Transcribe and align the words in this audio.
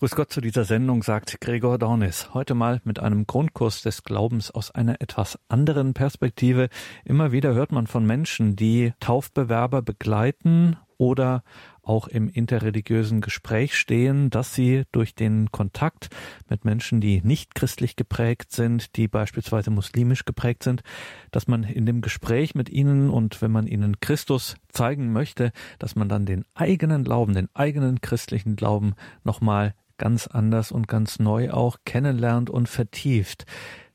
Grüß 0.00 0.16
Gott 0.16 0.32
zu 0.32 0.40
dieser 0.40 0.64
Sendung, 0.64 1.02
sagt 1.02 1.42
Gregor 1.42 1.76
Dornis. 1.76 2.32
Heute 2.32 2.54
mal 2.54 2.80
mit 2.84 2.98
einem 3.00 3.26
Grundkurs 3.26 3.82
des 3.82 4.02
Glaubens 4.02 4.50
aus 4.50 4.70
einer 4.70 5.02
etwas 5.02 5.38
anderen 5.48 5.92
Perspektive. 5.92 6.70
Immer 7.04 7.32
wieder 7.32 7.52
hört 7.52 7.70
man 7.70 7.86
von 7.86 8.06
Menschen, 8.06 8.56
die 8.56 8.94
Taufbewerber 9.00 9.82
begleiten 9.82 10.78
oder 10.96 11.42
auch 11.82 12.08
im 12.08 12.30
interreligiösen 12.30 13.20
Gespräch 13.20 13.76
stehen, 13.76 14.30
dass 14.30 14.54
sie 14.54 14.84
durch 14.90 15.14
den 15.14 15.52
Kontakt 15.52 16.08
mit 16.48 16.64
Menschen, 16.64 17.02
die 17.02 17.20
nicht 17.22 17.54
christlich 17.54 17.94
geprägt 17.94 18.52
sind, 18.52 18.96
die 18.96 19.06
beispielsweise 19.06 19.70
muslimisch 19.70 20.24
geprägt 20.24 20.62
sind, 20.62 20.82
dass 21.30 21.46
man 21.46 21.62
in 21.62 21.84
dem 21.84 22.00
Gespräch 22.00 22.54
mit 22.54 22.70
ihnen 22.70 23.10
und 23.10 23.42
wenn 23.42 23.50
man 23.50 23.66
ihnen 23.66 24.00
Christus 24.00 24.54
zeigen 24.70 25.12
möchte, 25.12 25.52
dass 25.78 25.94
man 25.94 26.08
dann 26.08 26.24
den 26.24 26.46
eigenen 26.54 27.04
Glauben, 27.04 27.34
den 27.34 27.48
eigenen 27.54 28.00
christlichen 28.00 28.56
Glauben 28.56 28.94
nochmal 29.24 29.74
ganz 30.00 30.26
anders 30.26 30.72
und 30.72 30.88
ganz 30.88 31.18
neu 31.18 31.50
auch 31.50 31.76
kennenlernt 31.84 32.48
und 32.48 32.68
vertieft. 32.68 33.44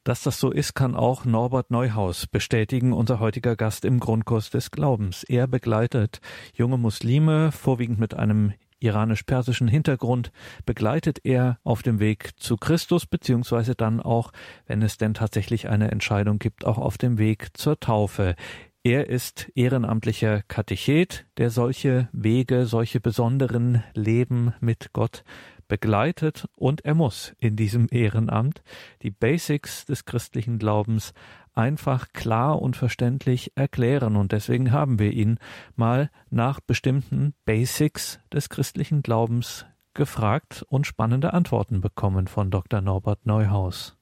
Dass 0.03 0.21
das 0.21 0.39
so 0.39 0.51
ist, 0.51 0.75
kann 0.75 0.95
auch 0.95 1.25
Norbert 1.25 1.71
Neuhaus 1.71 2.27
bestätigen, 2.27 2.93
unser 2.93 3.19
heutiger 3.19 3.55
Gast 3.55 3.85
im 3.85 3.99
Grundkurs 3.99 4.51
des 4.51 4.69
Glaubens. 4.69 5.23
Er 5.23 5.47
begleitet 5.47 6.21
junge 6.53 6.77
Muslime, 6.77 7.51
vorwiegend 7.51 7.99
mit 7.99 8.13
einem 8.13 8.53
iranisch-persischen 8.79 9.67
Hintergrund, 9.67 10.31
begleitet 10.67 11.21
er 11.23 11.57
auf 11.63 11.81
dem 11.81 11.99
Weg 11.99 12.33
zu 12.37 12.55
Christus, 12.55 13.07
beziehungsweise 13.07 13.73
dann 13.73 13.99
auch, 13.99 14.31
wenn 14.67 14.83
es 14.83 14.97
denn 14.97 15.15
tatsächlich 15.15 15.69
eine 15.69 15.89
Entscheidung 15.89 16.37
gibt, 16.37 16.65
auch 16.65 16.77
auf 16.77 16.99
dem 16.99 17.17
Weg 17.17 17.57
zur 17.57 17.79
Taufe. 17.79 18.35
Er 18.83 19.09
ist 19.09 19.51
ehrenamtlicher 19.55 20.43
Katechet, 20.47 21.25
der 21.37 21.49
solche 21.49 22.09
Wege, 22.11 22.67
solche 22.67 22.99
besonderen 22.99 23.83
Leben 23.95 24.53
mit 24.59 24.93
Gott 24.93 25.23
begleitet 25.67 26.47
und 26.55 26.85
er 26.85 26.95
muss 26.95 27.33
in 27.39 27.55
diesem 27.55 27.87
Ehrenamt 27.91 28.63
die 29.01 29.11
Basics 29.11 29.85
des 29.85 30.05
christlichen 30.05 30.59
Glaubens 30.59 31.13
einfach 31.53 32.13
klar 32.13 32.61
und 32.61 32.75
verständlich 32.75 33.53
erklären. 33.55 34.15
Und 34.15 34.31
deswegen 34.31 34.71
haben 34.71 34.99
wir 34.99 35.11
ihn 35.11 35.39
mal 35.75 36.11
nach 36.29 36.59
bestimmten 36.59 37.33
Basics 37.45 38.19
des 38.31 38.49
christlichen 38.49 39.01
Glaubens 39.01 39.65
gefragt 39.93 40.65
und 40.67 40.85
spannende 40.85 41.33
Antworten 41.33 41.81
bekommen 41.81 42.27
von 42.27 42.51
Dr. 42.51 42.81
Norbert 42.81 43.25
Neuhaus. 43.25 43.97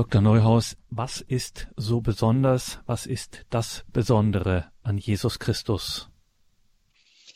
Dr. 0.00 0.22
Neuhaus, 0.22 0.78
was 0.88 1.20
ist 1.20 1.68
so 1.76 2.00
besonders, 2.00 2.78
was 2.86 3.04
ist 3.04 3.44
das 3.50 3.84
Besondere 3.92 4.72
an 4.82 4.96
Jesus 4.96 5.38
Christus? 5.38 6.08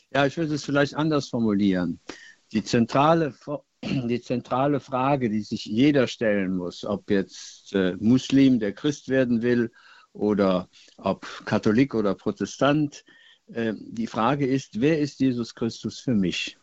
Ja, 0.09 0.25
ich 0.25 0.35
würde 0.35 0.55
es 0.55 0.65
vielleicht 0.65 0.95
anders 0.95 1.29
formulieren. 1.29 1.99
Die 2.53 2.63
zentrale, 2.63 3.35
die 3.83 4.19
zentrale 4.19 4.79
Frage, 4.79 5.29
die 5.29 5.43
sich 5.43 5.65
jeder 5.65 6.07
stellen 6.07 6.57
muss, 6.57 6.83
ob 6.83 7.11
jetzt 7.11 7.71
äh, 7.75 7.97
Muslim, 7.99 8.59
der 8.59 8.73
Christ 8.73 9.09
werden 9.09 9.43
will, 9.43 9.71
oder 10.11 10.67
ob 10.97 11.27
Katholik 11.45 11.93
oder 11.93 12.15
Protestant, 12.15 13.05
äh, 13.45 13.73
die 13.77 14.07
Frage 14.07 14.47
ist, 14.47 14.81
wer 14.81 14.99
ist 14.99 15.19
Jesus 15.19 15.53
Christus 15.53 15.99
für 15.99 16.15
mich? 16.15 16.57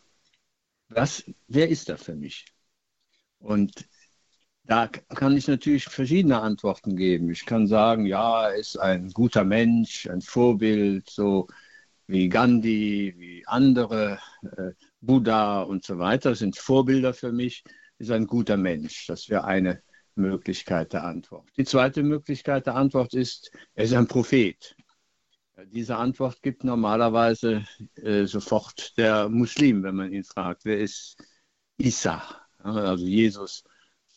Was, 0.89 1.23
wer 1.47 1.69
ist 1.69 1.87
er 1.87 1.97
für 1.97 2.15
mich? 2.15 2.43
Und 3.39 3.87
da 4.65 4.87
kann 4.87 5.35
ich 5.35 5.47
natürlich 5.47 5.85
verschiedene 5.85 6.41
Antworten 6.41 6.95
geben. 6.95 7.29
Ich 7.31 7.45
kann 7.45 7.67
sagen, 7.67 8.05
ja, 8.05 8.49
er 8.49 8.55
ist 8.55 8.77
ein 8.77 9.09
guter 9.09 9.43
Mensch, 9.43 10.07
ein 10.07 10.21
Vorbild, 10.21 11.09
so 11.09 11.47
wie 12.07 12.29
Gandhi, 12.29 13.13
wie 13.17 13.43
andere, 13.45 14.19
äh, 14.43 14.71
Buddha 15.01 15.61
und 15.63 15.83
so 15.83 15.99
weiter, 15.99 16.35
sind 16.35 16.57
Vorbilder 16.57 17.13
für 17.13 17.31
mich, 17.31 17.63
ist 17.97 18.11
ein 18.11 18.25
guter 18.25 18.55
Mensch. 18.57 19.07
Das 19.07 19.29
wäre 19.29 19.43
eine 19.43 19.81
Möglichkeit 20.15 20.93
der 20.93 21.03
Antwort. 21.03 21.49
Die 21.57 21.65
zweite 21.65 22.03
Möglichkeit 22.03 22.65
der 22.65 22.75
Antwort 22.75 23.13
ist, 23.13 23.51
er 23.75 23.85
ist 23.85 23.93
ein 23.93 24.07
Prophet. 24.07 24.75
Diese 25.71 25.97
Antwort 25.97 26.41
gibt 26.41 26.63
normalerweise 26.63 27.65
äh, 27.95 28.25
sofort 28.25 28.97
der 28.97 29.29
Muslim, 29.29 29.83
wenn 29.83 29.95
man 29.95 30.11
ihn 30.11 30.23
fragt, 30.23 30.65
wer 30.65 30.79
ist 30.79 31.17
Isa, 31.77 32.21
also 32.59 33.05
Jesus 33.05 33.63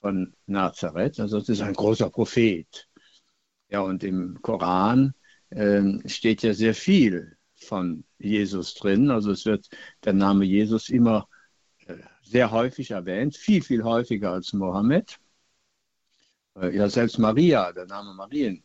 von 0.07 0.33
Nazareth. 0.47 1.19
Also 1.19 1.39
es 1.39 1.49
ist 1.49 1.63
ein 1.63 1.75
großer 1.75 2.11
Prophet. 2.11 2.89
Ja, 3.69 3.81
und 3.81 4.05
im 4.05 4.41
Koran 4.41 5.15
äh, 5.51 5.83
steht 6.09 6.43
ja 6.45 6.55
sehr 6.55 6.77
viel 6.77 7.37
von 7.57 8.05
Jesus 8.17 8.75
drin. 8.75 9.11
Also 9.11 9.33
es 9.33 9.45
wird 9.47 9.69
der 10.05 10.13
Name 10.13 10.45
Jesus 10.45 10.91
immer 10.91 11.29
äh, 11.87 11.97
sehr 12.23 12.53
häufig 12.53 12.93
erwähnt, 12.93 13.37
viel, 13.37 13.65
viel 13.65 13.83
häufiger 13.83 14.31
als 14.31 14.53
Mohammed. 14.53 15.19
Äh, 16.55 16.77
ja, 16.77 16.89
selbst 16.89 17.19
Maria, 17.19 17.73
der 17.73 17.87
Name 17.87 18.15
Marien, 18.15 18.63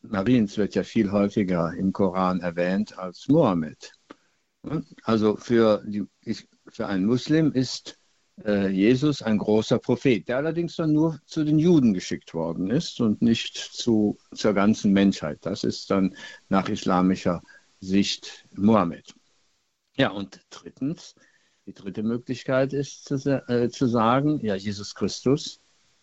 Mariens 0.00 0.56
wird 0.56 0.74
ja 0.74 0.84
viel 0.84 1.12
häufiger 1.12 1.74
im 1.74 1.92
Koran 1.92 2.40
erwähnt 2.40 2.98
als 2.98 3.28
Mohammed. 3.28 3.92
Also 5.02 5.36
für, 5.36 5.82
die, 5.84 6.06
für 6.70 6.86
einen 6.86 7.04
Muslim 7.04 7.52
ist 7.52 7.98
äh, 8.44 8.68
Jesus 8.68 9.22
ein 9.22 9.38
großer 9.38 9.78
Prophet, 9.78 10.28
der 10.28 10.38
allerdings 10.38 10.76
dann 10.76 10.92
nur 10.92 11.20
zu 11.26 11.44
den 11.44 11.58
Juden 11.58 11.94
geschickt 11.94 12.34
worden 12.34 12.70
ist 12.70 13.00
und 13.00 13.22
nicht 13.22 13.56
zu, 13.56 14.18
zur 14.34 14.54
ganzen 14.54 14.92
Menschheit. 14.92 15.38
Das 15.42 15.64
ist 15.64 15.90
dann 15.90 16.16
nach 16.48 16.68
islamischer 16.68 17.42
Sicht 17.80 18.46
Mohammed. 18.52 19.14
Ja, 19.96 20.10
und 20.10 20.40
drittens, 20.50 21.14
die 21.66 21.74
dritte 21.74 22.02
Möglichkeit 22.02 22.72
ist 22.72 23.04
zu, 23.04 23.14
äh, 23.48 23.68
zu 23.68 23.86
sagen, 23.86 24.40
ja, 24.44 24.54
Jesus 24.54 24.94
Christus 24.94 25.60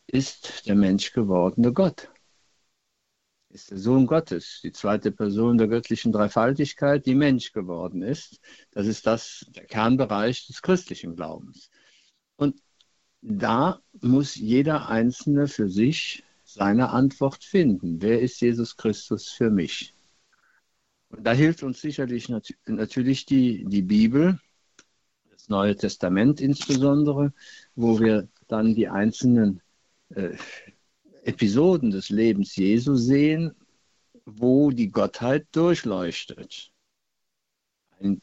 ist 0.07 0.67
der 0.67 0.75
Mensch 0.75 1.11
gewordene 1.13 1.73
Gott. 1.73 2.09
Ist 3.49 3.71
der 3.71 3.77
Sohn 3.77 4.05
Gottes, 4.05 4.59
die 4.63 4.73
zweite 4.73 5.11
Person 5.11 5.57
der 5.57 5.67
göttlichen 5.67 6.11
Dreifaltigkeit, 6.11 7.05
die 7.05 7.15
Mensch 7.15 7.53
geworden 7.53 8.01
ist. 8.01 8.41
Das 8.71 8.85
ist 8.85 9.07
das, 9.07 9.45
der 9.55 9.65
Kernbereich 9.65 10.45
des 10.47 10.61
christlichen 10.61 11.15
Glaubens. 11.15 11.69
Und 12.37 12.61
da 13.21 13.81
muss 14.01 14.35
jeder 14.35 14.89
Einzelne 14.89 15.47
für 15.47 15.69
sich 15.69 16.23
seine 16.43 16.89
Antwort 16.89 17.43
finden. 17.43 18.01
Wer 18.01 18.21
ist 18.21 18.39
Jesus 18.41 18.77
Christus 18.77 19.29
für 19.29 19.49
mich? 19.49 19.93
Und 21.09 21.25
da 21.25 21.33
hilft 21.33 21.63
uns 21.63 21.81
sicherlich 21.81 22.29
nat 22.29 22.53
natürlich 22.65 23.25
die, 23.25 23.65
die 23.65 23.81
Bibel, 23.81 24.39
das 25.31 25.49
Neue 25.49 25.75
Testament 25.75 26.41
insbesondere, 26.41 27.33
wo 27.75 27.99
wir 27.99 28.27
dann 28.47 28.75
die 28.75 28.87
einzelnen 28.87 29.61
äh, 30.09 30.35
Episoden 31.23 31.91
des 31.91 32.09
Lebens 32.09 32.55
Jesu 32.55 32.95
sehen, 32.95 33.55
wo 34.25 34.71
die 34.71 34.89
Gottheit 34.89 35.47
durchleuchtet. 35.51 36.71
Ein 37.99 38.21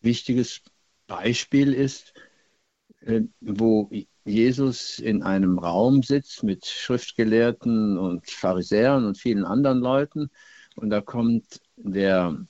wichtiges 0.00 0.62
Beispiel 1.06 1.72
ist 1.72 2.14
wo 3.40 3.90
Jesus 4.24 4.98
in 4.98 5.22
einem 5.22 5.58
Raum 5.58 6.02
sitzt 6.02 6.42
mit 6.42 6.66
Schriftgelehrten 6.66 7.98
und 7.98 8.30
Pharisäern 8.30 9.04
und 9.04 9.18
vielen 9.18 9.44
anderen 9.44 9.80
Leuten. 9.80 10.30
Und 10.76 10.90
da 10.90 11.00
kommt 11.00 11.60
der, 11.76 12.46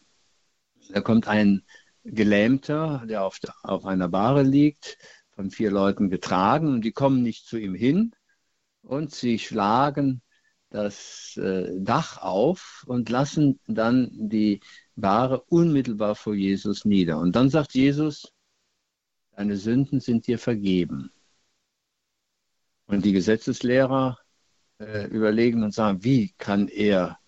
da 0.90 1.00
kommt 1.00 1.28
ein 1.28 1.62
Gelähmter, 2.04 3.04
der 3.08 3.24
auf, 3.24 3.40
auf 3.62 3.86
einer 3.86 4.08
Bahre 4.08 4.42
liegt, 4.42 4.98
von 5.34 5.50
vier 5.50 5.70
Leuten 5.70 6.10
getragen 6.10 6.68
und 6.68 6.82
die 6.82 6.92
kommen 6.92 7.22
nicht 7.22 7.46
zu 7.46 7.56
ihm 7.58 7.74
hin 7.74 8.14
und 8.82 9.12
sie 9.12 9.38
schlagen 9.38 10.22
das 10.70 11.36
äh, 11.36 11.70
Dach 11.80 12.18
auf 12.18 12.84
und 12.86 13.08
lassen 13.08 13.60
dann 13.66 14.10
die 14.12 14.60
Bahre 14.96 15.42
unmittelbar 15.48 16.14
vor 16.14 16.34
Jesus 16.34 16.84
nieder. 16.84 17.18
Und 17.18 17.36
dann 17.36 17.48
sagt 17.48 17.74
Jesus, 17.74 18.33
deine 19.36 19.56
Sünden 19.56 20.00
sind 20.00 20.26
dir 20.26 20.38
vergeben. 20.38 21.10
Und 22.86 23.04
die 23.04 23.12
Gesetzeslehrer 23.12 24.18
äh, 24.78 25.06
überlegen 25.08 25.62
und 25.62 25.72
sagen, 25.72 26.04
wie 26.04 26.34
kann 26.38 26.68
er 26.68 27.18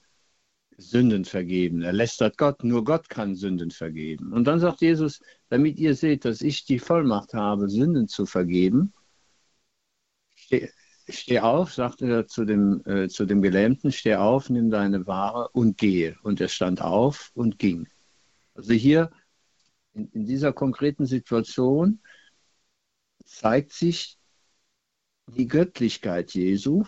Sünden 0.77 1.25
vergeben? 1.25 1.83
Er 1.83 1.93
lästert 1.93 2.37
Gott, 2.37 2.63
nur 2.63 2.85
Gott 2.85 3.09
kann 3.09 3.35
Sünden 3.35 3.71
vergeben. 3.71 4.33
Und 4.33 4.45
dann 4.45 4.61
sagt 4.61 4.83
Jesus, 4.83 5.21
damit 5.49 5.79
ihr 5.79 5.95
seht, 5.95 6.25
dass 6.25 6.43
ich 6.43 6.65
die 6.67 6.79
Vollmacht 6.79 7.33
habe, 7.35 7.69
Sünden 7.69 8.09
zu 8.09 8.27
vergeben, 8.27 8.93
steh, 10.35 10.69
steh 11.09 11.41
auf, 11.41 11.73
sagte 11.73 12.07
er 12.07 12.27
zu 12.27 12.45
dem, 12.45 12.83
äh, 12.85 13.09
zu 13.09 13.25
dem 13.25 13.41
Gelähmten, 13.41 13.93
steh 13.93 14.17
auf, 14.17 14.51
nimm 14.51 14.71
deine 14.71 15.07
Ware 15.07 15.49
und 15.53 15.79
gehe. 15.79 16.17
Und 16.23 16.41
er 16.41 16.49
stand 16.49 16.83
auf 16.83 17.31
und 17.35 17.59
ging. 17.59 17.89
Also 18.55 18.73
hier 18.73 19.11
in, 19.97 20.09
in 20.13 20.27
dieser 20.27 20.53
konkreten 20.53 21.07
Situation 21.07 22.01
zeigt 23.25 23.73
sich 23.73 24.19
die 25.27 25.49
Göttlichkeit 25.49 26.35
Jesu, 26.35 26.85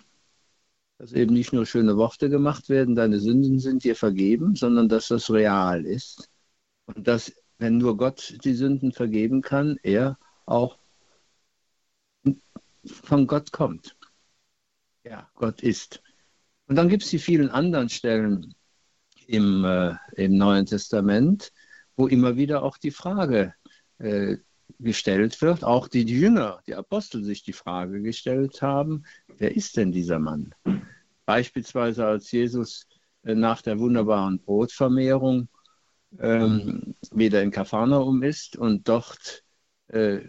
dass 0.99 1.13
eben 1.13 1.33
nicht 1.33 1.53
nur 1.53 1.67
schöne 1.67 1.97
Worte 1.97 2.29
gemacht 2.29 2.69
werden, 2.69 2.95
deine 2.95 3.19
Sünden 3.19 3.59
sind 3.59 3.85
dir 3.85 3.97
vergeben, 3.97 4.55
sondern 4.55 4.89
dass 4.89 5.09
das 5.09 5.31
real 5.31 5.85
ist. 5.85 6.31
Und 6.87 7.09
dass, 7.09 7.33
wenn 7.59 7.79
nur 7.79 7.97
Gott 7.97 8.39
die 8.45 8.55
Sünden 8.55 8.93
vergeben 8.93 9.43
kann, 9.43 9.79
er 9.83 10.19
auch 10.47 10.79
von 12.85 13.27
Gott 13.27 13.53
kommt. 13.53 13.97
Ja, 15.05 15.29
Gott 15.35 15.63
ist. 15.63 16.03
Und 16.67 16.77
dann 16.77 16.89
gibt 16.89 17.03
es 17.03 17.11
die 17.11 17.19
vielen 17.19 17.49
anderen 17.51 17.89
Stellen 17.89 18.55
im, 19.27 19.65
äh, 19.65 19.95
im 20.17 20.37
Neuen 20.37 20.67
Testament, 20.67 21.53
wo 21.99 22.07
immer 22.07 22.37
wieder 22.37 22.63
auch 22.63 22.79
die 22.79 22.93
Frage 22.93 23.55
äh, 23.99 24.37
gestellt 24.79 25.43
wird, 25.43 25.65
auch 25.65 25.89
die 25.89 26.05
Jünger, 26.05 26.61
die 26.67 26.77
Apostel 26.77 27.25
sich 27.25 27.43
die 27.43 27.53
Frage 27.53 28.01
gestellt 28.01 28.63
haben, 28.63 29.05
wer 29.37 29.55
ist 29.55 29.77
denn 29.77 29.91
dieser 29.91 30.21
Mann? 30.21 30.55
Beispielsweise 31.27 32.07
als 32.07 32.31
Jesus 32.31 32.87
äh, 33.25 33.35
nach 33.35 33.63
der 33.63 33.81
wunderbaren 33.81 34.39
Brotvermehrung 34.39 35.49
ähm, 36.21 36.95
wieder 37.11 37.43
in 37.43 37.51
Kapharnaum 37.51 38.23
ist 38.23 38.57
und 38.57 38.89
dort 38.89 39.43
äh, 39.89 40.21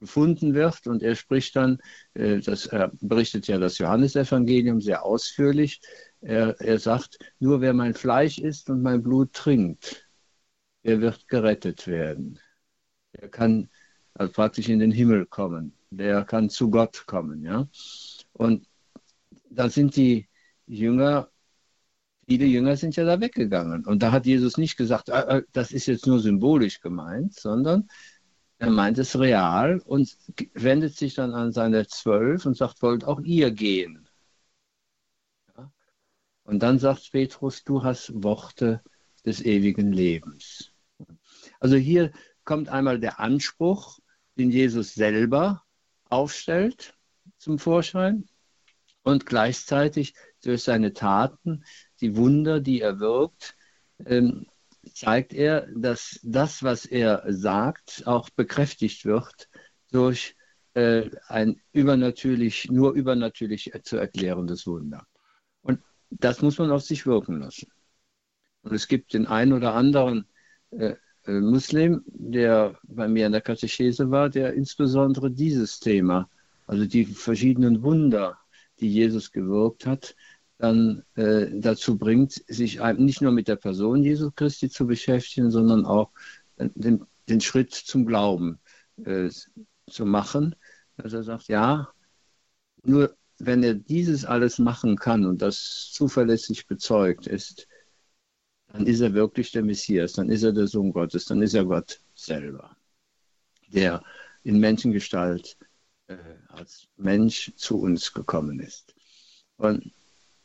gefunden 0.00 0.54
wird. 0.54 0.86
Und 0.86 1.02
er 1.02 1.16
spricht 1.16 1.56
dann, 1.56 1.78
äh, 2.14 2.38
das, 2.38 2.66
er 2.66 2.92
berichtet 3.00 3.48
ja 3.48 3.58
das 3.58 3.78
Johannesevangelium 3.78 4.80
sehr 4.80 5.04
ausführlich. 5.04 5.80
Er, 6.20 6.60
er 6.60 6.78
sagt, 6.78 7.18
nur 7.38 7.60
wer 7.60 7.74
mein 7.74 7.94
Fleisch 7.94 8.38
isst 8.38 8.70
und 8.70 8.82
mein 8.82 9.02
Blut 9.02 9.32
trinkt, 9.32 10.08
der 10.84 11.00
wird 11.00 11.28
gerettet 11.28 11.86
werden. 11.86 12.40
Er 13.12 13.28
kann 13.28 13.68
also 14.14 14.32
praktisch 14.32 14.68
in 14.68 14.80
den 14.80 14.90
Himmel 14.90 15.26
kommen. 15.26 15.74
Der 15.90 16.24
kann 16.24 16.50
zu 16.50 16.70
Gott 16.70 17.06
kommen. 17.06 17.44
Ja? 17.44 17.68
Und 18.32 18.66
da 19.50 19.70
sind 19.70 19.96
die 19.96 20.28
Jünger, 20.66 21.30
viele 22.26 22.46
Jünger 22.46 22.76
sind 22.76 22.96
ja 22.96 23.04
da 23.04 23.20
weggegangen. 23.20 23.86
Und 23.86 24.02
da 24.02 24.12
hat 24.12 24.26
Jesus 24.26 24.58
nicht 24.58 24.76
gesagt, 24.76 25.10
ah, 25.10 25.24
ah, 25.28 25.42
das 25.52 25.72
ist 25.72 25.86
jetzt 25.86 26.06
nur 26.06 26.20
symbolisch 26.20 26.80
gemeint, 26.80 27.34
sondern 27.34 27.88
er 28.58 28.70
meint 28.70 28.98
es 28.98 29.18
real 29.18 29.80
und 29.84 30.16
wendet 30.52 30.96
sich 30.96 31.14
dann 31.14 31.32
an 31.32 31.52
seine 31.52 31.86
Zwölf 31.86 32.44
und 32.44 32.56
sagt, 32.56 32.82
wollt 32.82 33.04
auch 33.04 33.20
ihr 33.20 33.52
gehen. 33.52 34.07
Und 36.48 36.60
dann 36.60 36.78
sagt 36.78 37.12
Petrus, 37.12 37.62
du 37.62 37.84
hast 37.84 38.10
Worte 38.24 38.82
des 39.26 39.44
ewigen 39.44 39.92
Lebens. 39.92 40.72
Also 41.60 41.76
hier 41.76 42.10
kommt 42.44 42.70
einmal 42.70 42.98
der 42.98 43.20
Anspruch, 43.20 43.98
den 44.38 44.50
Jesus 44.50 44.94
selber 44.94 45.62
aufstellt 46.08 46.94
zum 47.36 47.58
Vorschein 47.58 48.30
und 49.02 49.26
gleichzeitig 49.26 50.14
durch 50.42 50.62
seine 50.62 50.94
Taten, 50.94 51.64
die 52.00 52.16
Wunder, 52.16 52.60
die 52.60 52.80
er 52.80 52.98
wirkt, 52.98 53.54
ähm, 54.06 54.46
zeigt 54.94 55.34
er, 55.34 55.66
dass 55.76 56.18
das, 56.22 56.62
was 56.62 56.86
er 56.86 57.24
sagt, 57.28 58.06
auch 58.06 58.30
bekräftigt 58.30 59.04
wird 59.04 59.50
durch 59.90 60.34
äh, 60.72 61.10
ein 61.26 61.60
übernatürlich, 61.72 62.70
nur 62.70 62.94
übernatürlich 62.94 63.70
zu 63.82 63.98
erklärendes 63.98 64.66
Wunder. 64.66 65.06
Das 66.10 66.42
muss 66.42 66.58
man 66.58 66.70
auf 66.70 66.82
sich 66.82 67.06
wirken 67.06 67.40
lassen. 67.40 67.70
Und 68.62 68.72
es 68.72 68.88
gibt 68.88 69.14
den 69.14 69.26
einen 69.26 69.52
oder 69.52 69.74
anderen 69.74 70.26
äh, 70.70 70.94
äh 71.26 71.40
Muslim, 71.40 72.02
der 72.06 72.78
bei 72.82 73.08
mir 73.08 73.26
in 73.26 73.32
der 73.32 73.40
Katechese 73.40 74.10
war, 74.10 74.28
der 74.28 74.54
insbesondere 74.54 75.30
dieses 75.30 75.80
Thema, 75.80 76.28
also 76.66 76.84
die 76.86 77.04
verschiedenen 77.04 77.82
Wunder, 77.82 78.38
die 78.80 78.92
Jesus 78.92 79.32
gewirkt 79.32 79.86
hat, 79.86 80.14
dann 80.58 81.04
äh, 81.14 81.46
dazu 81.52 81.96
bringt, 81.96 82.32
sich 82.48 82.80
nicht 82.96 83.22
nur 83.22 83.32
mit 83.32 83.48
der 83.48 83.56
Person 83.56 84.02
Jesu 84.02 84.30
Christi 84.32 84.68
zu 84.68 84.86
beschäftigen, 84.86 85.50
sondern 85.50 85.86
auch 85.86 86.10
den, 86.58 87.06
den 87.28 87.40
Schritt 87.40 87.72
zum 87.72 88.06
Glauben 88.06 88.58
äh, 89.04 89.30
zu 89.88 90.04
machen. 90.04 90.56
Dass 90.96 91.12
er 91.12 91.22
sagt, 91.22 91.46
ja, 91.46 91.88
nur 92.82 93.16
wenn 93.38 93.62
er 93.62 93.74
dieses 93.74 94.24
alles 94.24 94.58
machen 94.58 94.96
kann 94.96 95.24
und 95.24 95.42
das 95.42 95.90
zuverlässig 95.92 96.66
bezeugt 96.66 97.26
ist, 97.26 97.68
dann 98.68 98.86
ist 98.86 99.00
er 99.00 99.14
wirklich 99.14 99.52
der 99.52 99.62
Messias, 99.62 100.12
dann 100.12 100.30
ist 100.30 100.42
er 100.42 100.52
der 100.52 100.66
Sohn 100.66 100.92
Gottes, 100.92 101.24
dann 101.24 101.42
ist 101.42 101.54
er 101.54 101.64
Gott 101.64 102.00
selber, 102.14 102.76
der 103.68 104.02
in 104.42 104.58
Menschengestalt 104.60 105.56
äh, 106.08 106.16
als 106.48 106.88
Mensch 106.96 107.52
zu 107.56 107.80
uns 107.80 108.12
gekommen 108.12 108.60
ist. 108.60 108.94
Und 109.56 109.92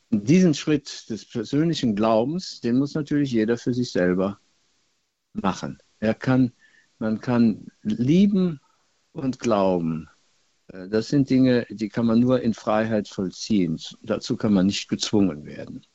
diesen 0.09 0.53
Schritt 0.53 1.09
des 1.09 1.25
persönlichen 1.25 1.95
Glaubens, 1.95 2.61
den 2.61 2.77
muss 2.77 2.93
natürlich 2.93 3.31
jeder 3.31 3.57
für 3.57 3.73
sich 3.73 3.91
selber 3.91 4.39
machen. 5.33 5.79
Er 5.99 6.13
kann, 6.13 6.51
man 6.99 7.19
kann 7.19 7.67
lieben 7.81 8.59
und 9.11 9.39
glauben. 9.39 10.09
Äh, 10.73 10.89
das 10.89 11.07
sind 11.07 11.29
Dinge, 11.29 11.65
die 11.69 11.89
kann 11.89 12.05
man 12.05 12.19
nur 12.19 12.41
in 12.41 12.53
Freiheit 12.53 13.07
vollziehen. 13.07 13.79
Dazu 14.01 14.35
kann 14.35 14.53
man 14.53 14.65
nicht 14.65 14.89
gezwungen 14.89 15.45
werden. 15.45 15.85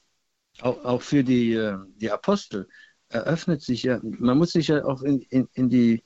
Auch, 0.60 0.84
auch 0.84 1.02
für 1.02 1.22
die, 1.22 1.52
äh, 1.54 1.76
die 1.96 2.10
Apostel 2.10 2.68
eröffnet 3.08 3.62
sich 3.62 3.82
ja, 3.82 4.00
man 4.02 4.38
muss 4.38 4.52
sich 4.52 4.68
ja 4.68 4.84
auch 4.84 5.02
in, 5.02 5.20
in, 5.30 5.48
in, 5.52 5.68
die, 5.68 6.02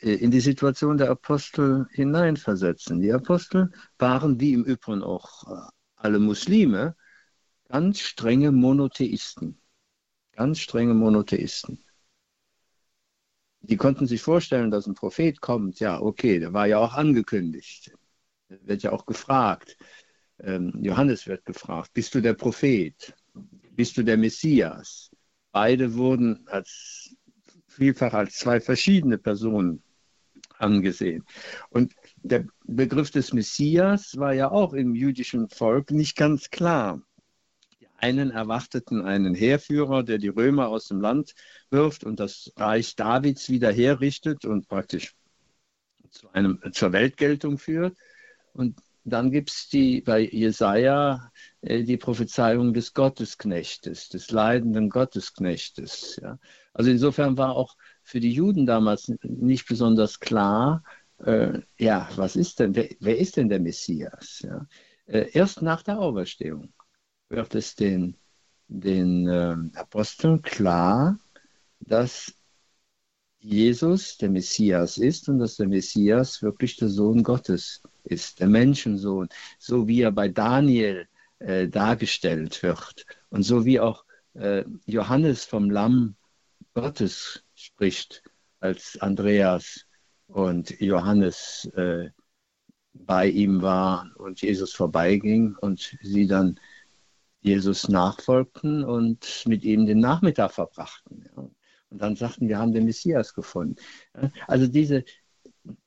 äh, 0.00 0.14
in 0.14 0.30
die 0.30 0.40
Situation 0.40 0.96
der 0.96 1.10
Apostel 1.10 1.86
hineinversetzen. 1.92 3.00
Die 3.00 3.12
Apostel 3.12 3.70
waren, 3.98 4.40
wie 4.40 4.52
im 4.52 4.64
Übrigen 4.64 5.02
auch 5.02 5.44
alle 5.96 6.18
Muslime, 6.18 6.94
ganz 7.68 8.00
strenge 8.00 8.52
Monotheisten. 8.52 9.60
Ganz 10.32 10.60
strenge 10.60 10.94
Monotheisten. 10.94 11.82
Die 13.60 13.76
konnten 13.76 14.06
sich 14.06 14.22
vorstellen, 14.22 14.70
dass 14.70 14.86
ein 14.86 14.94
Prophet 14.94 15.40
kommt. 15.40 15.80
Ja, 15.80 16.00
okay, 16.00 16.38
der 16.38 16.52
war 16.52 16.66
ja 16.66 16.78
auch 16.78 16.94
angekündigt. 16.94 17.92
Der 18.48 18.58
wird 18.66 18.82
ja 18.82 18.92
auch 18.92 19.04
gefragt. 19.04 19.76
Ähm, 20.40 20.72
Johannes 20.82 21.26
wird 21.26 21.44
gefragt, 21.44 21.92
bist 21.92 22.14
du 22.14 22.20
der 22.20 22.34
Prophet? 22.34 23.14
Bist 23.72 23.96
du 23.96 24.04
der 24.04 24.16
Messias? 24.16 25.10
Beide 25.52 25.94
wurden 25.94 26.46
als 26.46 27.16
vielfach 27.66 28.12
als 28.12 28.36
zwei 28.36 28.60
verschiedene 28.60 29.18
Personen 29.18 29.82
angesehen. 30.58 31.24
Und 31.70 31.94
der 32.22 32.46
Begriff 32.64 33.10
des 33.10 33.32
Messias 33.32 34.16
war 34.16 34.32
ja 34.34 34.50
auch 34.50 34.72
im 34.72 34.94
jüdischen 34.94 35.48
Volk 35.48 35.90
nicht 35.90 36.16
ganz 36.16 36.50
klar 36.50 37.02
einen 37.98 38.30
erwarteten 38.30 39.02
einen 39.02 39.34
Heerführer, 39.34 40.02
der 40.02 40.18
die 40.18 40.28
Römer 40.28 40.68
aus 40.68 40.88
dem 40.88 41.00
Land 41.00 41.34
wirft 41.70 42.04
und 42.04 42.20
das 42.20 42.52
Reich 42.56 42.96
Davids 42.96 43.50
wieder 43.50 43.72
herrichtet 43.72 44.44
und 44.44 44.68
praktisch 44.68 45.14
zu 46.10 46.30
einem, 46.32 46.60
zur 46.72 46.92
Weltgeltung 46.92 47.58
führt. 47.58 47.96
Und 48.52 48.80
dann 49.04 49.30
gibt 49.30 49.50
es 49.50 49.68
bei 50.04 50.20
Jesaja 50.20 51.30
äh, 51.60 51.82
die 51.82 51.96
Prophezeiung 51.96 52.72
des 52.72 52.94
Gottesknechtes, 52.94 54.08
des 54.08 54.30
leidenden 54.30 54.90
Gottesknechtes. 54.90 56.18
Ja. 56.22 56.38
Also 56.72 56.90
insofern 56.90 57.36
war 57.36 57.56
auch 57.56 57.76
für 58.02 58.20
die 58.20 58.32
Juden 58.32 58.66
damals 58.66 59.12
nicht 59.22 59.66
besonders 59.66 60.20
klar, 60.20 60.82
äh, 61.18 61.60
ja, 61.78 62.08
was 62.16 62.36
ist 62.36 62.60
denn, 62.60 62.76
wer, 62.76 62.88
wer, 63.00 63.18
ist 63.18 63.36
denn 63.36 63.48
der 63.48 63.60
Messias? 63.60 64.40
Ja. 64.40 64.66
Äh, 65.06 65.30
erst 65.32 65.62
nach 65.62 65.82
der 65.82 65.98
Auferstehung 65.98 66.72
wird 67.28 67.54
es 67.54 67.74
den, 67.74 68.16
den 68.68 69.28
äh, 69.28 69.56
Aposteln 69.78 70.42
klar, 70.42 71.18
dass 71.80 72.34
Jesus 73.40 74.18
der 74.18 74.30
Messias 74.30 74.98
ist 74.98 75.28
und 75.28 75.38
dass 75.38 75.56
der 75.56 75.68
Messias 75.68 76.42
wirklich 76.42 76.76
der 76.76 76.88
Sohn 76.88 77.22
Gottes 77.22 77.82
ist, 78.04 78.40
der 78.40 78.48
Menschensohn, 78.48 79.28
so 79.58 79.86
wie 79.86 80.02
er 80.02 80.12
bei 80.12 80.28
Daniel 80.28 81.06
äh, 81.38 81.68
dargestellt 81.68 82.62
wird 82.62 83.06
und 83.30 83.42
so 83.44 83.64
wie 83.64 83.78
auch 83.78 84.04
äh, 84.34 84.64
Johannes 84.86 85.44
vom 85.44 85.70
Lamm 85.70 86.16
Gottes 86.74 87.44
spricht, 87.54 88.22
als 88.60 88.98
Andreas 89.00 89.86
und 90.26 90.80
Johannes 90.80 91.70
äh, 91.76 92.10
bei 92.92 93.28
ihm 93.28 93.62
war 93.62 94.10
und 94.16 94.42
Jesus 94.42 94.72
vorbeiging 94.72 95.54
und 95.60 95.96
sie 96.02 96.26
dann 96.26 96.58
Jesus 97.48 97.88
nachfolgten 97.88 98.84
und 98.84 99.44
mit 99.46 99.64
ihm 99.64 99.86
den 99.86 100.00
Nachmittag 100.00 100.52
verbrachten. 100.52 101.24
Und 101.90 102.02
dann 102.02 102.16
sagten, 102.16 102.48
wir 102.48 102.58
haben 102.58 102.72
den 102.72 102.84
Messias 102.84 103.34
gefunden. 103.34 103.76
Also 104.46 104.66
diese, 104.66 105.04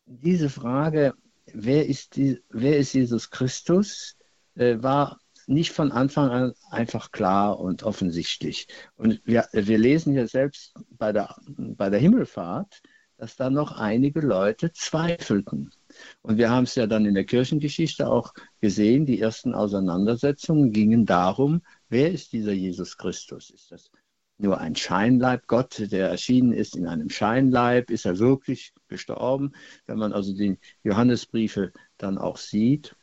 diese 0.05 0.49
Frage, 0.49 1.13
wer 1.53 1.87
ist, 1.87 2.15
die, 2.15 2.41
wer 2.49 2.77
ist 2.77 2.93
Jesus 2.93 3.29
Christus, 3.29 4.17
äh, 4.55 4.81
war 4.81 5.19
nicht 5.47 5.71
von 5.71 5.91
Anfang 5.91 6.29
an 6.29 6.53
einfach 6.69 7.11
klar 7.11 7.59
und 7.59 7.83
offensichtlich. 7.83 8.67
Und 8.95 9.21
wir, 9.25 9.47
wir 9.51 9.77
lesen 9.77 10.13
ja 10.13 10.27
selbst 10.27 10.73
bei 10.89 11.11
der, 11.11 11.35
bei 11.47 11.89
der 11.89 11.99
Himmelfahrt, 11.99 12.81
dass 13.17 13.35
da 13.35 13.49
noch 13.49 13.73
einige 13.73 14.21
Leute 14.21 14.71
zweifelten. 14.71 15.71
Und 16.21 16.37
wir 16.37 16.49
haben 16.49 16.63
es 16.63 16.75
ja 16.75 16.87
dann 16.87 17.05
in 17.05 17.13
der 17.13 17.25
Kirchengeschichte 17.25 18.09
auch 18.09 18.33
gesehen, 18.59 19.05
die 19.05 19.19
ersten 19.19 19.53
Auseinandersetzungen 19.53 20.71
gingen 20.71 21.05
darum, 21.05 21.61
wer 21.89 22.11
ist 22.11 22.33
dieser 22.33 22.53
Jesus 22.53 22.97
Christus? 22.97 23.49
Ist 23.49 23.71
das 23.71 23.91
nur 24.37 24.59
ein 24.59 24.75
Scheinleib 24.75 25.47
Gott, 25.47 25.91
der 25.91 26.09
erschienen 26.09 26.51
ist 26.51 26.75
in 26.75 26.87
einem 26.87 27.09
Scheinleib? 27.09 27.91
Ist 27.91 28.05
er 28.05 28.19
wirklich 28.19 28.73
gestorben? 28.87 29.53
Wenn 29.85 29.97
man 29.97 30.13
also 30.13 30.33
die 30.33 30.57
Johannesbriefe 30.83 31.71
dann 31.97 32.17
auch 32.17 32.37
sieht, 32.37 32.95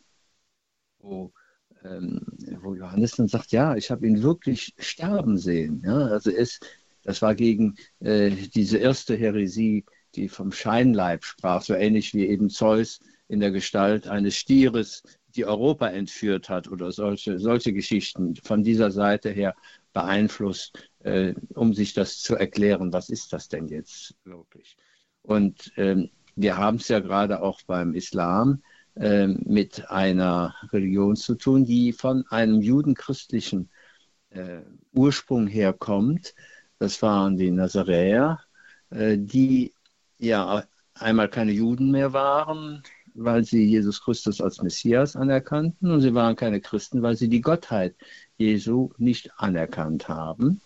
wo, 0.99 1.33
ähm, 1.85 2.27
wo 2.61 2.75
Johannes 2.75 3.13
dann 3.13 3.29
sagt, 3.29 3.53
ja, 3.53 3.77
ich 3.77 3.91
habe 3.91 4.07
ihn 4.07 4.23
wirklich 4.23 4.75
sterben 4.79 5.39
sehen. 5.39 5.83
Ja? 5.85 6.07
Also 6.07 6.31
es, 6.31 6.61
das 7.03 7.23
war 7.23 7.35
gegen 7.35 7.77
äh, 8.01 8.31
diese 8.31 8.79
erste 8.79 9.17
Heresie, 9.17 9.85
die 10.15 10.29
vom 10.29 10.53
Scheinleib 10.53 11.25
sprach, 11.25 11.63
so 11.63 11.75
ähnlich 11.75 12.15
wie 12.15 12.27
eben 12.27 12.51
Zeus 12.51 13.01
in 13.29 13.41
der 13.41 13.51
Gestalt 13.51 14.09
eines 14.09 14.37
Stieres 14.37 15.03
die 15.37 15.45
Europa 15.45 15.89
entführt 15.89 16.49
hat 16.49 16.69
oder 16.69 16.91
solche, 16.91 17.39
solche 17.39 17.73
Geschichten 17.73 18.35
von 18.37 18.65
dieser 18.65 18.91
Seite 18.91 19.31
her 19.31 19.55
beeinflusst, 19.93 20.91
äh, 21.01 21.35
um 21.55 21.75
sich 21.75 21.95
das 21.95 22.21
zu 22.21 22.35
erklären, 22.35 22.93
was 22.93 23.11
ist 23.11 23.33
das 23.33 23.49
denn 23.49 23.69
jetzt 23.69 24.15
wirklich? 24.25 24.77
Und 25.23 25.73
ähm, 25.77 26.11
wir 26.37 26.57
haben 26.57 26.77
es 26.77 26.89
ja 26.89 27.01
gerade 27.01 27.43
auch 27.43 27.61
beim 27.67 27.95
Islam 27.95 28.63
äh, 28.95 29.27
mit 29.27 29.91
einer 29.91 30.55
Religion 30.73 31.17
zu 31.17 31.35
tun, 31.35 31.65
die 31.65 31.93
von 31.93 32.25
einem 32.31 32.61
judenchristlichen 32.61 33.71
äh, 34.31 34.61
Ursprung 34.93 35.47
herkommt. 35.47 36.35
Das 36.79 37.03
waren 37.03 37.37
die 37.37 37.51
Nazaräer, 37.51 38.41
äh, 38.91 39.19
die 39.19 39.75
ja 40.19 40.65
einmal 40.95 41.29
keine 41.29 41.53
Juden 41.53 41.91
mehr 41.91 42.13
waren, 42.13 42.83
weil 43.15 43.45
sie 43.45 43.65
Jesus 43.65 44.03
Christus 44.03 44.41
als 44.41 44.63
Messias 44.63 45.17
anerkannten 45.17 45.91
und 45.91 46.01
sie 46.01 46.15
waren 46.15 46.37
keine 46.37 46.61
Christen, 46.61 47.03
weil 47.03 47.17
sie 47.17 47.29
die 47.29 47.41
Gottheit 47.41 47.97
Jesu 48.37 48.91
nicht 48.99 49.33
anerkannt 49.37 50.09
haben, 50.09 50.61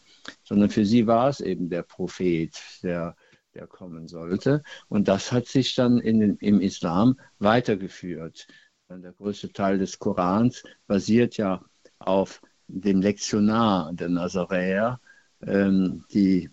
sondern 0.45 0.71
für 0.71 0.85
sie 0.85 1.07
war 1.07 1.29
es 1.29 1.41
eben 1.41 1.71
der 1.71 1.83
Prophet, 1.83 2.59
der, 2.83 3.17
der 3.55 3.67
kommen 3.67 4.09
sollte. 4.09 4.63
Und 4.89 5.09
das 5.09 5.33
hat 5.33 5.47
sich 5.47 5.75
dann 5.75 5.99
in, 5.99 6.37
im 6.37 6.61
Islam 6.61 7.19
weitergeführt. 7.39 8.47
Der 8.91 9.13
größte 9.13 9.53
Teil 9.53 9.79
des 9.79 9.99
Korans 9.99 10.63
basiert 10.87 11.39
ja 11.39 11.65
auf 11.99 12.43
dem 12.67 13.01
Lektionar 13.01 13.93
der 13.95 14.11
Nazaräer, 14.11 15.01
ähm, 15.41 16.05
die 16.13 16.51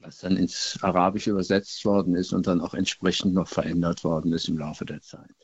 was 0.00 0.18
dann 0.18 0.36
ins 0.36 0.78
Arabische 0.82 1.30
übersetzt 1.30 1.84
worden 1.84 2.14
ist 2.14 2.32
und 2.32 2.46
dann 2.46 2.60
auch 2.60 2.74
entsprechend 2.74 3.34
noch 3.34 3.48
verändert 3.48 4.02
worden 4.04 4.32
ist 4.32 4.48
im 4.48 4.58
Laufe 4.58 4.84
der 4.84 5.00
Zeit. 5.02 5.34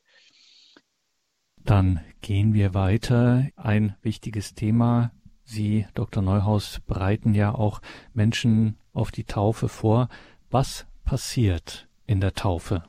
Dann 1.58 2.00
gehen 2.20 2.54
wir 2.54 2.75
weiter. 2.75 3.48
Ein 3.56 3.96
wichtiges 4.02 4.54
Thema. 4.54 5.12
Sie, 5.44 5.86
Dr. 5.94 6.22
Neuhaus, 6.22 6.80
bereiten 6.86 7.34
ja 7.34 7.54
auch 7.54 7.80
Menschen 8.14 8.78
auf 8.92 9.10
die 9.10 9.25
Taufe 9.25 9.68
vor. 9.68 10.08
Was 10.50 10.86
passiert 11.04 11.88
in 12.06 12.20
der 12.20 12.34
Taufe? 12.34 12.84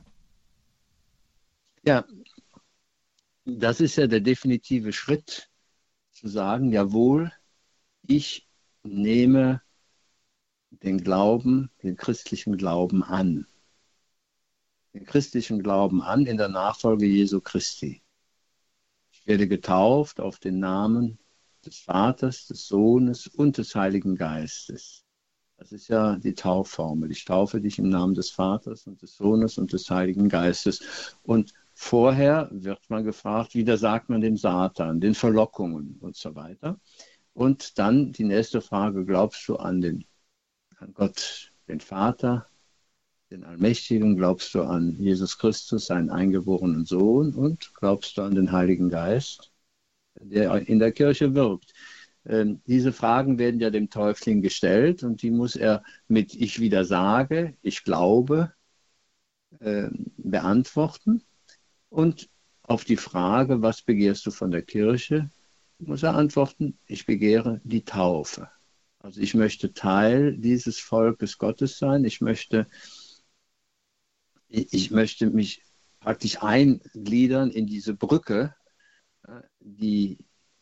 Ja, 1.84 2.04
das 3.44 3.80
ist 3.80 3.96
ja 3.96 4.06
der 4.06 4.20
definitive 4.20 4.92
Schritt, 4.92 5.48
zu 6.12 6.28
sagen, 6.28 6.72
jawohl, 6.72 7.32
ich 8.06 8.48
nehme 8.82 9.62
den 10.70 11.02
Glauben, 11.02 11.70
den 11.82 11.96
christlichen 11.96 12.56
Glauben 12.56 13.02
an. 13.02 13.46
Den 14.94 15.04
christlichen 15.04 15.62
Glauben 15.62 16.02
an 16.02 16.26
in 16.26 16.36
der 16.36 16.48
Nachfolge 16.48 17.06
Jesu 17.06 17.40
Christi. 17.40 18.02
Ich 19.10 19.26
werde 19.26 19.48
getauft 19.48 20.20
auf 20.20 20.38
den 20.38 20.58
Namen 20.58 21.18
des 21.64 21.78
Vaters, 21.78 22.46
des 22.46 22.66
Sohnes 22.66 23.26
und 23.26 23.58
des 23.58 23.74
Heiligen 23.74 24.16
Geistes. 24.16 25.04
Das 25.58 25.72
ist 25.72 25.88
ja 25.88 26.16
die 26.16 26.34
Taufformel. 26.34 27.10
Ich 27.10 27.24
taufe 27.24 27.60
dich 27.60 27.78
im 27.78 27.88
Namen 27.88 28.14
des 28.14 28.30
Vaters 28.30 28.86
und 28.86 29.02
des 29.02 29.16
Sohnes 29.16 29.58
und 29.58 29.72
des 29.72 29.90
Heiligen 29.90 30.28
Geistes. 30.28 31.16
Und 31.24 31.52
vorher 31.74 32.48
wird 32.52 32.78
man 32.88 33.04
gefragt, 33.04 33.54
wie 33.54 33.76
sagt 33.76 34.08
man 34.08 34.20
dem 34.20 34.36
Satan, 34.36 35.00
den 35.00 35.14
Verlockungen 35.14 35.96
und 36.00 36.16
so 36.16 36.34
weiter. 36.36 36.78
Und 37.34 37.78
dann 37.78 38.12
die 38.12 38.24
nächste 38.24 38.60
Frage, 38.60 39.04
glaubst 39.04 39.46
du 39.48 39.56
an 39.56 39.80
den 39.80 40.04
an 40.78 40.94
Gott, 40.94 41.52
den 41.68 41.80
Vater, 41.80 42.48
den 43.30 43.44
Allmächtigen, 43.44 44.16
glaubst 44.16 44.54
du 44.54 44.62
an 44.62 44.96
Jesus 44.98 45.38
Christus, 45.38 45.86
seinen 45.86 46.10
eingeborenen 46.10 46.84
Sohn 46.84 47.34
und 47.34 47.74
glaubst 47.74 48.16
du 48.16 48.22
an 48.22 48.34
den 48.34 48.52
Heiligen 48.52 48.88
Geist, 48.88 49.52
der 50.14 50.68
in 50.68 50.78
der 50.78 50.92
Kirche 50.92 51.34
wirkt. 51.34 51.74
Ähm, 52.24 52.60
diese 52.66 52.92
Fragen 52.92 53.38
werden 53.38 53.60
ja 53.60 53.70
dem 53.70 53.90
Täufling 53.90 54.42
gestellt 54.42 55.02
und 55.02 55.22
die 55.22 55.30
muss 55.30 55.56
er 55.56 55.82
mit 56.08 56.34
Ich 56.34 56.60
wieder 56.60 56.84
sage, 56.84 57.54
ich 57.62 57.84
glaube 57.84 58.52
äh, 59.60 59.88
beantworten. 60.16 61.22
Und 61.90 62.28
auf 62.62 62.84
die 62.84 62.96
Frage, 62.96 63.62
was 63.62 63.82
begehrst 63.82 64.26
du 64.26 64.30
von 64.30 64.50
der 64.50 64.62
Kirche, 64.62 65.30
muss 65.78 66.02
er 66.02 66.14
antworten, 66.14 66.78
ich 66.86 67.06
begehre 67.06 67.60
die 67.64 67.84
Taufe. 67.84 68.50
Also 69.08 69.22
ich 69.22 69.32
möchte 69.32 69.72
Teil 69.72 70.36
dieses 70.36 70.78
Volkes 70.78 71.38
Gottes 71.38 71.78
sein. 71.78 72.04
Ich 72.04 72.20
möchte, 72.20 72.66
ich 74.48 74.90
möchte 74.90 75.30
mich 75.30 75.62
praktisch 75.98 76.42
eingliedern 76.42 77.50
in 77.50 77.66
diese 77.66 77.94
Brücke, 77.94 78.54
die 79.60 80.18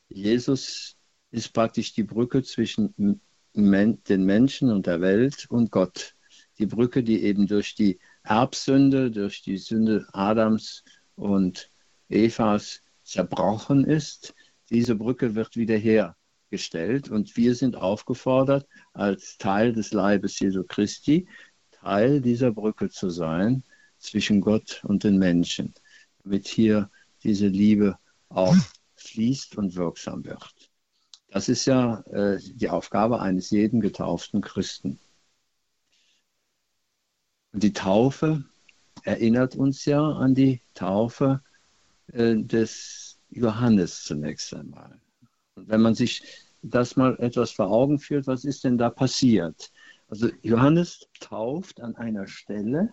Jesus 0.08 0.96
ist 1.32 1.52
praktisch 1.54 1.92
die 1.92 2.04
Brücke 2.04 2.44
zwischen 2.44 3.20
den 3.52 4.24
Menschen 4.24 4.70
und 4.70 4.86
der 4.86 5.00
Welt 5.00 5.46
und 5.50 5.72
Gott. 5.72 6.14
Die 6.58 6.66
Brücke, 6.66 7.02
die 7.02 7.24
eben 7.24 7.48
durch 7.48 7.74
die 7.74 7.98
Erbsünde, 8.22 9.10
durch 9.10 9.42
die 9.42 9.58
Sünde 9.58 10.06
Adams 10.12 10.84
und 11.16 11.72
Evas 12.08 12.80
zerbrochen 13.02 13.84
ist. 13.84 14.36
Diese 14.70 14.94
Brücke 14.94 15.34
wird 15.34 15.56
wieder 15.56 15.76
her 15.76 16.16
gestellt 16.56 17.10
und 17.10 17.36
wir 17.36 17.54
sind 17.54 17.76
aufgefordert, 17.76 18.66
als 18.94 19.36
Teil 19.36 19.74
des 19.74 19.92
Leibes 19.92 20.38
Jesu 20.40 20.64
Christi, 20.64 21.28
Teil 21.70 22.22
dieser 22.22 22.50
Brücke 22.50 22.88
zu 22.88 23.10
sein 23.10 23.62
zwischen 23.98 24.40
Gott 24.40 24.82
und 24.84 25.04
den 25.04 25.18
Menschen, 25.18 25.74
damit 26.24 26.48
hier 26.48 26.90
diese 27.22 27.48
Liebe 27.48 27.98
auch 28.30 28.56
fließt 28.94 29.58
und 29.58 29.76
wirksam 29.76 30.24
wird. 30.24 30.54
Das 31.28 31.50
ist 31.50 31.66
ja 31.66 32.00
äh, 32.12 32.38
die 32.40 32.70
Aufgabe 32.70 33.20
eines 33.20 33.50
jeden 33.50 33.80
getauften 33.80 34.40
Christen. 34.40 34.98
Und 37.52 37.62
die 37.62 37.74
Taufe 37.74 38.44
erinnert 39.02 39.56
uns 39.56 39.84
ja 39.84 40.00
an 40.00 40.34
die 40.34 40.62
Taufe 40.72 41.42
äh, 42.12 42.36
des 42.36 43.18
Johannes 43.28 44.04
zunächst 44.04 44.54
einmal. 44.54 44.98
Und 45.56 45.68
wenn 45.68 45.80
man 45.80 45.94
sich 45.94 46.45
das 46.70 46.96
mal 46.96 47.16
etwas 47.20 47.52
vor 47.52 47.70
Augen 47.70 47.98
führt, 47.98 48.26
was 48.26 48.44
ist 48.44 48.64
denn 48.64 48.78
da 48.78 48.90
passiert? 48.90 49.72
Also 50.08 50.28
Johannes 50.42 51.08
tauft 51.20 51.80
an 51.80 51.96
einer 51.96 52.26
Stelle 52.26 52.92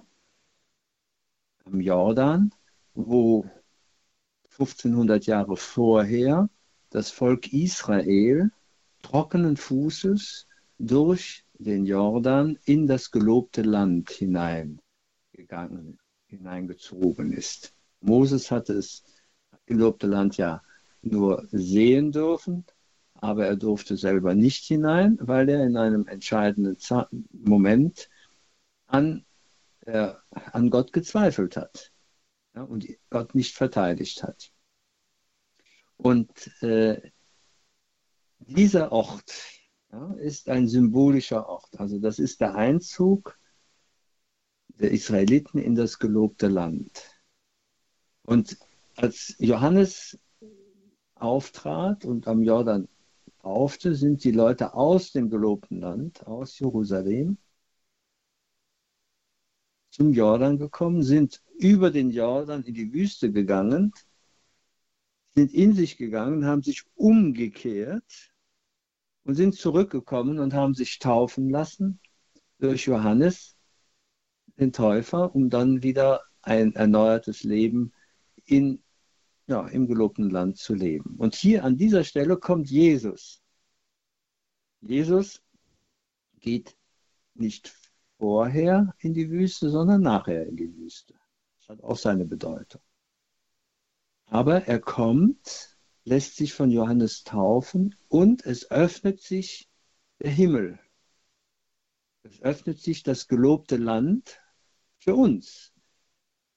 am 1.66 1.80
Jordan, 1.80 2.54
wo 2.94 3.46
1500 4.52 5.26
Jahre 5.26 5.58
vorher 5.58 6.50
das 6.90 7.10
Volk 7.10 7.52
Israel 7.54 8.52
trockenen 9.02 9.58
Fußes 9.58 10.48
durch 10.78 11.44
den 11.54 11.86
Jordan 11.86 12.60
in 12.66 12.88
das 12.88 13.10
gelobte 13.12 13.64
Land 13.64 14.12
hineingegangen, 14.12 16.00
hineingezogen 16.28 17.32
ist. 17.32 17.74
Moses 18.02 18.52
hatte 18.52 18.76
das 18.76 19.04
gelobte 19.66 20.08
Land 20.08 20.38
ja 20.38 20.62
nur 21.02 21.48
sehen 21.52 22.12
dürfen, 22.12 22.66
aber 23.24 23.46
er 23.46 23.56
durfte 23.56 23.96
selber 23.96 24.36
nicht 24.36 24.66
hinein, 24.66 25.18
weil 25.22 25.48
er 25.48 25.66
in 25.66 25.78
einem 25.78 26.08
entscheidenden 26.08 26.76
Moment 27.32 28.10
an, 28.86 29.26
äh, 29.86 30.14
an 30.34 30.70
Gott 30.70 30.92
gezweifelt 30.92 31.56
hat 31.56 31.94
ja, 32.54 32.64
und 32.64 32.86
Gott 33.10 33.34
nicht 33.34 33.56
verteidigt 33.56 34.24
hat. 34.24 34.52
Und 35.96 36.52
äh, 36.62 37.12
dieser 38.40 38.92
Ort 38.92 39.34
ja, 39.94 40.16
ist 40.16 40.50
ein 40.50 40.68
symbolischer 40.68 41.48
Ort. 41.48 41.80
Also 41.80 42.00
das 42.00 42.20
ist 42.20 42.42
der 42.42 42.56
Einzug 42.56 43.40
der 44.68 44.92
Israeliten 44.92 45.60
in 45.60 45.76
das 45.76 45.98
gelobte 45.98 46.50
Land. 46.50 47.22
Und 48.24 48.58
als 48.98 49.34
Johannes 49.40 50.20
auftrat 51.16 52.04
und 52.04 52.28
am 52.28 52.44
Jordan 52.44 52.90
taufte, 53.44 53.96
sind 53.96 54.24
die 54.24 54.32
Leute 54.32 54.74
aus 54.74 55.12
dem 55.12 55.30
gelobten 55.30 55.82
Land, 55.82 56.26
aus 56.26 56.58
Jerusalem, 56.60 57.38
zum 59.92 60.14
Jordan 60.14 60.58
gekommen, 60.58 61.04
sind 61.04 61.44
über 61.60 61.92
den 61.92 62.10
Jordan 62.10 62.64
in 62.64 62.74
die 62.74 62.92
Wüste 62.94 63.32
gegangen, 63.32 63.92
sind 65.36 65.54
in 65.54 65.74
sich 65.74 65.98
gegangen, 65.98 66.46
haben 66.46 66.64
sich 66.64 66.84
umgekehrt 66.96 68.32
und 69.24 69.36
sind 69.36 69.56
zurückgekommen 69.56 70.40
und 70.40 70.54
haben 70.54 70.74
sich 70.74 71.00
taufen 71.00 71.50
lassen 71.50 72.00
durch 72.60 72.86
Johannes, 72.86 73.56
den 74.58 74.72
Täufer, 74.72 75.36
um 75.36 75.50
dann 75.50 75.84
wieder 75.84 76.22
ein 76.42 76.76
erneuertes 76.76 77.44
Leben 77.44 77.94
in, 78.46 78.83
ja, 79.48 79.68
im 79.68 79.88
gelobten 79.88 80.30
Land 80.30 80.58
zu 80.58 80.74
leben. 80.74 81.16
Und 81.18 81.36
hier 81.36 81.64
an 81.64 81.78
dieser 81.78 82.04
Stelle 82.04 82.38
kommt 82.38 82.70
Jesus. 82.70 83.42
Jesus 84.82 85.42
geht 86.40 86.76
nicht 87.34 87.74
vorher 88.18 88.94
in 89.00 89.14
die 89.14 89.30
Wüste, 89.30 89.70
sondern 89.70 90.02
nachher 90.02 90.48
in 90.48 90.56
die 90.56 90.76
Wüste. 90.76 91.14
Das 91.60 91.70
hat 91.70 91.84
auch 91.84 91.98
seine 91.98 92.26
Bedeutung. 92.26 92.82
Aber 94.26 94.66
er 94.66 94.80
kommt, 94.80 95.78
lässt 96.06 96.36
sich 96.36 96.54
von 96.54 96.72
Johannes 96.72 97.24
taufen 97.24 97.96
und 98.08 98.46
es 98.46 98.72
öffnet 98.72 99.22
sich 99.22 99.70
der 100.20 100.32
Himmel. 100.32 100.80
Es 102.24 102.42
öffnet 102.42 102.80
sich 102.80 103.04
das 103.04 103.28
gelobte 103.28 103.78
Land 103.78 104.40
für 104.98 105.16
uns. 105.16 105.74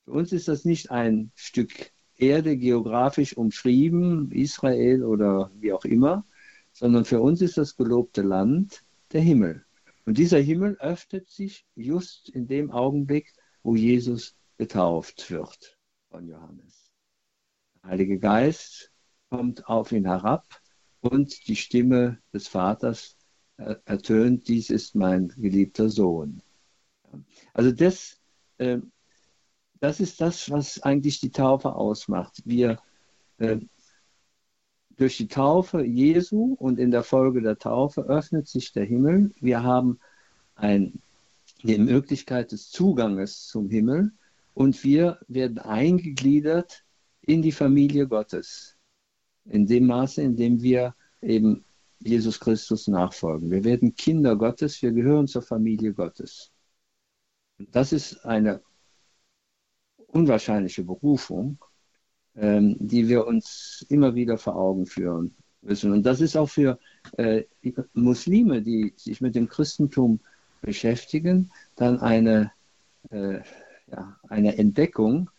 Für 0.04 0.12
uns 0.12 0.32
ist 0.32 0.46
das 0.46 0.64
nicht 0.64 0.90
ein 0.90 1.32
Stück 1.34 1.92
Erde 2.16 2.56
geografisch 2.56 3.36
umschrieben, 3.36 4.30
Israel 4.32 5.04
oder 5.04 5.50
wie 5.60 5.72
auch 5.72 5.84
immer, 5.84 6.24
sondern 6.72 7.04
für 7.04 7.20
uns 7.20 7.40
ist 7.42 7.58
das 7.58 7.76
gelobte 7.76 8.22
Land 8.22 8.82
der 9.12 9.20
Himmel. 9.20 9.64
Und 10.04 10.18
dieser 10.18 10.38
Himmel 10.38 10.76
öffnet 10.80 11.28
sich 11.28 11.66
just 11.74 12.28
in 12.28 12.46
dem 12.46 12.70
Augenblick, 12.70 13.32
wo 13.62 13.74
Jesus 13.74 14.36
getauft 14.56 15.30
wird 15.30 15.78
von 16.10 16.28
Johannes. 16.28 16.92
Der 17.82 17.90
Heilige 17.90 18.18
Geist 18.18 18.92
kommt 19.30 19.66
auf 19.66 19.92
ihn 19.92 20.06
herab 20.06 20.46
und 21.00 21.48
die 21.48 21.56
Stimme 21.56 22.18
des 22.32 22.48
Vaters 22.48 23.16
ertönt, 23.56 24.48
dies 24.48 24.70
ist 24.70 24.94
mein 24.94 25.28
geliebter 25.28 25.88
Sohn. 25.88 26.42
Also 27.54 27.72
das, 27.72 28.20
äh, 28.58 28.78
das 29.86 30.00
ist 30.00 30.20
das, 30.20 30.50
was 30.50 30.82
eigentlich 30.82 31.20
die 31.20 31.30
Taufe 31.30 31.76
ausmacht. 31.76 32.42
Wir 32.44 32.80
äh, 33.38 33.58
durch 34.96 35.16
die 35.16 35.28
Taufe 35.28 35.84
Jesu 35.84 36.56
und 36.58 36.80
in 36.80 36.90
der 36.90 37.04
Folge 37.04 37.40
der 37.40 37.56
Taufe 37.56 38.00
öffnet 38.00 38.48
sich 38.48 38.72
der 38.72 38.84
Himmel. 38.84 39.30
Wir 39.40 39.62
haben 39.62 40.00
ein, 40.56 41.00
die 41.62 41.78
Möglichkeit 41.78 42.50
des 42.50 42.68
Zuganges 42.68 43.46
zum 43.46 43.70
Himmel 43.70 44.10
und 44.54 44.82
wir 44.82 45.20
werden 45.28 45.60
eingegliedert 45.60 46.82
in 47.20 47.40
die 47.40 47.52
Familie 47.52 48.08
Gottes. 48.08 48.76
In 49.44 49.66
dem 49.66 49.86
Maße, 49.86 50.20
in 50.20 50.34
dem 50.34 50.62
wir 50.62 50.96
eben 51.22 51.64
Jesus 52.00 52.40
Christus 52.40 52.88
nachfolgen. 52.88 53.52
Wir 53.52 53.62
werden 53.62 53.94
Kinder 53.94 54.34
Gottes, 54.34 54.82
wir 54.82 54.90
gehören 54.90 55.28
zur 55.28 55.42
Familie 55.42 55.94
Gottes. 55.94 56.50
Das 57.58 57.92
ist 57.92 58.24
eine 58.24 58.65
unwahrscheinliche 60.16 60.84
Berufung 60.84 61.58
ähm, 62.36 62.76
die 62.78 63.08
wir 63.08 63.26
uns 63.26 63.84
immer 63.88 64.14
wieder 64.14 64.38
vor 64.38 64.56
Augen 64.56 64.86
führen 64.86 65.34
müssen. 65.62 65.92
Und 65.92 66.04
das 66.04 66.20
ist 66.20 66.36
auch 66.36 66.48
für 66.48 66.78
äh, 67.16 67.44
Muslime, 67.94 68.62
die 68.62 68.92
sich 68.96 69.20
mit 69.20 69.34
dem 69.34 69.48
Christentum 69.48 70.20
beschäftigen, 70.60 71.50
dann 71.76 71.98
eine, 72.00 72.52
äh, 73.10 73.40
ja, 73.90 74.18
eine 74.28 74.58
Entdeckung, 74.58 75.30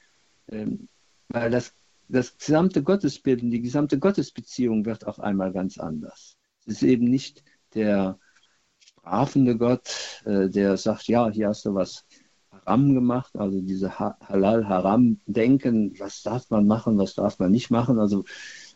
äh, 0.48 0.65
weil 1.29 1.51
das, 1.51 1.74
das 2.07 2.37
gesamte 2.37 2.81
Gottesbild 2.83 3.44
und 3.44 3.51
die 3.51 3.61
gesamte 3.61 4.00
Gottesbeziehung 4.00 4.85
wird 4.85 5.05
auf 5.05 5.20
einmal 5.20 5.51
ganz 5.51 5.77
anders. 5.77 6.37
Es 6.66 6.75
ist 6.75 6.83
eben 6.83 7.05
nicht 7.05 7.44
der 7.74 8.18
strafende 8.79 9.57
Gott, 9.57 10.24
äh, 10.25 10.50
der 10.50 10.77
sagt, 10.77 11.07
ja, 11.07 11.29
hier 11.29 11.50
hast 11.50 11.66
du 11.66 11.74
was 11.75 12.05
Haram 12.68 12.94
gemacht, 12.94 13.36
also 13.38 13.62
diese 13.62 13.98
Halal-Haram-Denken, 13.98 15.98
was 16.00 16.22
darf 16.22 16.50
man 16.50 16.68
machen, 16.68 16.98
was 16.98 17.16
darf 17.16 17.40
man 17.40 17.51
nicht 17.51 17.72
machen, 17.72 17.98
also 17.98 18.25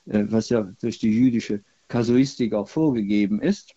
äh, 0.05 0.25
was 0.29 0.49
ja 0.49 0.61
durch 0.79 0.97
die 0.99 1.11
jüdische 1.11 1.61
Kasuistik 1.89 2.53
auch 2.53 2.69
vorgegeben 2.69 3.41
ist, 3.41 3.75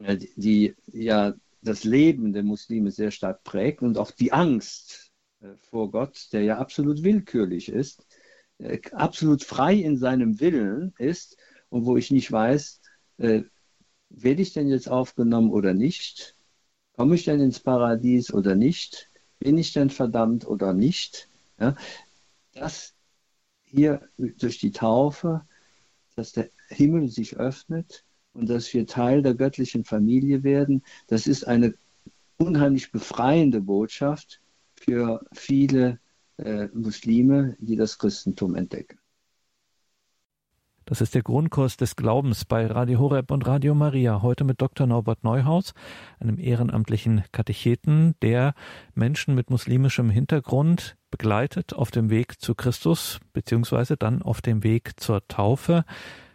äh, 0.00 0.16
die 0.36 0.74
ja 0.92 1.34
das 1.62 1.84
Leben 1.84 2.32
der 2.32 2.42
Muslime 2.42 2.90
sehr 2.90 3.12
stark 3.12 3.44
prägt 3.44 3.82
und 3.82 3.98
auch 3.98 4.10
die 4.10 4.32
Angst 4.32 5.12
äh, 5.40 5.54
vor 5.70 5.92
Gott, 5.92 6.28
der 6.32 6.42
ja 6.42 6.58
absolut 6.58 7.04
willkürlich 7.04 7.68
ist, 7.68 8.04
absolut 8.92 9.42
frei 9.42 9.74
in 9.74 9.96
seinem 9.96 10.38
Willen 10.40 10.92
ist 10.98 11.38
und 11.70 11.86
wo 11.86 11.96
ich 11.96 12.10
nicht 12.10 12.30
weiß, 12.30 12.82
werde 13.16 14.42
ich 14.42 14.52
denn 14.52 14.68
jetzt 14.68 14.90
aufgenommen 14.90 15.50
oder 15.50 15.72
nicht? 15.72 16.36
Komme 16.94 17.14
ich 17.14 17.24
denn 17.24 17.40
ins 17.40 17.58
Paradies 17.58 18.34
oder 18.34 18.54
nicht? 18.54 19.09
Bin 19.40 19.58
ich 19.58 19.72
denn 19.72 19.90
verdammt 19.90 20.46
oder 20.46 20.72
nicht? 20.72 21.28
Ja, 21.58 21.74
dass 22.52 22.94
hier 23.64 24.08
durch 24.18 24.58
die 24.58 24.70
Taufe, 24.70 25.42
dass 26.14 26.32
der 26.32 26.50
Himmel 26.68 27.08
sich 27.08 27.36
öffnet 27.36 28.04
und 28.32 28.48
dass 28.48 28.72
wir 28.72 28.86
Teil 28.86 29.22
der 29.22 29.34
göttlichen 29.34 29.84
Familie 29.84 30.44
werden, 30.44 30.84
das 31.08 31.26
ist 31.26 31.46
eine 31.46 31.74
unheimlich 32.36 32.92
befreiende 32.92 33.60
Botschaft 33.60 34.40
für 34.74 35.20
viele 35.32 35.98
äh, 36.38 36.68
Muslime, 36.72 37.56
die 37.58 37.76
das 37.76 37.98
Christentum 37.98 38.54
entdecken. 38.54 38.98
Das 40.90 41.00
ist 41.00 41.14
der 41.14 41.22
Grundkurs 41.22 41.76
des 41.76 41.94
Glaubens 41.94 42.44
bei 42.44 42.66
Radio 42.66 42.98
Horeb 42.98 43.30
und 43.30 43.46
Radio 43.46 43.76
Maria. 43.76 44.22
Heute 44.22 44.42
mit 44.42 44.60
Dr. 44.60 44.88
Norbert 44.88 45.22
Neuhaus, 45.22 45.72
einem 46.18 46.36
ehrenamtlichen 46.36 47.22
Katecheten, 47.30 48.16
der 48.22 48.54
Menschen 48.96 49.36
mit 49.36 49.50
muslimischem 49.50 50.10
Hintergrund 50.10 50.96
begleitet 51.12 51.74
auf 51.74 51.92
dem 51.92 52.10
Weg 52.10 52.40
zu 52.40 52.56
Christus, 52.56 53.20
beziehungsweise 53.32 53.96
dann 53.96 54.20
auf 54.20 54.42
dem 54.42 54.64
Weg 54.64 54.98
zur 54.98 55.24
Taufe. 55.28 55.84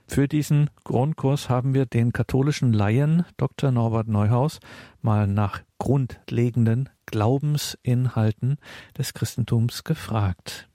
Für 0.08 0.30
diesen 0.30 0.70
Grundkurs 0.86 1.50
haben 1.50 1.74
wir 1.74 1.86
den 1.86 2.13
katholischen 2.13 2.72
Laien 2.72 3.26
Dr. 3.36 3.72
Norbert 3.72 4.08
Neuhaus 4.08 4.62
mal 5.02 5.28
nach 5.28 5.63
grundlegenden 5.80 6.88
Glaubensinhalten 7.08 8.56
des 8.98 9.13
Christentums 9.13 9.84
gefragt. 9.84 10.70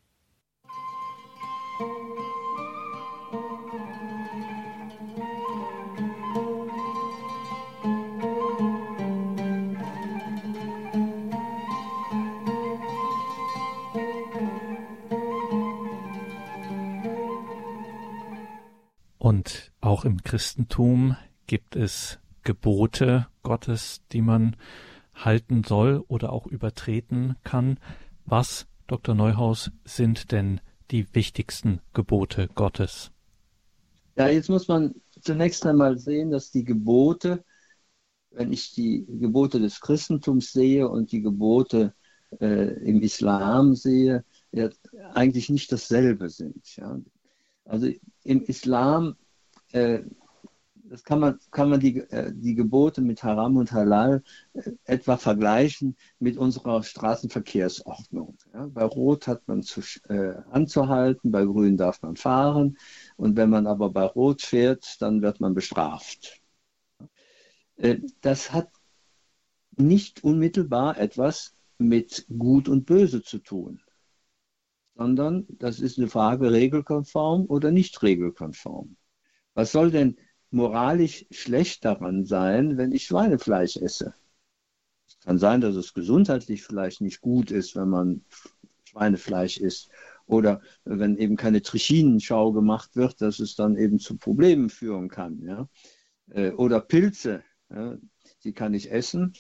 Und 19.30 19.70
auch 19.80 20.04
im 20.04 20.24
Christentum 20.24 21.16
gibt 21.46 21.76
es 21.76 22.18
Gebote 22.42 23.28
Gottes, 23.44 24.00
die 24.10 24.22
man 24.22 24.56
halten 25.14 25.62
soll 25.62 26.04
oder 26.08 26.32
auch 26.32 26.48
übertreten 26.48 27.36
kann. 27.44 27.78
Was, 28.24 28.66
Dr. 28.88 29.14
Neuhaus, 29.14 29.70
sind 29.84 30.32
denn 30.32 30.60
die 30.90 31.14
wichtigsten 31.14 31.78
Gebote 31.92 32.48
Gottes? 32.56 33.12
Ja, 34.16 34.26
jetzt 34.26 34.48
muss 34.48 34.66
man 34.66 34.96
zunächst 35.20 35.64
einmal 35.64 35.96
sehen, 35.96 36.32
dass 36.32 36.50
die 36.50 36.64
Gebote, 36.64 37.44
wenn 38.32 38.52
ich 38.52 38.72
die 38.72 39.06
Gebote 39.06 39.60
des 39.60 39.80
Christentums 39.80 40.50
sehe 40.50 40.88
und 40.88 41.12
die 41.12 41.22
Gebote 41.22 41.94
äh, 42.40 42.82
im 42.82 43.00
Islam 43.00 43.76
sehe, 43.76 44.24
ja, 44.50 44.70
eigentlich 45.14 45.50
nicht 45.50 45.70
dasselbe 45.70 46.30
sind. 46.30 46.74
Ja. 46.74 46.98
Also 47.64 47.92
im 48.24 48.42
Islam, 48.42 49.16
äh, 49.72 50.00
das 50.90 51.04
kann 51.04 51.20
man, 51.20 51.38
kann 51.52 51.70
man 51.70 51.78
die, 51.78 51.98
äh, 51.98 52.32
die 52.34 52.56
Gebote 52.56 53.00
mit 53.00 53.22
Haram 53.22 53.56
und 53.56 53.70
Halal 53.70 54.24
äh, 54.54 54.72
etwa 54.84 55.16
vergleichen 55.16 55.96
mit 56.18 56.36
unserer 56.36 56.82
Straßenverkehrsordnung. 56.82 58.36
Ja, 58.52 58.66
bei 58.66 58.84
Rot 58.84 59.28
hat 59.28 59.46
man 59.46 59.62
zu, 59.62 59.82
äh, 60.08 60.34
anzuhalten, 60.50 61.30
bei 61.30 61.44
Grün 61.44 61.76
darf 61.76 62.02
man 62.02 62.16
fahren 62.16 62.76
und 63.16 63.36
wenn 63.36 63.50
man 63.50 63.68
aber 63.68 63.90
bei 63.90 64.04
Rot 64.04 64.42
fährt, 64.42 65.00
dann 65.00 65.22
wird 65.22 65.40
man 65.40 65.54
bestraft. 65.54 66.40
Äh, 67.76 67.98
das 68.20 68.52
hat 68.52 68.68
nicht 69.76 70.24
unmittelbar 70.24 70.98
etwas 70.98 71.54
mit 71.78 72.26
Gut 72.36 72.68
und 72.68 72.84
Böse 72.84 73.22
zu 73.22 73.38
tun 73.38 73.80
sondern 75.00 75.46
das 75.48 75.80
ist 75.80 75.96
eine 75.96 76.08
Frage 76.08 76.52
regelkonform 76.52 77.46
oder 77.46 77.70
nicht 77.70 78.02
regelkonform. 78.02 78.96
Was 79.54 79.72
soll 79.72 79.90
denn 79.90 80.18
moralisch 80.50 81.24
schlecht 81.30 81.86
daran 81.86 82.26
sein, 82.26 82.76
wenn 82.76 82.92
ich 82.92 83.06
Schweinefleisch 83.06 83.78
esse? 83.78 84.12
Es 85.08 85.18
kann 85.20 85.38
sein, 85.38 85.62
dass 85.62 85.74
es 85.74 85.94
gesundheitlich 85.94 86.64
vielleicht 86.64 87.00
nicht 87.00 87.22
gut 87.22 87.50
ist, 87.50 87.76
wenn 87.76 87.88
man 87.88 88.26
Schweinefleisch 88.84 89.56
isst. 89.56 89.88
Oder 90.26 90.60
wenn 90.84 91.16
eben 91.16 91.36
keine 91.36 91.62
Trichinenschau 91.62 92.52
gemacht 92.52 92.94
wird, 92.94 93.22
dass 93.22 93.40
es 93.40 93.56
dann 93.56 93.76
eben 93.78 94.00
zu 94.00 94.18
Problemen 94.18 94.68
führen 94.68 95.08
kann. 95.08 95.40
Ja? 95.40 95.66
Äh, 96.28 96.50
oder 96.50 96.78
Pilze, 96.78 97.42
ja? 97.70 97.96
die 98.44 98.52
kann 98.52 98.74
ich 98.74 98.92
essen. 98.92 99.32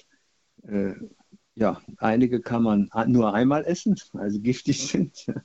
Ja, 1.56 1.80
einige 1.98 2.40
kann 2.40 2.62
man 2.62 2.88
nur 3.08 3.34
einmal 3.34 3.64
essen, 3.64 3.96
also 4.14 4.40
giftig 4.40 4.88
sind. 4.88 5.26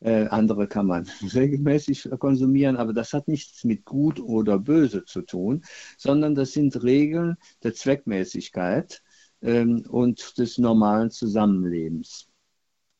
Äh, 0.00 0.26
andere 0.28 0.68
kann 0.68 0.86
man 0.86 1.06
regelmäßig 1.34 2.08
konsumieren, 2.20 2.76
aber 2.76 2.92
das 2.92 3.12
hat 3.12 3.26
nichts 3.28 3.64
mit 3.64 3.84
gut 3.84 4.20
oder 4.20 4.58
böse 4.60 5.04
zu 5.04 5.22
tun, 5.22 5.64
sondern 5.96 6.34
das 6.36 6.52
sind 6.52 6.82
Regeln 6.84 7.36
der 7.64 7.74
Zweckmäßigkeit 7.74 9.02
ähm, 9.42 9.84
und 9.88 10.38
des 10.38 10.58
normalen 10.58 11.10
Zusammenlebens. 11.10 12.28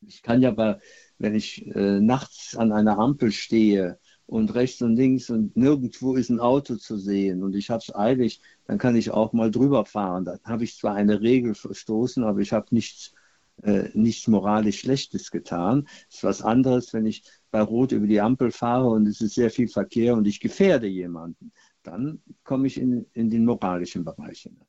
Ich 0.07 0.23
kann 0.23 0.43
ja 0.43 0.51
bei, 0.53 0.79
wenn 1.19 1.35
ich 1.35 1.67
äh, 1.67 2.01
nachts 2.01 2.57
an 2.57 2.73
einer 2.73 2.99
Ampel 2.99 3.33
stehe 3.33 3.99
und 4.29 4.55
rechts 4.55 4.83
und 4.83 4.95
links 4.97 5.31
und 5.31 5.57
nirgendwo 5.57 6.15
ist 6.15 6.29
ein 6.29 6.39
Auto 6.39 6.77
zu 6.77 6.99
sehen 6.99 7.43
und 7.43 7.57
ich 7.57 7.71
habe 7.71 7.79
es 7.81 7.95
eilig, 7.95 8.43
dann 8.67 8.77
kann 8.77 8.95
ich 8.95 9.11
auch 9.11 9.33
mal 9.33 9.51
drüber 9.51 9.87
fahren. 9.87 10.27
Dann 10.27 10.39
habe 10.45 10.65
ich 10.65 10.77
zwar 10.77 10.95
eine 10.95 11.23
Regel 11.23 11.55
verstoßen, 11.55 12.23
aber 12.25 12.41
ich 12.41 12.53
habe 12.53 12.67
nichts, 12.71 13.15
äh, 13.63 13.89
nichts 13.95 14.29
moralisch 14.29 14.81
Schlechtes 14.81 15.31
getan. 15.31 15.89
Es 16.11 16.17
ist 16.17 16.25
was 16.25 16.43
anderes, 16.43 16.93
wenn 16.93 17.07
ich 17.07 17.23
bei 17.51 17.63
Rot 17.63 17.93
über 17.93 18.07
die 18.07 18.21
Ampel 18.21 18.51
fahre 18.51 18.91
und 18.91 19.09
es 19.09 19.23
ist 19.23 19.35
sehr 19.35 19.51
viel 19.51 19.67
Verkehr 19.67 20.15
und 20.15 20.27
ich 20.27 20.41
gefährde 20.41 20.89
jemanden. 20.89 21.51
Dann 21.83 22.21
komme 22.45 22.67
ich 22.67 22.79
in, 22.79 23.07
in 23.15 23.31
den 23.31 23.47
moralischen 23.47 24.05
Bereich 24.05 24.41
hinein. 24.41 24.67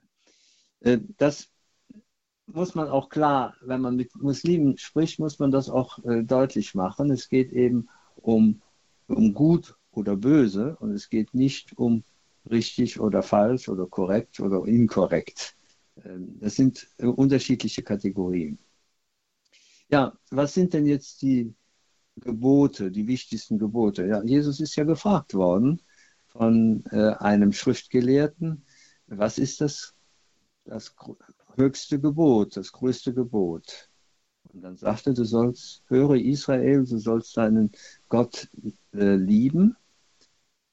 Äh, 0.79 0.99
das 1.17 1.49
muss 2.45 2.75
man 2.75 2.87
auch 2.87 3.09
klar, 3.09 3.55
wenn 3.61 3.81
man 3.81 3.97
mit 3.97 4.15
Muslimen 4.15 4.77
spricht, 4.77 5.19
muss 5.19 5.37
man 5.37 5.51
das 5.51 5.69
auch 5.69 6.01
äh, 6.05 6.23
deutlich 6.23 6.75
machen. 6.75 7.11
Es 7.11 7.27
geht 7.27 7.51
eben 7.51 7.89
um 8.15 8.61
um 9.09 9.33
gut 9.33 9.75
oder 9.91 10.15
böse 10.15 10.75
und 10.79 10.91
es 10.91 11.09
geht 11.09 11.33
nicht 11.33 11.77
um 11.77 12.03
richtig 12.49 12.99
oder 12.99 13.23
falsch 13.23 13.69
oder 13.69 13.87
korrekt 13.87 14.39
oder 14.39 14.65
inkorrekt. 14.65 15.55
Ähm, 16.03 16.39
das 16.39 16.55
sind 16.55 16.87
äh, 16.97 17.05
unterschiedliche 17.05 17.83
Kategorien. 17.83 18.57
Ja, 19.89 20.13
was 20.29 20.53
sind 20.53 20.73
denn 20.73 20.85
jetzt 20.85 21.21
die 21.21 21.53
Gebote, 22.17 22.91
die 22.91 23.07
wichtigsten 23.07 23.57
Gebote? 23.57 24.05
Ja, 24.05 24.23
Jesus 24.23 24.59
ist 24.59 24.75
ja 24.75 24.83
gefragt 24.83 25.33
worden 25.33 25.81
von 26.27 26.83
äh, 26.91 27.13
einem 27.13 27.51
Schriftgelehrten, 27.53 28.63
was 29.07 29.39
ist 29.39 29.61
das, 29.61 29.95
das 30.65 30.95
höchste 31.55 31.99
Gebot, 31.99 32.55
das 32.57 32.71
größte 32.71 33.13
Gebot? 33.13 33.88
Und 34.53 34.61
dann 34.61 34.77
sagte, 34.77 35.13
du 35.13 35.23
sollst, 35.23 35.83
höre 35.87 36.15
Israel, 36.15 36.85
du 36.85 36.97
sollst 36.97 37.37
deinen 37.37 37.71
Gott 38.07 38.49
äh, 38.93 39.15
lieben. 39.15 39.75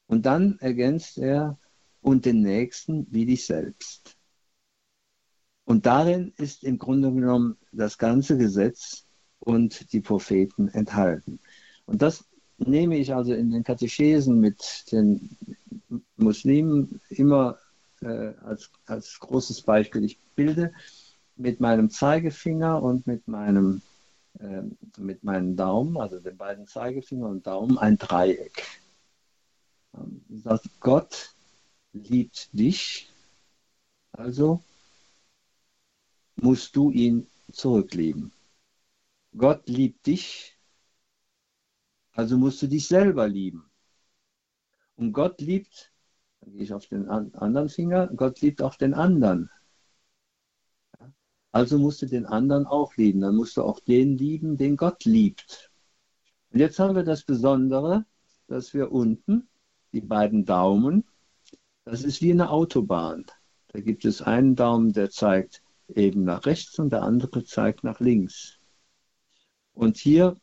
Und 0.07 0.25
dann 0.25 0.57
ergänzt 0.59 1.17
er, 1.17 1.57
und 2.07 2.25
den 2.25 2.41
Nächsten 2.41 3.05
wie 3.11 3.25
dich 3.25 3.45
selbst. 3.45 4.15
Und 5.65 5.85
darin 5.85 6.31
ist 6.37 6.63
im 6.63 6.77
Grunde 6.77 7.11
genommen 7.11 7.57
das 7.73 7.97
ganze 7.97 8.37
Gesetz 8.37 9.05
und 9.39 9.91
die 9.91 9.99
Propheten 9.99 10.69
enthalten. 10.69 11.39
Und 11.85 12.01
das 12.01 12.23
nehme 12.57 12.97
ich 12.97 13.13
also 13.13 13.33
in 13.33 13.51
den 13.51 13.65
Katechesen 13.65 14.39
mit 14.39 14.85
den 14.91 15.35
Muslimen 16.15 17.01
immer 17.09 17.57
äh, 18.01 18.33
als, 18.41 18.71
als 18.85 19.19
großes 19.19 19.61
Beispiel. 19.63 20.05
Ich 20.05 20.17
bilde 20.35 20.71
mit 21.37 21.59
meinem 21.59 21.89
Zeigefinger 21.89 22.81
und 22.81 23.07
mit 23.07 23.27
meinem, 23.27 23.81
äh, 24.39 24.63
mit 24.97 25.23
meinem 25.23 25.55
Daumen, 25.55 25.97
also 25.97 26.19
den 26.19 26.37
beiden 26.37 26.67
Zeigefinger 26.67 27.27
und 27.27 27.45
Daumen, 27.47 27.77
ein 27.77 27.97
Dreieck. 27.97 28.63
Ähm, 29.95 30.23
sagt, 30.29 30.69
Gott 30.79 31.33
liebt 31.93 32.49
dich, 32.53 33.09
also 34.11 34.61
musst 36.35 36.75
du 36.75 36.91
ihn 36.91 37.27
zurücklieben. 37.51 38.31
Gott 39.35 39.67
liebt 39.69 40.05
dich, 40.07 40.57
also 42.13 42.37
musst 42.37 42.61
du 42.61 42.67
dich 42.67 42.87
selber 42.87 43.27
lieben. 43.27 43.69
Und 44.95 45.13
Gott 45.13 45.39
liebt, 45.41 45.93
dann 46.39 46.53
gehe 46.53 46.63
ich 46.63 46.73
auf 46.73 46.87
den 46.87 47.07
anderen 47.07 47.69
Finger, 47.69 48.07
Gott 48.07 48.41
liebt 48.41 48.61
auch 48.61 48.75
den 48.75 48.93
anderen. 48.95 49.51
Also 51.51 51.77
musst 51.77 52.01
du 52.01 52.05
den 52.05 52.25
anderen 52.25 52.65
auch 52.65 52.95
lieben. 52.97 53.21
Dann 53.21 53.35
musst 53.35 53.57
du 53.57 53.63
auch 53.63 53.79
den 53.79 54.17
lieben, 54.17 54.57
den 54.57 54.77
Gott 54.77 55.05
liebt. 55.05 55.71
Und 56.51 56.59
jetzt 56.59 56.79
haben 56.79 56.95
wir 56.95 57.03
das 57.03 57.23
Besondere, 57.23 58.05
dass 58.47 58.73
wir 58.73 58.91
unten 58.91 59.47
die 59.93 60.01
beiden 60.01 60.45
Daumen, 60.45 61.05
das 61.85 62.03
ist 62.03 62.21
wie 62.21 62.31
eine 62.31 62.49
Autobahn. 62.49 63.25
Da 63.69 63.79
gibt 63.79 64.05
es 64.05 64.21
einen 64.21 64.55
Daumen, 64.55 64.93
der 64.93 65.09
zeigt 65.09 65.61
eben 65.87 66.23
nach 66.23 66.45
rechts 66.45 66.77
und 66.79 66.91
der 66.91 67.03
andere 67.03 67.43
zeigt 67.43 67.83
nach 67.83 67.99
links. 67.99 68.59
Und 69.73 69.97
hier, 69.97 70.37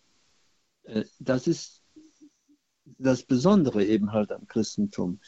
äh, 0.85 1.05
das 1.19 1.47
ist 1.47 1.83
das 2.85 3.23
Besondere 3.23 3.85
eben 3.85 4.13
halt 4.13 4.33
am 4.33 4.47
Christentum. 4.47 5.21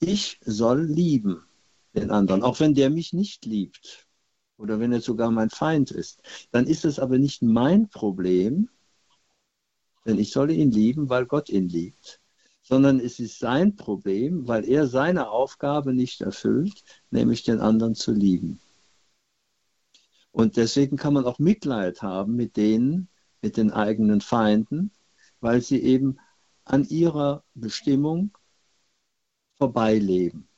Ich 0.00 0.38
soll 0.44 0.84
lieben 0.84 1.44
den 1.94 2.10
anderen, 2.10 2.42
auch 2.42 2.60
wenn 2.60 2.74
der 2.74 2.90
mich 2.90 3.12
nicht 3.12 3.44
liebt 3.44 4.06
oder 4.56 4.78
wenn 4.80 4.92
er 4.92 5.00
sogar 5.00 5.30
mein 5.30 5.50
Feind 5.50 5.90
ist, 5.90 6.22
dann 6.50 6.66
ist 6.66 6.84
es 6.84 6.98
aber 6.98 7.18
nicht 7.18 7.42
mein 7.42 7.88
Problem, 7.88 8.68
denn 10.06 10.18
ich 10.18 10.32
solle 10.32 10.52
ihn 10.52 10.70
lieben, 10.70 11.08
weil 11.08 11.26
Gott 11.26 11.48
ihn 11.48 11.68
liebt, 11.68 12.20
sondern 12.62 13.00
es 13.00 13.18
ist 13.18 13.38
sein 13.38 13.76
Problem, 13.76 14.46
weil 14.46 14.68
er 14.68 14.86
seine 14.86 15.28
Aufgabe 15.28 15.92
nicht 15.92 16.20
erfüllt, 16.20 16.84
nämlich 17.10 17.42
den 17.42 17.60
anderen 17.60 17.94
zu 17.94 18.12
lieben. 18.12 18.60
Und 20.32 20.56
deswegen 20.56 20.96
kann 20.96 21.14
man 21.14 21.26
auch 21.26 21.38
Mitleid 21.38 22.02
haben 22.02 22.34
mit 22.34 22.56
denen, 22.56 23.08
mit 23.40 23.56
den 23.56 23.70
eigenen 23.70 24.20
Feinden, 24.20 24.90
weil 25.40 25.60
sie 25.60 25.80
eben 25.80 26.18
an 26.64 26.84
ihrer 26.88 27.44
Bestimmung 27.54 28.36
vorbeileben, 29.58 30.48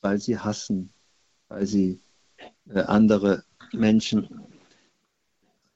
weil 0.00 0.18
sie 0.20 0.38
hassen, 0.38 0.92
weil 1.48 1.66
sie 1.66 2.00
andere 2.74 3.44
Menschen, 3.72 4.28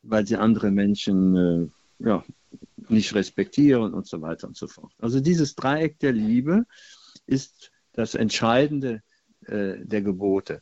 weil 0.03 0.27
sie 0.27 0.37
andere 0.37 0.71
Menschen 0.71 1.37
äh, 1.37 1.69
ja, 2.05 2.25
nicht 2.89 3.15
respektieren 3.15 3.95
und 3.95 4.07
so 4.07 4.21
weiter 4.21 4.49
und 4.49 4.57
so 4.57 4.67
fort. 4.67 4.93
Also 4.99 5.21
dieses 5.21 5.55
Dreieck 5.55 5.99
der 6.01 6.13
Liebe 6.13 6.65
ist 7.27 7.71
das 7.93 8.15
Entscheidende 8.15 9.03
äh, 9.47 9.77
der 9.85 10.03
Gebote. 10.03 10.61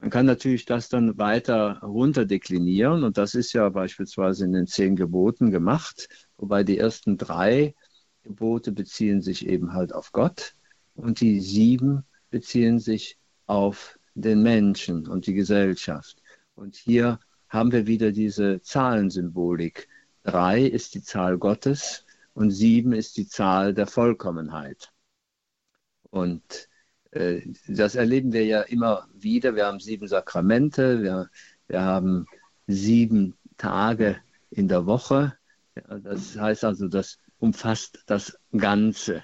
Man 0.00 0.10
kann 0.10 0.26
natürlich 0.26 0.64
das 0.64 0.88
dann 0.88 1.18
weiter 1.18 1.80
runterdeklinieren 1.82 3.02
und 3.02 3.18
das 3.18 3.34
ist 3.34 3.52
ja 3.52 3.68
beispielsweise 3.68 4.44
in 4.44 4.52
den 4.52 4.66
zehn 4.66 4.94
Geboten 4.94 5.50
gemacht, 5.50 6.08
wobei 6.36 6.62
die 6.62 6.78
ersten 6.78 7.16
drei 7.16 7.74
Gebote 8.22 8.70
beziehen 8.70 9.22
sich 9.22 9.46
eben 9.46 9.72
halt 9.72 9.92
auf 9.92 10.12
Gott 10.12 10.54
und 10.94 11.20
die 11.20 11.40
sieben 11.40 12.04
beziehen 12.30 12.78
sich 12.78 13.18
auf 13.46 13.97
den 14.20 14.42
Menschen 14.42 15.06
und 15.06 15.26
die 15.26 15.34
Gesellschaft. 15.34 16.22
Und 16.54 16.76
hier 16.76 17.20
haben 17.48 17.72
wir 17.72 17.86
wieder 17.86 18.12
diese 18.12 18.60
Zahlensymbolik. 18.62 19.88
Drei 20.22 20.62
ist 20.62 20.94
die 20.94 21.02
Zahl 21.02 21.38
Gottes 21.38 22.04
und 22.34 22.50
sieben 22.50 22.92
ist 22.92 23.16
die 23.16 23.26
Zahl 23.26 23.74
der 23.74 23.86
Vollkommenheit. 23.86 24.92
Und 26.10 26.68
äh, 27.12 27.42
das 27.66 27.94
erleben 27.94 28.32
wir 28.32 28.44
ja 28.44 28.62
immer 28.62 29.08
wieder. 29.14 29.54
Wir 29.54 29.66
haben 29.66 29.80
sieben 29.80 30.08
Sakramente, 30.08 31.02
wir, 31.02 31.30
wir 31.68 31.82
haben 31.82 32.26
sieben 32.66 33.34
Tage 33.56 34.16
in 34.50 34.68
der 34.68 34.86
Woche. 34.86 35.36
Das 35.74 36.36
heißt 36.36 36.64
also, 36.64 36.88
das 36.88 37.18
umfasst 37.38 38.02
das 38.06 38.38
Ganze. 38.56 39.22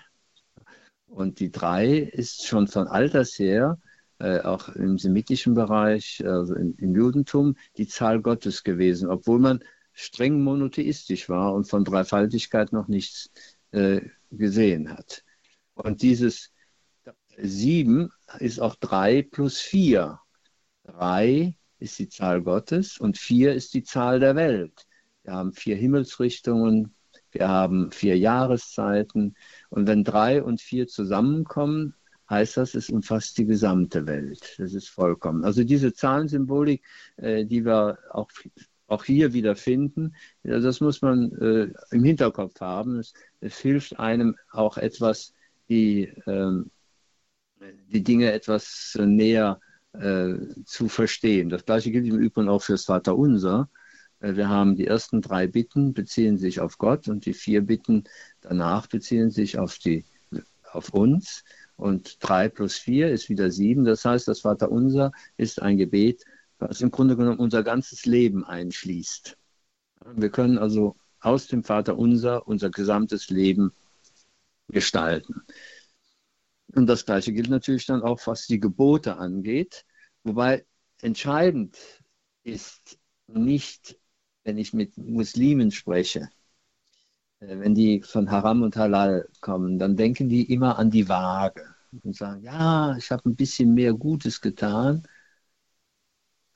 Und 1.06 1.40
die 1.40 1.50
drei 1.50 1.98
ist 1.98 2.46
schon 2.46 2.68
von 2.68 2.86
alters 2.88 3.38
her 3.38 3.78
äh, 4.18 4.40
auch 4.40 4.68
im 4.70 4.98
semitischen 4.98 5.54
Bereich, 5.54 6.22
also 6.24 6.54
im, 6.54 6.74
im, 6.78 6.94
Judentum, 6.94 7.56
die 7.76 7.86
Zahl 7.86 8.20
Gottes 8.20 8.62
gewesen, 8.62 9.08
obwohl 9.08 9.38
man 9.38 9.64
streng 9.92 10.42
monotheistisch 10.42 11.28
war 11.28 11.54
und 11.54 11.68
von 11.68 11.84
Dreifaltigkeit 11.84 12.72
noch 12.72 12.88
nichts 12.88 13.30
äh, 13.72 14.00
gesehen 14.30 14.90
hat. 14.90 15.24
Und 15.74 16.02
dieses 16.02 16.52
sieben 17.36 18.10
ist 18.38 18.60
auch 18.60 18.76
drei 18.76 19.22
plus 19.22 19.58
vier. 19.58 20.20
Drei 20.84 21.56
ist 21.78 21.98
die 21.98 22.08
Zahl 22.08 22.42
Gottes 22.42 22.98
und 22.98 23.18
vier 23.18 23.54
ist 23.54 23.74
die 23.74 23.82
Zahl 23.82 24.20
der 24.20 24.36
Welt. 24.36 24.86
wir 25.22 25.32
haben 25.32 25.52
vier 25.52 25.76
Himmelsrichtungen, 25.76 26.94
wir 27.30 27.48
haben 27.48 27.90
vier 27.90 28.16
Jahreszeiten. 28.16 29.34
Und 29.70 29.86
wenn 29.86 30.04
drei 30.04 30.42
und 30.42 30.60
vier 30.60 30.86
zusammenkommen, 30.86 31.94
heißt 32.30 32.56
das, 32.56 32.74
es 32.74 32.90
umfasst 32.90 33.36
die 33.38 33.46
gesamte 33.46 34.06
Welt. 34.06 34.54
Das 34.58 34.74
ist 34.74 34.88
vollkommen. 34.88 35.44
Also 35.44 35.64
diese 35.64 35.92
Zahlensymbolik, 35.92 36.82
äh, 37.16 37.44
die 37.44 37.64
wir 37.64 37.98
auch, 38.10 38.30
auch 38.86 39.04
hier 39.04 39.32
wieder 39.32 39.56
finden, 39.56 40.14
das 40.42 40.80
muss 40.80 41.02
man 41.02 41.32
äh, 41.32 41.72
im 41.90 42.04
Hinterkopf 42.04 42.60
haben. 42.60 42.98
Es, 42.98 43.12
es, 43.40 43.58
hilft 43.58 43.98
einem 43.98 44.36
auch 44.50 44.76
etwas, 44.78 45.34
die, 45.68 46.12
ähm, 46.26 46.70
die 47.88 48.02
Dinge 48.02 48.32
etwas 48.32 48.98
näher 49.00 49.60
äh, 49.92 50.34
zu 50.64 50.88
verstehen. 50.88 51.48
Das 51.48 51.64
gleiche 51.64 51.90
gilt 51.90 52.06
im 52.06 52.18
Übrigen 52.18 52.48
auch 52.48 52.62
fürs 52.62 52.84
Vaterunser. 52.84 53.68
Wir 54.20 54.48
haben 54.48 54.74
die 54.74 54.86
ersten 54.86 55.20
drei 55.20 55.46
Bitten 55.46 55.92
beziehen 55.92 56.38
sich 56.38 56.58
auf 56.60 56.78
Gott 56.78 57.08
und 57.08 57.26
die 57.26 57.34
vier 57.34 57.60
Bitten 57.60 58.04
danach 58.40 58.86
beziehen 58.86 59.30
sich 59.30 59.58
auf, 59.58 59.76
die, 59.78 60.04
auf 60.72 60.94
uns. 60.94 61.44
Und 61.76 62.18
drei 62.20 62.48
plus 62.48 62.76
vier 62.76 63.10
ist 63.10 63.28
wieder 63.28 63.50
sieben. 63.50 63.84
Das 63.84 64.04
heißt, 64.04 64.28
das 64.28 64.40
Vaterunser 64.40 65.12
ist 65.36 65.60
ein 65.60 65.76
Gebet, 65.76 66.24
was 66.58 66.80
im 66.80 66.90
Grunde 66.90 67.16
genommen 67.16 67.38
unser 67.38 67.62
ganzes 67.62 68.06
Leben 68.06 68.44
einschließt. 68.44 69.36
Wir 70.14 70.30
können 70.30 70.58
also 70.58 70.96
aus 71.20 71.46
dem 71.46 71.64
Vaterunser 71.64 72.46
unser 72.46 72.70
gesamtes 72.70 73.30
Leben 73.30 73.72
gestalten. 74.68 75.42
Und 76.74 76.86
das 76.86 77.06
Gleiche 77.06 77.32
gilt 77.32 77.48
natürlich 77.48 77.86
dann 77.86 78.02
auch, 78.02 78.20
was 78.26 78.46
die 78.46 78.60
Gebote 78.60 79.16
angeht. 79.16 79.84
Wobei 80.22 80.66
entscheidend 81.00 81.78
ist 82.42 82.98
nicht, 83.26 83.98
wenn 84.44 84.58
ich 84.58 84.72
mit 84.72 84.96
Muslimen 84.98 85.70
spreche, 85.70 86.28
wenn 87.48 87.74
die 87.74 88.02
von 88.02 88.30
Haram 88.30 88.62
und 88.62 88.76
Halal 88.76 89.28
kommen, 89.40 89.78
dann 89.78 89.96
denken 89.96 90.28
die 90.28 90.52
immer 90.52 90.78
an 90.78 90.90
die 90.90 91.08
Waage 91.08 91.74
und 92.02 92.16
sagen, 92.16 92.42
ja, 92.42 92.96
ich 92.96 93.10
habe 93.10 93.28
ein 93.28 93.36
bisschen 93.36 93.74
mehr 93.74 93.94
Gutes 93.94 94.40
getan 94.40 95.06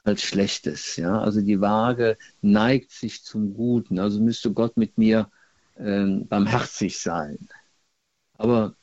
als 0.04 0.22
Schlechtes. 0.22 0.96
Ja? 0.96 1.20
Also 1.20 1.40
die 1.40 1.60
Waage 1.60 2.18
neigt 2.40 2.90
sich 2.90 3.24
zum 3.24 3.54
Guten, 3.54 3.98
also 3.98 4.20
müsste 4.20 4.52
Gott 4.52 4.76
mit 4.76 4.98
mir 4.98 5.30
äh, 5.76 6.06
barmherzig 6.24 6.98
sein. 6.98 7.48
Aber 8.34 8.74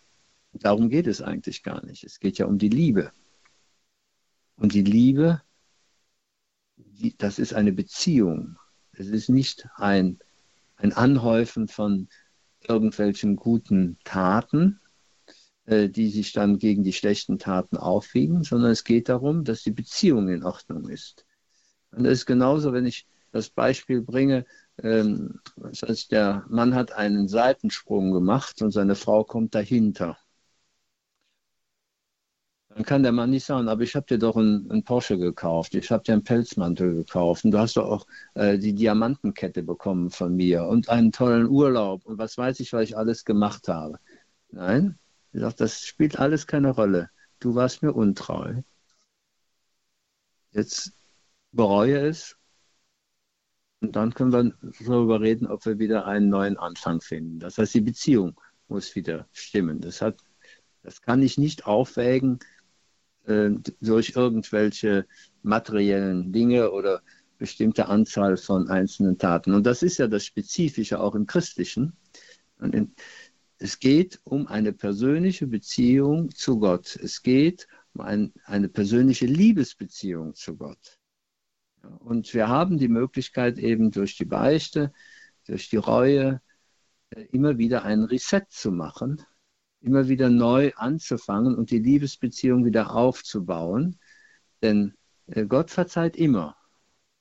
darum 0.54 0.89
geht 0.89 1.08
es 1.08 1.22
eigentlich 1.22 1.63
gar 1.63 1.84
nicht. 1.86 2.04
Es 2.04 2.20
geht 2.20 2.38
ja 2.38 2.46
um 2.46 2.58
die 2.58 2.70
Liebe. 2.70 3.12
Und 4.58 4.74
die 4.74 4.84
Liebe, 4.84 5.41
die, 6.78 7.18
das 7.18 7.39
ist 7.39 7.54
eine 7.54 7.74
Beziehung. 7.74 8.58
Es 8.94 9.08
ist 9.08 9.30
nicht 9.30 9.68
ein 9.76 10.20
ein 10.77 10.93
Anhäufen 10.93 11.67
von 11.67 12.09
irgendwelchen 12.67 13.35
guten 13.35 13.97
Taten, 14.03 14.79
äh, 15.65 15.89
die 15.89 16.09
sich 16.09 16.33
dann 16.33 16.59
gegen 16.59 16.83
die 16.83 16.93
schlechten 16.93 17.39
Taten 17.39 17.77
aufwiegen, 17.77 18.43
sondern 18.43 18.71
es 18.71 18.83
geht 18.83 19.09
darum, 19.09 19.43
dass 19.43 19.63
die 19.63 19.71
Beziehung 19.71 20.29
in 20.29 20.43
Ordnung 20.43 20.89
ist. 20.89 21.25
Und 21.91 22.03
das 22.03 22.13
ist 22.13 22.25
genauso, 22.25 22.73
wenn 22.73 22.85
ich 22.85 23.07
das 23.31 23.49
Beispiel 23.49 24.01
bringe, 24.01 24.45
ähm, 24.81 25.39
das 25.55 25.83
heißt, 25.83 26.11
der 26.11 26.45
Mann 26.49 26.75
hat 26.75 26.91
einen 26.91 27.27
Seitensprung 27.27 28.11
gemacht 28.11 28.61
und 28.61 28.71
seine 28.71 28.95
Frau 28.95 29.23
kommt 29.23 29.55
dahinter. 29.55 30.17
Dann 32.75 32.83
kann 32.83 33.03
der 33.03 33.13
Mann 33.13 33.29
nicht 33.29 33.45
sagen, 33.45 33.69
aber 33.69 33.83
ich 33.83 33.95
habe 33.95 34.05
dir 34.05 34.19
doch 34.19 34.35
einen, 34.35 34.69
einen 34.69 34.83
Porsche 34.83 35.17
gekauft, 35.17 35.75
ich 35.75 35.89
habe 35.91 36.03
dir 36.03 36.11
einen 36.11 36.25
Pelzmantel 36.25 36.93
gekauft 36.93 37.45
und 37.45 37.51
du 37.51 37.57
hast 37.57 37.77
doch 37.77 37.85
auch 37.89 38.05
äh, 38.33 38.57
die 38.57 38.73
Diamantenkette 38.73 39.63
bekommen 39.63 40.09
von 40.11 40.35
mir 40.35 40.65
und 40.65 40.89
einen 40.89 41.13
tollen 41.13 41.47
Urlaub 41.47 42.05
und 42.05 42.17
was 42.17 42.38
weiß 42.38 42.59
ich, 42.59 42.73
was 42.73 42.83
ich 42.83 42.97
alles 42.97 43.23
gemacht 43.23 43.69
habe. 43.69 43.97
Nein, 44.51 44.99
ich 45.31 45.39
sage, 45.39 45.55
das 45.57 45.85
spielt 45.85 46.19
alles 46.19 46.47
keine 46.47 46.71
Rolle. 46.71 47.09
Du 47.39 47.55
warst 47.55 47.81
mir 47.81 47.93
untreu. 47.93 48.61
Jetzt 50.51 50.91
bereue 51.53 51.97
es 52.09 52.35
und 53.79 53.95
dann 53.95 54.13
können 54.13 54.33
wir 54.33 54.53
darüber 54.85 55.21
reden, 55.21 55.47
ob 55.47 55.65
wir 55.65 55.79
wieder 55.79 56.07
einen 56.07 56.27
neuen 56.27 56.57
Anfang 56.57 56.99
finden. 56.99 57.39
Das 57.39 57.57
heißt, 57.57 57.73
die 57.73 57.81
Beziehung 57.81 58.38
muss 58.67 58.95
wieder 58.95 59.29
stimmen. 59.31 59.79
Das, 59.79 60.01
hat, 60.01 60.19
das 60.83 61.01
kann 61.01 61.21
ich 61.21 61.38
nicht 61.38 61.65
aufwägen 61.65 62.39
äh, 63.27 63.51
durch 63.81 64.13
irgendwelche 64.15 65.05
materiellen 65.43 66.31
Dinge 66.31 66.71
oder 66.71 67.01
bestimmte 67.38 67.88
Anzahl 67.88 68.38
von 68.38 68.69
einzelnen 68.69 69.17
Taten. 69.17 69.53
Und 69.53 69.65
das 69.65 69.83
ist 69.83 69.97
ja 69.97 70.07
das 70.07 70.25
Spezifische 70.25 70.99
auch 70.99 71.15
im 71.15 71.25
Christlichen. 71.25 71.93
In, 72.61 72.93
es 73.57 73.79
geht 73.79 74.19
um 74.23 74.47
eine 74.47 74.73
persönliche 74.73 75.47
Beziehung 75.47 76.29
zu 76.31 76.59
Gott. 76.59 76.95
Es 76.95 77.23
geht 77.23 77.67
um 77.93 78.01
ein, 78.01 78.33
eine 78.45 78.69
persönliche 78.69 79.25
Liebesbeziehung 79.25 80.35
zu 80.35 80.55
Gott. 80.57 80.99
Und 81.99 82.33
wir 82.33 82.47
haben 82.47 82.77
die 82.77 82.88
Möglichkeit 82.88 83.57
eben 83.57 83.91
durch 83.91 84.17
die 84.17 84.25
Beichte, 84.25 84.91
durch 85.45 85.69
die 85.69 85.77
Reue, 85.77 86.41
äh, 87.09 87.25
immer 87.31 87.57
wieder 87.57 87.83
einen 87.83 88.05
Reset 88.05 88.43
zu 88.49 88.71
machen 88.71 89.23
immer 89.86 90.08
wieder 90.08 90.30
neu 90.30 90.71
anzufangen 90.76 91.56
und 91.56 91.69
die 91.69 91.80
Liebesbeziehung 91.80 92.65
wieder 92.65 92.95
aufzubauen. 92.95 94.00
Denn 94.63 94.95
äh, 95.28 95.45
Gott 95.45 95.69
verzeiht 95.69 96.17
immer. 96.17 96.58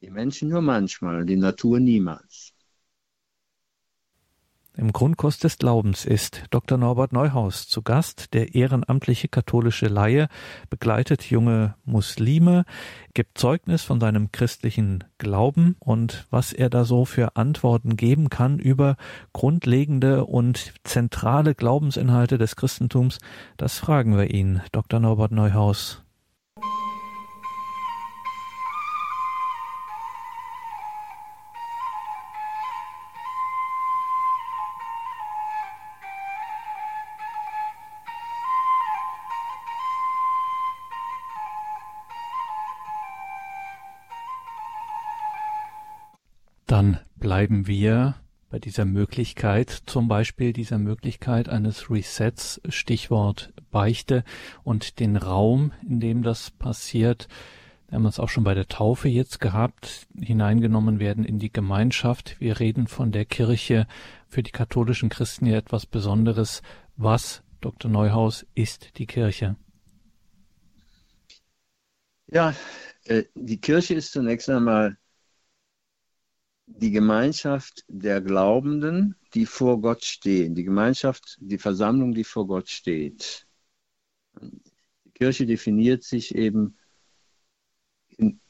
Die 0.00 0.10
Menschen 0.10 0.48
nur 0.48 0.62
manchmal, 0.62 1.26
die 1.26 1.36
Natur 1.36 1.78
niemals. 1.78 2.53
Im 4.76 4.92
Grundkurs 4.92 5.38
des 5.38 5.58
Glaubens 5.58 6.04
ist 6.04 6.42
Dr. 6.50 6.76
Norbert 6.76 7.12
Neuhaus 7.12 7.68
zu 7.68 7.82
Gast. 7.82 8.34
Der 8.34 8.56
ehrenamtliche 8.56 9.28
katholische 9.28 9.86
Laie 9.86 10.26
begleitet 10.68 11.30
junge 11.30 11.76
Muslime, 11.84 12.64
gibt 13.14 13.38
Zeugnis 13.38 13.82
von 13.82 14.00
seinem 14.00 14.32
christlichen 14.32 15.04
Glauben 15.18 15.76
und 15.78 16.26
was 16.30 16.52
er 16.52 16.70
da 16.70 16.84
so 16.84 17.04
für 17.04 17.36
Antworten 17.36 17.96
geben 17.96 18.30
kann 18.30 18.58
über 18.58 18.96
grundlegende 19.32 20.24
und 20.24 20.74
zentrale 20.82 21.54
Glaubensinhalte 21.54 22.36
des 22.36 22.56
Christentums, 22.56 23.20
das 23.56 23.78
fragen 23.78 24.16
wir 24.16 24.34
ihn, 24.34 24.60
Dr. 24.72 24.98
Norbert 24.98 25.30
Neuhaus. 25.30 26.03
Dann 46.74 46.98
bleiben 47.14 47.68
wir 47.68 48.16
bei 48.50 48.58
dieser 48.58 48.84
Möglichkeit, 48.84 49.70
zum 49.86 50.08
Beispiel 50.08 50.52
dieser 50.52 50.80
Möglichkeit 50.80 51.48
eines 51.48 51.88
Resets, 51.88 52.60
Stichwort 52.68 53.52
Beichte 53.70 54.24
und 54.64 54.98
den 54.98 55.16
Raum, 55.16 55.70
in 55.88 56.00
dem 56.00 56.24
das 56.24 56.50
passiert. 56.50 57.28
Wir 57.86 57.94
haben 57.94 58.06
es 58.06 58.18
auch 58.18 58.28
schon 58.28 58.42
bei 58.42 58.54
der 58.54 58.66
Taufe 58.66 59.08
jetzt 59.08 59.38
gehabt, 59.38 60.08
hineingenommen 60.20 60.98
werden 60.98 61.24
in 61.24 61.38
die 61.38 61.52
Gemeinschaft. 61.52 62.40
Wir 62.40 62.58
reden 62.58 62.88
von 62.88 63.12
der 63.12 63.24
Kirche 63.24 63.86
für 64.26 64.42
die 64.42 64.50
katholischen 64.50 65.10
Christen 65.10 65.46
hier 65.46 65.58
etwas 65.58 65.86
Besonderes. 65.86 66.60
Was, 66.96 67.44
Dr. 67.60 67.88
Neuhaus, 67.88 68.46
ist 68.56 68.98
die 68.98 69.06
Kirche? 69.06 69.54
Ja, 72.26 72.52
äh, 73.04 73.22
die 73.36 73.60
Kirche 73.60 73.94
ist 73.94 74.10
zunächst 74.10 74.50
einmal 74.50 74.96
die 76.66 76.90
Gemeinschaft 76.90 77.84
der 77.88 78.20
Glaubenden, 78.20 79.16
die 79.34 79.46
vor 79.46 79.80
Gott 79.80 80.04
stehen, 80.04 80.54
die 80.54 80.64
Gemeinschaft, 80.64 81.36
die 81.40 81.58
Versammlung, 81.58 82.14
die 82.14 82.24
vor 82.24 82.46
Gott 82.46 82.68
steht. 82.68 83.46
Die 84.40 85.10
Kirche 85.12 85.46
definiert 85.46 86.02
sich 86.02 86.34
eben 86.34 86.76
in, 88.16 88.40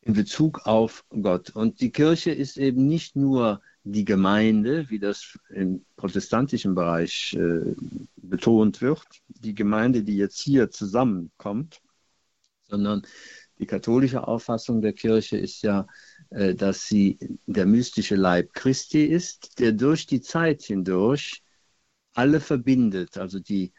in 0.00 0.14
Bezug 0.14 0.66
auf 0.66 1.04
Gott. 1.10 1.50
Und 1.50 1.80
die 1.80 1.92
Kirche 1.92 2.32
ist 2.32 2.56
eben 2.56 2.86
nicht 2.86 3.16
nur 3.16 3.60
die 3.84 4.04
Gemeinde, 4.04 4.90
wie 4.90 4.98
das 4.98 5.38
im 5.48 5.84
protestantischen 5.96 6.74
Bereich 6.74 7.34
äh, 7.34 7.74
betont 8.16 8.80
wird, 8.80 9.06
die 9.28 9.54
Gemeinde, 9.54 10.02
die 10.02 10.16
jetzt 10.16 10.40
hier 10.40 10.70
zusammenkommt, 10.70 11.80
sondern 12.68 13.02
die 13.58 13.66
katholische 13.66 14.26
Auffassung 14.26 14.82
der 14.82 14.92
Kirche 14.92 15.38
ist 15.38 15.62
ja 15.62 15.86
dass 16.30 16.86
sie 16.86 17.18
der 17.46 17.66
mystische 17.66 18.16
Leib 18.16 18.52
Christi 18.52 19.04
ist, 19.04 19.58
der 19.60 19.72
durch 19.72 20.06
die 20.06 20.20
Zeit 20.20 20.62
hindurch 20.62 21.42
alle 22.14 22.40
verbindet, 22.40 23.16
also 23.16 23.38
die 23.38 23.72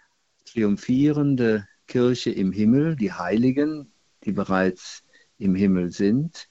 triumphierende 0.46 1.68
Kirche 1.88 2.32
im 2.32 2.52
Himmel, 2.52 2.96
die 2.96 3.12
Heiligen, 3.12 3.92
die 4.24 4.32
bereits 4.32 5.04
im 5.38 5.56
Himmel 5.56 5.92
sind, 5.92 6.48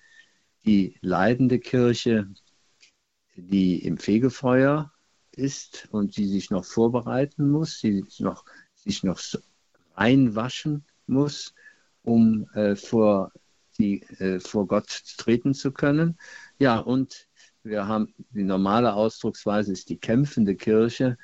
die 0.65 0.97
leidende 1.01 1.59
Kirche 1.59 2.29
die 3.37 3.85
im 3.85 3.99
Fegefeuer 3.99 4.93
ist 5.33 5.89
und 5.91 6.17
die 6.17 6.27
sich 6.27 6.51
noch 6.51 6.65
vorbereiten 6.65 7.51
muss, 7.51 7.81
die 7.81 8.03
sich 8.03 8.21
noch, 8.21 8.45
sich 8.75 9.05
noch 9.05 9.21
reinwaschen 9.95 10.85
muss, 11.07 11.55
um 12.03 12.49
äh, 12.55 12.77
vor, 12.77 13.33
die, 13.79 14.03
äh, 14.19 14.41
vor 14.41 14.67
Gott 14.67 15.03
treten 15.17 15.55
zu 15.55 15.73
können. 15.73 16.19
Ja, 16.59 16.79
und 16.79 17.29
wir 17.63 17.87
haben 17.89 18.15
die 18.31 18.45
normale 18.45 18.95
Ausdrucksweise 18.95 19.73
ist 19.73 19.89
die 19.89 19.99
kämpfende 19.99 20.55
Kirche. 20.55 21.19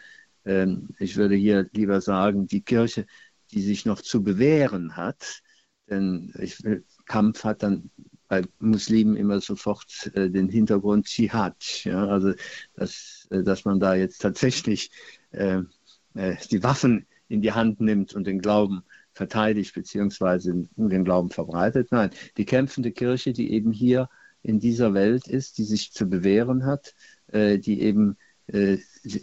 Ähm, 0.44 0.90
ich 0.98 1.16
würde 1.16 1.36
hier 1.36 1.68
lieber 1.72 2.00
sagen, 2.00 2.46
die 2.46 2.62
Kirche, 2.62 3.06
die 3.52 3.62
sich 3.62 3.86
noch 3.86 4.00
zu 4.00 4.22
bewähren 4.22 4.96
hat. 4.96 5.42
Denn 5.88 6.32
ich 6.38 6.62
Kampf 7.06 7.44
hat 7.44 7.62
dann 7.62 7.90
bei 8.28 8.42
Muslimen 8.60 9.16
immer 9.16 9.40
sofort 9.40 10.10
äh, 10.14 10.30
den 10.30 10.48
Hintergrund 10.48 11.06
Dschihad. 11.06 11.84
Ja? 11.84 12.06
Also, 12.06 12.32
dass, 12.74 13.28
äh, 13.30 13.42
dass 13.42 13.64
man 13.64 13.78
da 13.78 13.94
jetzt 13.94 14.22
tatsächlich 14.22 14.90
äh, 15.32 15.60
äh, 16.14 16.36
die 16.50 16.62
Waffen 16.62 17.06
in 17.28 17.42
die 17.42 17.52
Hand 17.52 17.80
nimmt 17.80 18.14
und 18.14 18.26
den 18.26 18.40
Glauben 18.40 18.84
verteidigt 19.12 19.74
beziehungsweise 19.74 20.68
den 20.76 21.04
Glauben 21.04 21.30
verbreitet. 21.30 21.88
Nein, 21.90 22.10
die 22.36 22.44
kämpfende 22.44 22.92
Kirche, 22.92 23.32
die 23.32 23.52
eben 23.52 23.72
hier 23.72 24.08
in 24.42 24.58
dieser 24.58 24.94
Welt 24.94 25.28
ist, 25.28 25.58
die 25.58 25.64
sich 25.64 25.92
zu 25.92 26.06
bewähren 26.06 26.64
hat, 26.66 26.94
äh, 27.28 27.58
die 27.58 27.80
eben 27.80 28.16
äh, 28.48 28.78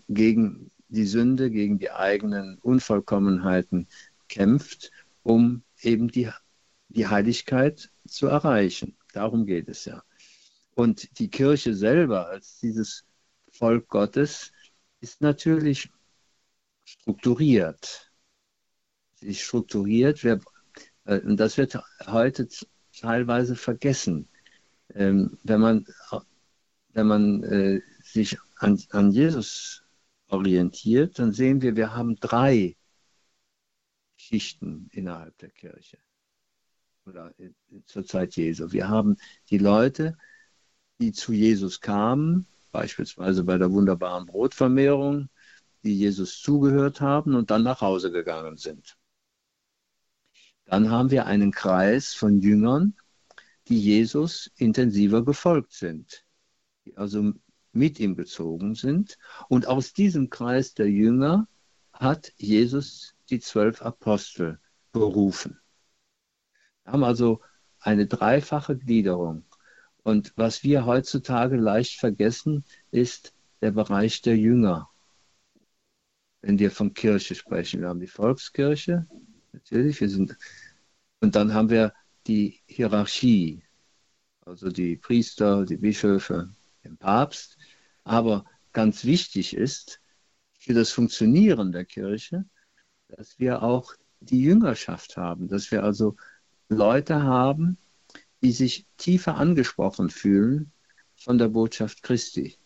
gegen 0.08 0.72
die 0.88 1.06
Sünde, 1.06 1.52
gegen 1.52 1.78
die 1.80 1.92
eigenen 1.92 2.58
Unvollkommenheiten 2.60 3.88
kämpft, 4.28 4.92
um 5.24 5.64
eben 5.82 6.08
die, 6.10 6.30
die 6.90 7.08
Heiligkeit 7.08 7.92
zu 8.08 8.28
erreichen. 8.28 8.96
Darum 9.14 9.46
geht 9.46 9.70
es 9.70 9.86
ja. 9.86 10.04
Und 10.76 11.20
die 11.20 11.30
Kirche 11.30 11.74
selber 11.74 12.28
als 12.30 12.60
dieses 12.60 13.06
Volk 13.52 13.88
Gottes 13.90 14.52
ist 15.02 15.22
natürlich 15.22 15.90
strukturiert. 16.86 18.09
Ist 19.22 19.42
strukturiert, 19.42 20.24
äh, 20.24 20.40
und 21.06 21.38
das 21.38 21.58
wird 21.58 21.78
heute 22.06 22.48
teilweise 22.98 23.56
vergessen. 23.56 24.28
Ähm, 24.96 25.38
wenn 25.44 25.62
man, 25.62 25.86
wenn 26.94 27.08
man 27.08 27.44
äh, 27.44 27.82
sich 28.04 28.38
an, 28.58 28.82
an 28.92 29.12
Jesus 29.12 29.84
orientiert, 30.28 31.20
dann 31.20 31.34
sehen 31.34 31.62
wir, 31.62 31.76
wir 31.76 31.96
haben 31.96 32.16
drei 32.16 32.76
Schichten 34.16 34.90
innerhalb 34.92 35.38
der 35.40 35.50
Kirche 35.50 35.98
oder 37.06 37.34
zur 37.86 38.06
Zeit 38.06 38.36
Jesu. 38.36 38.72
Wir 38.72 38.88
haben 38.88 39.18
die 39.50 39.58
Leute, 39.58 40.18
die 41.00 41.12
zu 41.12 41.34
Jesus 41.34 41.82
kamen, 41.82 42.46
beispielsweise 42.72 43.44
bei 43.44 43.58
der 43.58 43.72
wunderbaren 43.72 44.26
Brotvermehrung, 44.26 45.30
die 45.84 45.98
Jesus 45.98 46.42
zugehört 46.42 47.02
haben 47.02 47.36
und 47.36 47.50
dann 47.50 47.64
nach 47.64 47.82
Hause 47.82 48.12
gegangen 48.12 48.58
sind. 48.58 48.99
Dann 50.70 50.92
haben 50.92 51.10
wir 51.10 51.26
einen 51.26 51.52
Kreis 51.52 52.14
von 52.14 52.42
Jüngern, 52.42 52.96
die 53.70 53.80
Jesus 53.80 54.52
intensiver 54.56 55.26
gefolgt 55.26 55.74
sind, 55.74 56.24
die 56.86 56.96
also 56.96 57.34
mit 57.72 58.00
ihm 58.00 58.16
gezogen 58.16 58.76
sind. 58.76 59.18
Und 59.48 59.66
aus 59.66 59.94
diesem 59.94 60.30
Kreis 60.30 60.76
der 60.76 60.88
Jünger 60.88 61.48
hat 61.92 62.34
Jesus 62.38 63.16
die 63.32 63.40
zwölf 63.40 63.82
Apostel 63.82 64.60
berufen. 64.92 65.60
Wir 66.84 66.94
haben 66.94 67.04
also 67.04 67.42
eine 67.80 68.06
dreifache 68.06 68.78
Gliederung. 68.78 69.46
Und 70.04 70.34
was 70.36 70.64
wir 70.64 70.86
heutzutage 70.86 71.56
leicht 71.56 72.00
vergessen, 72.00 72.64
ist 72.92 73.34
der 73.62 73.72
Bereich 73.72 74.22
der 74.22 74.38
Jünger. 74.38 74.88
Wenn 76.42 76.60
wir 76.60 76.70
von 76.70 76.94
Kirche 76.94 77.34
sprechen, 77.34 77.82
wir 77.82 77.90
haben 77.90 78.00
die 78.00 78.08
Volkskirche, 78.08 79.08
natürlich, 79.54 80.00
wir 80.02 80.10
sind, 80.10 80.38
und 81.22 81.36
dann 81.36 81.54
haben 81.54 81.70
wir 81.70 81.94
die 82.28 82.62
Hierarchie, 82.68 83.64
also 84.42 84.70
die 84.70 84.96
Priester, 84.96 85.66
die 85.66 85.78
Bischöfe, 85.78 86.50
den 86.84 86.98
Papst. 86.98 87.58
Aber 88.04 88.46
ganz 88.74 89.06
wichtig 89.06 89.56
ist 89.56 90.02
für 90.58 90.74
das 90.74 90.92
Funktionieren 90.92 91.72
der 91.72 91.86
Kirche, 91.86 92.46
dass 93.08 93.40
wir 93.40 93.64
auch 93.64 93.94
die 94.20 94.42
Jüngerschaft 94.42 95.18
haben, 95.18 95.48
dass 95.48 95.72
wir 95.72 95.84
also 95.84 96.16
Leute 96.68 97.24
haben, 97.24 97.78
die 98.42 98.52
sich 98.52 98.86
tiefer 98.98 99.36
angesprochen 99.36 100.10
fühlen 100.10 100.72
von 101.16 101.38
der 101.38 101.50
Botschaft 101.50 102.04
Christi, 102.04 102.59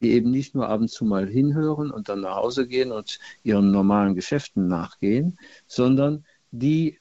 die 0.00 0.12
eben 0.12 0.30
nicht 0.30 0.54
nur 0.54 0.68
ab 0.68 0.80
und 0.80 0.88
zu 0.88 1.04
mal 1.04 1.26
hinhören 1.26 1.90
und 1.90 2.08
dann 2.08 2.20
nach 2.20 2.36
Hause 2.36 2.66
gehen 2.68 2.92
und 2.92 3.18
ihren 3.42 3.70
normalen 3.70 4.14
Geschäften 4.14 4.68
nachgehen, 4.68 5.38
sondern 5.66 6.24
die 6.50 6.98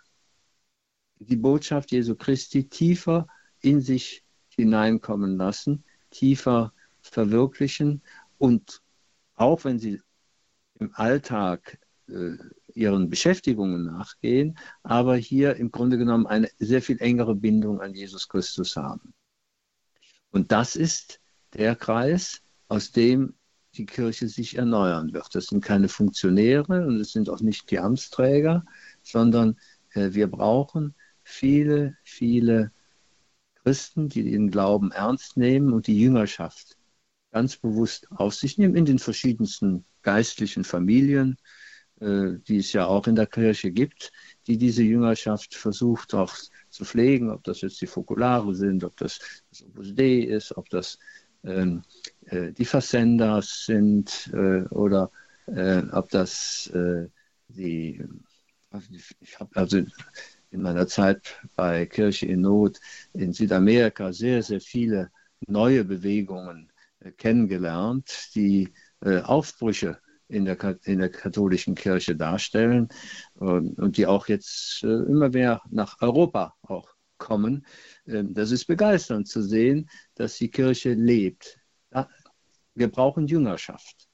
die 1.20 1.38
Botschaft 1.38 1.92
Jesu 1.92 2.16
Christi 2.16 2.68
tiefer 2.68 3.28
in 3.62 3.82
sich 3.82 4.24
hineinkommen 4.50 5.38
lassen, 5.38 5.84
tiefer 6.10 6.74
verwirklichen 7.02 8.02
und 8.38 8.82
auch 9.36 9.64
wenn 9.64 9.80
sie 9.80 10.02
im 10.80 10.92
Alltag 10.94 11.80
äh, 12.08 12.36
ihren 12.74 13.10
Beschäftigungen 13.10 13.86
nachgehen, 13.86 14.58
aber 14.84 15.16
hier 15.16 15.56
im 15.56 15.72
Grunde 15.72 15.98
genommen 15.98 16.28
eine 16.28 16.50
sehr 16.60 16.82
viel 16.82 17.02
engere 17.02 17.36
Bindung 17.36 17.82
an 17.82 17.94
Jesus 17.94 18.28
Christus 18.28 18.76
haben. 18.76 19.14
Und 20.32 20.52
das 20.52 20.76
ist 20.76 21.22
der 21.54 21.76
Kreis, 21.76 22.42
aus 22.68 22.92
dem 22.92 23.36
die 23.76 23.86
Kirche 23.86 24.30
sich 24.30 24.58
erneuern 24.58 25.14
wird. 25.14 25.36
Das 25.36 25.48
sind 25.48 25.64
keine 25.64 25.90
Funktionäre 25.90 26.86
und 26.88 27.00
es 27.00 27.12
sind 27.12 27.30
auch 27.30 27.42
nicht 27.42 27.70
die 27.72 27.80
Amtsträger, 27.80 28.66
sondern 29.02 29.58
äh, 29.94 30.10
wir 30.12 30.28
brauchen 30.28 30.96
viele, 31.24 31.98
viele 32.04 32.72
Christen, 33.56 34.10
die 34.10 34.24
den 34.24 34.52
Glauben 34.52 34.92
ernst 34.92 35.38
nehmen 35.38 35.74
und 35.74 35.88
die 35.88 36.00
Jüngerschaft 36.00 36.78
ganz 37.32 37.58
bewusst 37.58 38.08
auf 38.12 38.34
sich 38.34 38.58
nehmen 38.58 38.76
in 38.76 38.86
den 38.86 39.00
verschiedensten 39.00 39.84
geistlichen 40.04 40.64
Familien, 40.64 41.36
äh, 42.00 42.40
die 42.48 42.58
es 42.58 42.72
ja 42.74 42.86
auch 42.86 43.08
in 43.08 43.16
der 43.16 43.28
Kirche 43.28 43.72
gibt, 43.72 44.12
die 44.48 44.58
diese 44.58 44.84
Jüngerschaft 44.84 45.56
versucht 45.56 46.14
auch 46.14 46.34
zu 46.70 46.86
pflegen, 46.86 47.30
ob 47.32 47.44
das 47.44 47.62
jetzt 47.62 47.82
die 47.82 47.88
Fokulare 47.88 48.54
sind, 48.54 48.84
ob 48.84 48.96
das 48.98 49.20
das 49.50 49.64
Opus 49.64 49.96
Dei 49.96 50.20
ist, 50.20 50.56
ob 50.56 50.70
das 50.70 51.00
die 51.48 52.66
Versenders 52.66 53.66
sind 53.66 54.32
äh, 54.34 54.64
oder 54.70 55.12
äh, 55.46 55.84
ob 55.92 56.10
das 56.10 56.68
äh, 56.74 57.08
die, 57.50 58.04
ich 59.20 59.40
habe 59.40 59.56
also 59.56 59.84
in 60.52 60.62
meiner 60.62 60.88
Zeit 60.88 61.40
bei 61.56 61.86
Kirche 61.86 62.28
in 62.28 62.42
Not 62.42 62.80
in 63.14 63.34
Südamerika 63.34 64.14
sehr, 64.14 64.42
sehr 64.42 64.62
viele 64.62 65.12
neue 65.48 65.84
Bewegungen 65.84 66.72
äh, 67.00 67.12
kennengelernt, 67.12 68.30
die 68.36 68.74
äh, 69.02 69.20
Aufbrüche 69.22 70.00
in 70.28 70.46
der, 70.46 70.58
in 70.86 71.00
der 71.00 71.10
katholischen 71.10 71.76
Kirche 71.76 72.16
darstellen 72.16 72.90
und, 73.36 73.78
und 73.78 73.98
die 73.98 74.08
auch 74.08 74.28
jetzt 74.28 74.84
äh, 74.84 74.88
immer 74.88 75.30
mehr 75.30 75.62
nach 75.70 76.02
Europa 76.02 76.56
auch 76.64 76.90
kommen. 77.18 77.66
Ähm, 78.08 78.34
das 78.34 78.52
ist 78.52 78.66
begeisternd 78.66 79.28
zu 79.28 79.42
sehen, 79.42 79.90
dass 80.16 80.38
die 80.38 80.50
Kirche 80.50 80.94
lebt. 80.94 81.60
Wir 82.74 82.92
brauchen 82.92 83.28
Jüngerschaft. 83.28 84.10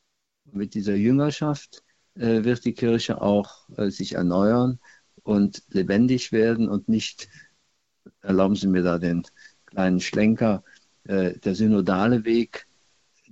Mit 0.52 0.76
dieser 0.76 0.96
Jüngerschaft 0.96 1.84
wird 2.14 2.64
die 2.66 2.74
Kirche 2.74 3.22
auch 3.22 3.68
sich 3.88 4.14
erneuern 4.14 4.80
und 5.24 5.64
lebendig 5.70 6.32
werden 6.32 6.70
und 6.70 6.88
nicht, 6.88 7.28
erlauben 8.22 8.56
Sie 8.56 8.68
mir 8.68 8.84
da 8.84 9.00
den 9.00 9.24
kleinen 9.66 10.00
Schlenker, 10.00 10.64
der 11.06 11.56
synodale 11.56 12.24
Weg 12.24 12.68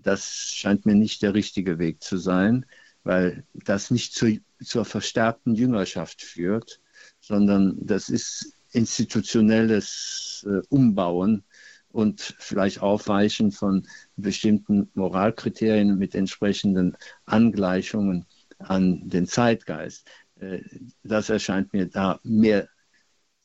das 0.04 0.52
scheint 0.54 0.86
mir 0.86 0.96
nicht 0.96 1.22
der 1.22 1.34
richtige 1.34 1.80
Weg 1.80 2.04
zu 2.04 2.18
sein, 2.18 2.66
weil 3.04 3.46
das 3.54 3.92
nicht 3.92 4.14
zu, 4.14 4.40
zur 4.62 4.86
verstärkten 4.86 5.56
Jüngerschaft 5.56 6.22
führt, 6.22 6.80
sondern 7.20 7.78
das 7.86 8.10
ist 8.10 8.54
institutionelles 8.72 10.46
äh, 10.48 10.62
Umbauen 10.70 11.44
und 11.92 12.36
vielleicht 12.40 12.82
Aufweichen 12.82 13.52
von 13.52 13.88
bestimmten 14.16 14.90
Moralkriterien 14.94 15.98
mit 15.98 16.16
entsprechenden 16.16 16.96
Angleichungen 17.26 18.26
an 18.60 19.08
den 19.10 19.26
Zeitgeist. 19.26 20.08
Äh, 20.40 20.62
das 21.04 21.30
erscheint 21.30 21.74
mir 21.74 21.88
da 21.88 22.20
mehr 22.24 22.70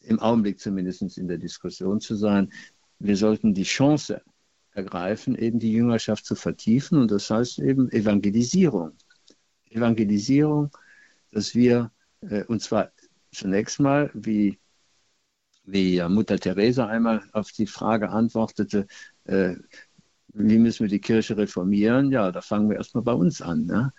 im 0.01 0.19
Augenblick 0.19 0.61
zumindest 0.61 1.17
in 1.17 1.29
der 1.29 1.39
Diskussion 1.39 2.01
zu 2.01 2.17
sein. 2.17 2.53
Wir 2.99 3.17
sollten 3.17 3.55
die 3.55 3.65
Chance 3.65 4.23
ergreifen, 4.73 5.37
eben 5.37 5.59
die 5.59 5.73
Jüngerschaft 5.73 6.27
zu 6.27 6.35
vertiefen. 6.35 6.99
Und 6.99 7.11
das 7.11 7.31
heißt 7.31 7.61
eben 7.61 7.91
Evangelisierung. 7.91 8.93
Evangelisierung, 9.71 10.71
dass 11.31 11.55
wir, 11.55 11.91
äh, 12.21 12.45
und 12.45 12.61
zwar 12.61 12.93
zunächst 13.33 13.81
mal, 13.81 14.11
wie, 14.15 14.59
wie 15.65 16.03
Mutter 16.09 16.39
Teresa 16.39 16.87
einmal 16.87 17.23
auf 17.33 17.53
die 17.53 17.67
Frage 17.67 18.11
antwortete, 18.11 18.87
äh, 19.25 19.55
wie 20.35 20.59
müssen 20.59 20.85
wir 20.85 20.91
die 20.91 21.01
Kirche 21.01 21.37
reformieren? 21.37 22.11
Ja, 22.11 22.33
da 22.33 22.41
fangen 22.41 22.69
wir 22.69 22.77
erstmal 22.77 23.05
bei 23.05 23.13
uns 23.13 23.41
an. 23.41 23.67
Ne? 23.67 23.93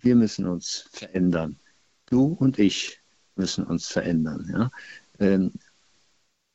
Wir 0.00 0.14
müssen 0.14 0.46
uns 0.46 0.88
verändern. 0.92 1.58
Du 2.06 2.26
und 2.26 2.58
ich 2.58 3.00
müssen 3.36 3.64
uns 3.64 3.88
verändern. 3.88 4.48
Ja? 4.52 4.70
Ähm, 5.18 5.52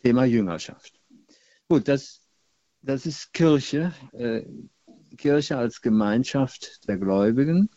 Thema 0.04 0.26
Jüngerschaft. 0.26 1.02
Gut, 1.68 1.88
das, 1.88 2.22
das 2.84 3.08
ist 3.08 3.34
Kirche, 3.34 3.92
äh, 4.14 4.44
Kirche 5.18 5.58
als 5.58 5.82
Gemeinschaft 5.82 6.88
der 6.88 6.98
Gläubigen. 6.98 7.70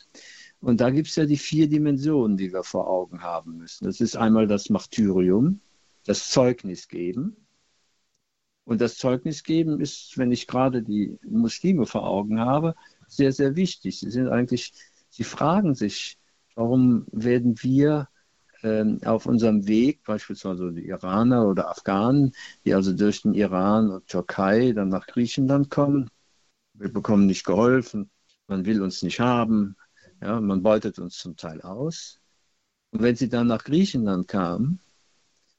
Und 0.60 0.80
da 0.80 0.90
gibt 0.90 1.08
es 1.08 1.16
ja 1.16 1.24
die 1.24 1.38
vier 1.38 1.68
Dimensionen, 1.68 2.36
die 2.36 2.52
wir 2.52 2.64
vor 2.64 2.88
Augen 2.88 3.22
haben 3.22 3.56
müssen. 3.58 3.86
Das 3.86 4.00
ist 4.00 4.16
einmal 4.16 4.46
das 4.46 4.68
Martyrium, 4.68 5.60
das 6.08 6.30
Zeugnis 6.30 6.88
geben. 6.88 7.36
Und 8.64 8.80
das 8.80 8.96
Zeugnis 8.96 9.44
geben 9.44 9.78
ist, 9.80 10.16
wenn 10.16 10.32
ich 10.32 10.46
gerade 10.46 10.82
die 10.82 11.18
Muslime 11.22 11.84
vor 11.84 12.06
Augen 12.06 12.40
habe, 12.40 12.74
sehr, 13.06 13.32
sehr 13.32 13.56
wichtig. 13.56 14.00
Sie 14.00 14.10
sind 14.10 14.28
eigentlich, 14.28 14.72
sie 15.10 15.24
fragen 15.24 15.74
sich, 15.74 16.18
warum 16.54 17.06
werden 17.12 17.62
wir 17.62 18.08
ähm, 18.62 19.00
auf 19.04 19.26
unserem 19.26 19.68
Weg, 19.68 20.02
beispielsweise 20.04 20.72
die 20.72 20.88
Iraner 20.88 21.46
oder 21.46 21.68
Afghanen, 21.68 22.32
die 22.64 22.72
also 22.72 22.94
durch 22.94 23.22
den 23.22 23.34
Iran 23.34 23.90
und 23.90 24.06
Türkei 24.06 24.72
dann 24.72 24.88
nach 24.88 25.06
Griechenland 25.06 25.68
kommen, 25.68 26.10
wir 26.72 26.90
bekommen 26.90 27.26
nicht 27.26 27.44
geholfen, 27.44 28.10
man 28.46 28.64
will 28.64 28.80
uns 28.80 29.02
nicht 29.02 29.20
haben, 29.20 29.76
ja, 30.22 30.40
man 30.40 30.62
beutet 30.62 30.98
uns 30.98 31.18
zum 31.18 31.36
Teil 31.36 31.60
aus. 31.60 32.18
Und 32.92 33.02
wenn 33.02 33.14
sie 33.14 33.28
dann 33.28 33.46
nach 33.46 33.64
Griechenland 33.64 34.26
kamen, 34.26 34.80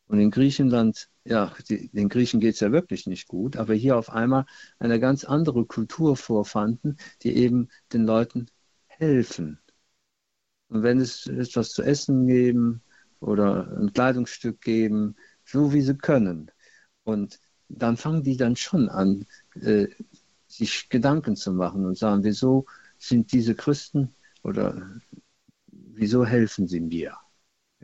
und 0.09 0.19
in 0.19 0.31
Griechenland, 0.31 1.07
ja, 1.23 1.53
die, 1.69 1.89
den 1.89 2.09
Griechen 2.09 2.39
geht 2.39 2.55
es 2.55 2.61
ja 2.61 2.71
wirklich 2.71 3.05
nicht 3.07 3.27
gut, 3.27 3.57
aber 3.57 3.75
hier 3.75 3.95
auf 3.97 4.09
einmal 4.09 4.45
eine 4.79 4.99
ganz 4.99 5.23
andere 5.23 5.65
Kultur 5.65 6.17
vorfanden, 6.17 6.97
die 7.23 7.35
eben 7.37 7.69
den 7.93 8.05
Leuten 8.05 8.47
helfen. 8.87 9.59
Und 10.69 10.83
wenn 10.83 10.99
es 10.99 11.27
etwas 11.27 11.71
zu 11.71 11.83
essen 11.83 12.27
geben 12.27 12.81
oder 13.19 13.67
ein 13.77 13.93
Kleidungsstück 13.93 14.61
geben, 14.61 15.15
so 15.45 15.73
wie 15.73 15.81
sie 15.81 15.95
können. 15.97 16.51
Und 17.03 17.39
dann 17.69 17.97
fangen 17.97 18.23
die 18.23 18.37
dann 18.37 18.55
schon 18.55 18.89
an, 18.89 19.27
äh, 19.55 19.87
sich 20.47 20.89
Gedanken 20.89 21.35
zu 21.35 21.53
machen 21.53 21.85
und 21.85 21.97
sagen, 21.97 22.23
wieso 22.23 22.65
sind 22.97 23.31
diese 23.31 23.53
Christen 23.55 24.15
oder 24.43 24.99
wieso 25.67 26.25
helfen 26.25 26.67
sie 26.67 26.79
mir? 26.79 27.15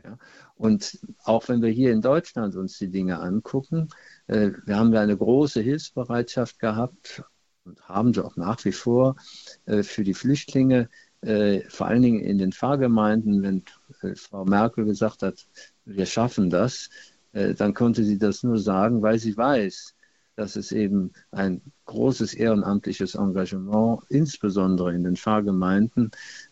Ja? 0.04 0.18
Und 0.56 0.98
auch 1.24 1.48
wenn 1.48 1.60
wir 1.60 1.70
hier 1.70 1.92
in 1.92 2.00
Deutschland 2.00 2.56
uns 2.56 2.78
die 2.78 2.90
Dinge 2.90 3.20
angucken, 3.20 3.88
äh, 4.26 4.50
wir 4.64 4.76
haben 4.76 4.92
ja 4.92 5.02
eine 5.02 5.16
große 5.16 5.60
Hilfsbereitschaft 5.60 6.58
gehabt 6.58 7.22
und 7.64 7.86
haben 7.88 8.14
sie 8.14 8.24
auch 8.24 8.36
nach 8.36 8.64
wie 8.64 8.72
vor 8.72 9.16
äh, 9.66 9.82
für 9.82 10.02
die 10.02 10.14
Flüchtlinge, 10.14 10.88
äh, 11.20 11.60
vor 11.68 11.88
allen 11.88 12.02
Dingen 12.02 12.20
in 12.20 12.38
den 12.38 12.52
Pfarrgemeinden, 12.52 13.42
wenn 13.42 13.64
äh, 14.00 14.14
Frau 14.16 14.46
Merkel 14.46 14.86
gesagt 14.86 15.22
hat, 15.22 15.46
wir 15.84 16.06
schaffen 16.06 16.48
das, 16.48 16.88
äh, 17.32 17.52
dann 17.52 17.74
konnte 17.74 18.02
sie 18.04 18.18
das 18.18 18.42
nur 18.42 18.58
sagen, 18.58 19.02
weil 19.02 19.18
sie 19.18 19.36
weiß, 19.36 19.94
dass 20.36 20.56
es 20.56 20.72
eben 20.72 21.12
ein 21.32 21.60
großes 21.84 22.32
ehrenamtliches 22.32 23.14
Engagement, 23.14 24.02
insbesondere 24.08 24.94
in 24.94 25.04
den 25.04 25.16
Pfarrgemeinden 25.16 26.10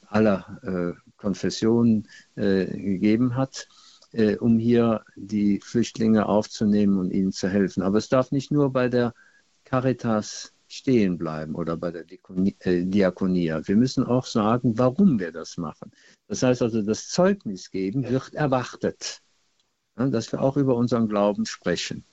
aller 0.09 0.59
äh, 0.63 1.01
Konfessionen 1.17 2.07
gegeben 2.35 3.35
hat 3.37 3.67
äh, 4.15 4.37
um 4.37 4.59
hier 4.59 5.05
die 5.17 5.61
Flüchtlinge 5.61 6.27
aufzunehmen 6.27 6.99
und 6.99 7.11
ihnen 7.11 7.33
zu 7.33 7.49
helfen. 7.49 7.83
Aber 7.83 7.99
es 7.99 8.09
darf 8.09 8.31
nicht 8.31 8.51
nur 8.51 8.73
bei 8.73 8.89
der 8.89 9.13
Caritas 9.65 10.53
stehen 10.69 11.19
bleiben 11.19 11.55
oder 11.55 11.77
bei 11.77 11.91
der 11.91 12.05
äh, 12.11 12.85
Diakonia. 12.85 13.67
Wir 13.67 13.77
müssen 13.77 14.05
auch 14.05 14.25
sagen, 14.25 14.79
warum 14.79 15.19
wir 15.19 15.33
das 15.33 15.57
machen. 15.57 15.91
Das 16.29 16.43
heißt 16.43 16.63
also, 16.63 16.83
das 16.83 17.09
Zeugnis 17.09 17.71
geben 17.71 18.09
wird 18.09 18.35
erwartet, 18.35 19.21
dass 19.97 20.33
wir 20.33 20.41
auch 20.41 20.57
über 20.57 20.77
unseren 20.77 21.09
Glauben 21.09 21.45
sprechen 21.45 22.05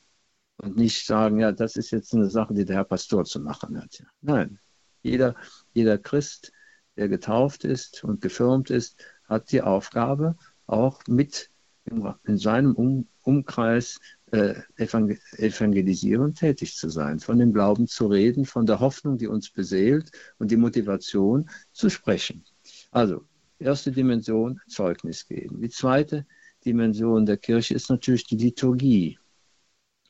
und 0.57 0.77
nicht 0.77 1.05
sagen, 1.05 1.39
ja, 1.39 1.51
das 1.51 1.75
ist 1.75 1.91
jetzt 1.91 2.13
eine 2.13 2.29
Sache, 2.29 2.53
die 2.53 2.65
der 2.65 2.77
Herr 2.77 2.83
Pastor 2.83 3.25
zu 3.25 3.39
machen 3.39 3.81
hat. 3.81 4.03
Nein, 4.21 4.59
jeder, 5.01 5.35
jeder 5.73 5.97
Christ, 5.97 6.51
der 6.97 7.09
getauft 7.09 7.63
ist 7.63 8.03
und 8.03 8.21
gefirmt 8.21 8.69
ist, 8.69 9.03
hat 9.27 9.51
die 9.51 9.61
Aufgabe, 9.61 10.35
auch 10.67 11.01
mit 11.07 11.50
in 12.23 12.37
seinem 12.37 12.73
um 12.73 13.07
Umkreis 13.23 13.99
äh, 14.31 14.55
evangelisierend 14.77 16.39
tätig 16.39 16.75
zu 16.75 16.89
sein, 16.89 17.19
von 17.19 17.37
dem 17.37 17.53
Glauben 17.53 17.87
zu 17.87 18.07
reden, 18.07 18.45
von 18.45 18.65
der 18.65 18.79
Hoffnung, 18.79 19.17
die 19.17 19.27
uns 19.27 19.49
beseelt 19.49 20.11
und 20.39 20.51
die 20.51 20.57
Motivation 20.57 21.49
zu 21.71 21.89
sprechen. 21.89 22.43
Also, 22.91 23.25
erste 23.59 23.91
Dimension, 23.91 24.59
Zeugnis 24.67 25.27
geben. 25.27 25.61
Die 25.61 25.69
zweite 25.69 26.25
Dimension 26.65 27.25
der 27.25 27.37
Kirche 27.37 27.75
ist 27.75 27.89
natürlich 27.89 28.25
die 28.25 28.37
Liturgie, 28.37 29.19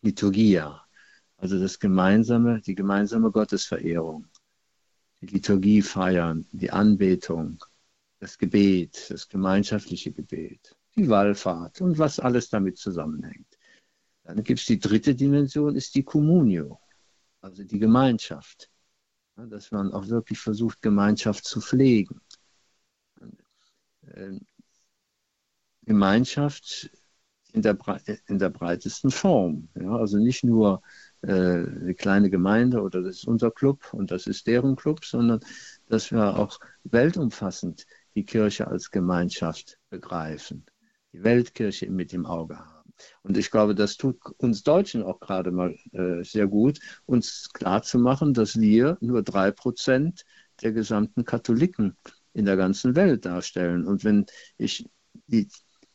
Liturgia, 0.02 0.86
also 1.38 1.60
das 1.60 1.80
gemeinsame, 1.80 2.62
die 2.62 2.76
gemeinsame 2.76 3.32
Gottesverehrung, 3.32 4.28
die 5.22 5.28
Liturgie 5.28 5.82
feiern, 5.82 6.46
die 6.52 6.72
Anbetung, 6.72 7.64
das 8.20 8.38
Gebet, 8.38 9.10
das 9.10 9.28
gemeinschaftliche 9.28 10.12
Gebet 10.12 10.76
die 10.96 11.10
Wallfahrt 11.10 11.82
und 11.82 11.98
was 11.98 12.20
alles 12.20 12.50
damit 12.50 12.78
zusammenhängt. 12.78 13.58
Dann 14.24 14.44
gibt 14.44 14.60
es 14.60 14.66
die 14.66 14.80
dritte 14.80 15.16
Dimension, 15.16 15.76
ist 15.76 15.96
die 15.96 16.04
Communio, 16.04 16.80
also 17.42 17.64
die 17.64 17.80
Gemeinschaft. 17.80 18.70
Dass 19.36 19.72
man 19.72 19.92
auch 19.92 20.08
wirklich 20.08 20.40
versucht, 20.40 20.82
Gemeinschaft 20.82 21.46
zu 21.46 21.62
pflegen. 21.62 22.22
Ähm, 24.14 24.42
Gemeinschaft 25.84 26.92
in 27.54 27.62
der, 27.62 27.78
in 28.28 28.38
der 28.38 28.50
breitesten 28.50 29.10
Form. 29.10 29.70
Ja, 29.76 29.96
also 29.96 30.18
nicht 30.18 30.44
nur 30.44 30.82
äh, 31.22 31.32
eine 31.32 31.96
kleine 31.96 32.30
Gemeinde 32.30 32.82
oder 32.82 33.02
das 33.02 33.18
ist 33.18 33.28
unser 33.28 33.52
Club 33.52 33.94
und 33.94 34.12
das 34.12 34.28
ist 34.28 34.46
deren 34.48 34.76
Club, 34.76 35.04
sondern 35.04 35.40
dass 35.88 36.12
wir 36.12 36.38
auch 36.38 36.60
weltumfassend 36.84 37.88
die 38.14 38.26
Kirche 38.26 38.68
als 38.68 38.92
Gemeinschaft 38.92 39.80
begreifen 39.90 40.66
die 41.14 41.24
Weltkirche 41.24 41.90
mit 41.90 42.14
im 42.14 42.26
Auge 42.26 42.58
haben. 42.58 42.94
Und 43.24 43.38
ich 43.38 43.52
glaube, 43.52 43.76
das 43.76 43.98
tut 43.98 44.18
uns 44.38 44.64
Deutschen 44.64 45.04
auch 45.04 45.20
gerade 45.20 45.52
mal 45.52 45.76
äh, 45.94 46.24
sehr 46.24 46.48
gut, 46.48 46.80
uns 47.06 47.50
klarzumachen, 47.54 48.34
dass 48.34 48.60
wir 48.60 48.98
nur 49.02 49.24
drei 49.24 49.52
Prozent 49.52 50.26
der 50.62 50.72
gesamten 50.72 51.26
Katholiken 51.26 51.98
in 52.34 52.46
der 52.46 52.58
ganzen 52.58 52.96
Welt 52.96 53.26
darstellen. 53.26 53.88
Und 53.88 54.04
wenn 54.04 54.26
ich 54.58 54.88
die, 55.28 55.48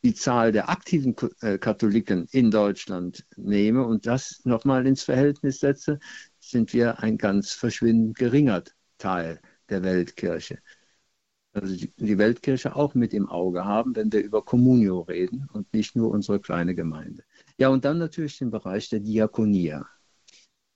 die 0.03 0.15
Zahl 0.15 0.53
der 0.53 0.69
aktiven 0.69 1.15
äh, 1.41 1.59
Katholiken 1.59 2.27
in 2.31 2.51
Deutschland 2.51 3.25
nehme 3.37 3.85
und 3.85 4.07
das 4.07 4.41
nochmal 4.45 4.87
ins 4.87 5.03
Verhältnis 5.05 5.61
setze, 5.61 5.99
sind 6.41 6.73
wir 6.73 7.01
ein 7.01 7.19
ganz 7.19 7.53
verschwindend 7.53 8.17
geringer 8.17 8.63
Teil 8.99 9.41
der 9.69 9.83
Weltkirche 9.83 10.59
also 11.57 11.75
die 11.75 12.19
Weltkirche 12.19 12.77
auch 12.77 12.95
mit 12.95 13.15
im 13.15 13.29
Auge 13.29 13.65
haben, 13.65 13.97
wenn 13.97 14.13
wir 14.13 14.23
über 14.23 14.45
Communio 14.45 15.01
reden 15.01 15.49
und 15.53 15.73
nicht 15.73 15.97
nur 15.97 16.11
unsere 16.11 16.39
kleine 16.39 16.75
Gemeinde. 16.75 17.25
Ja, 17.57 17.69
und 17.69 17.85
dann 17.87 17.99
natürlich 17.99 18.39
den 18.39 18.51
Bereich 18.51 18.91
der 18.91 19.01
Diakonia. 19.01 19.89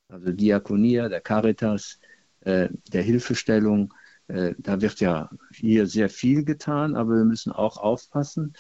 Also 0.09 0.33
Diakonia, 0.33 1.11
der 1.11 1.21
Caritas, 1.21 2.01
äh, 2.41 2.71
der 2.93 3.03
Hilfestellung. 3.03 3.93
Äh, 4.29 4.55
da 4.59 4.81
wird 4.81 5.01
ja 5.01 5.31
hier 5.53 5.87
sehr 5.87 6.09
viel 6.09 6.45
getan, 6.45 6.97
aber 6.97 7.17
wir 7.17 7.25
müssen 7.25 7.53
auch 7.53 7.77
aufpassen, 7.77 8.55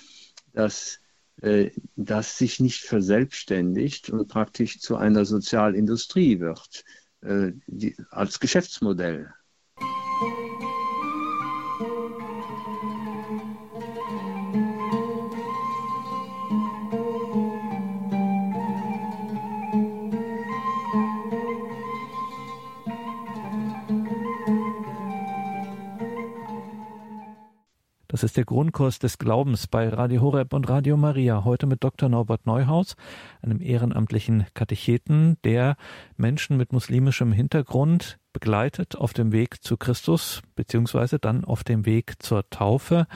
dass 0.52 1.00
äh, 1.40 1.70
das 1.96 2.36
sich 2.36 2.60
nicht 2.60 2.82
verselbstständigt 2.82 4.10
und 4.10 4.28
praktisch 4.28 4.78
zu 4.80 4.96
einer 4.96 5.24
Sozialindustrie 5.24 6.38
wird, 6.40 6.84
äh, 7.22 7.52
die, 7.66 7.96
als 8.10 8.40
Geschäftsmodell. 8.40 9.32
Das 28.20 28.32
ist 28.32 28.36
der 28.36 28.44
Grundkurs 28.44 28.98
des 28.98 29.16
Glaubens 29.16 29.66
bei 29.66 29.88
Radio 29.88 30.20
Horeb 30.20 30.52
und 30.52 30.68
Radio 30.68 30.98
Maria. 30.98 31.42
Heute 31.42 31.64
mit 31.64 31.82
Dr. 31.82 32.10
Norbert 32.10 32.44
Neuhaus, 32.44 32.94
einem 33.40 33.62
ehrenamtlichen 33.62 34.44
Katecheten, 34.52 35.38
der 35.42 35.76
Menschen 36.18 36.58
mit 36.58 36.70
muslimischem 36.70 37.32
Hintergrund 37.32 38.18
begleitet 38.34 38.94
auf 38.94 39.14
dem 39.14 39.32
Weg 39.32 39.64
zu 39.64 39.78
Christus, 39.78 40.42
beziehungsweise 40.54 41.18
dann 41.18 41.46
auf 41.46 41.64
dem 41.64 41.86
Weg 41.86 42.22
zur 42.22 42.44
Taufe. 42.50 43.06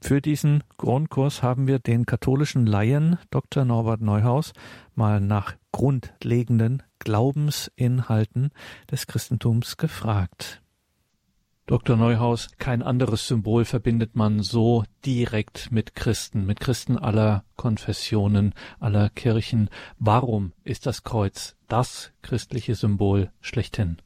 Für 0.00 0.22
diesen 0.22 0.64
Grundkurs 0.78 1.42
haben 1.42 1.66
wir 1.66 1.78
den 1.78 2.06
katholischen 2.06 2.64
Laien 2.64 3.18
Dr. 3.30 3.66
Norbert 3.66 4.00
Neuhaus 4.00 4.54
mal 4.94 5.20
nach 5.20 5.52
grundlegenden 5.70 6.82
Glaubensinhalten 6.98 8.52
des 8.90 9.06
Christentums 9.06 9.76
gefragt. 9.76 10.62
Dr. 11.68 11.96
Neuhaus, 11.96 12.50
kein 12.58 12.80
anderes 12.80 13.26
Symbol 13.26 13.64
verbindet 13.64 14.14
man 14.14 14.40
so 14.40 14.84
direkt 15.04 15.72
mit 15.72 15.96
Christen, 15.96 16.46
mit 16.46 16.60
Christen 16.60 16.96
aller 16.96 17.44
Konfessionen, 17.56 18.54
aller 18.78 19.10
Kirchen. 19.10 19.68
Warum 19.98 20.52
ist 20.62 20.86
das 20.86 21.02
Kreuz 21.02 21.56
das 21.66 22.12
christliche 22.22 22.76
Symbol 22.76 23.32
schlechthin? 23.40 23.96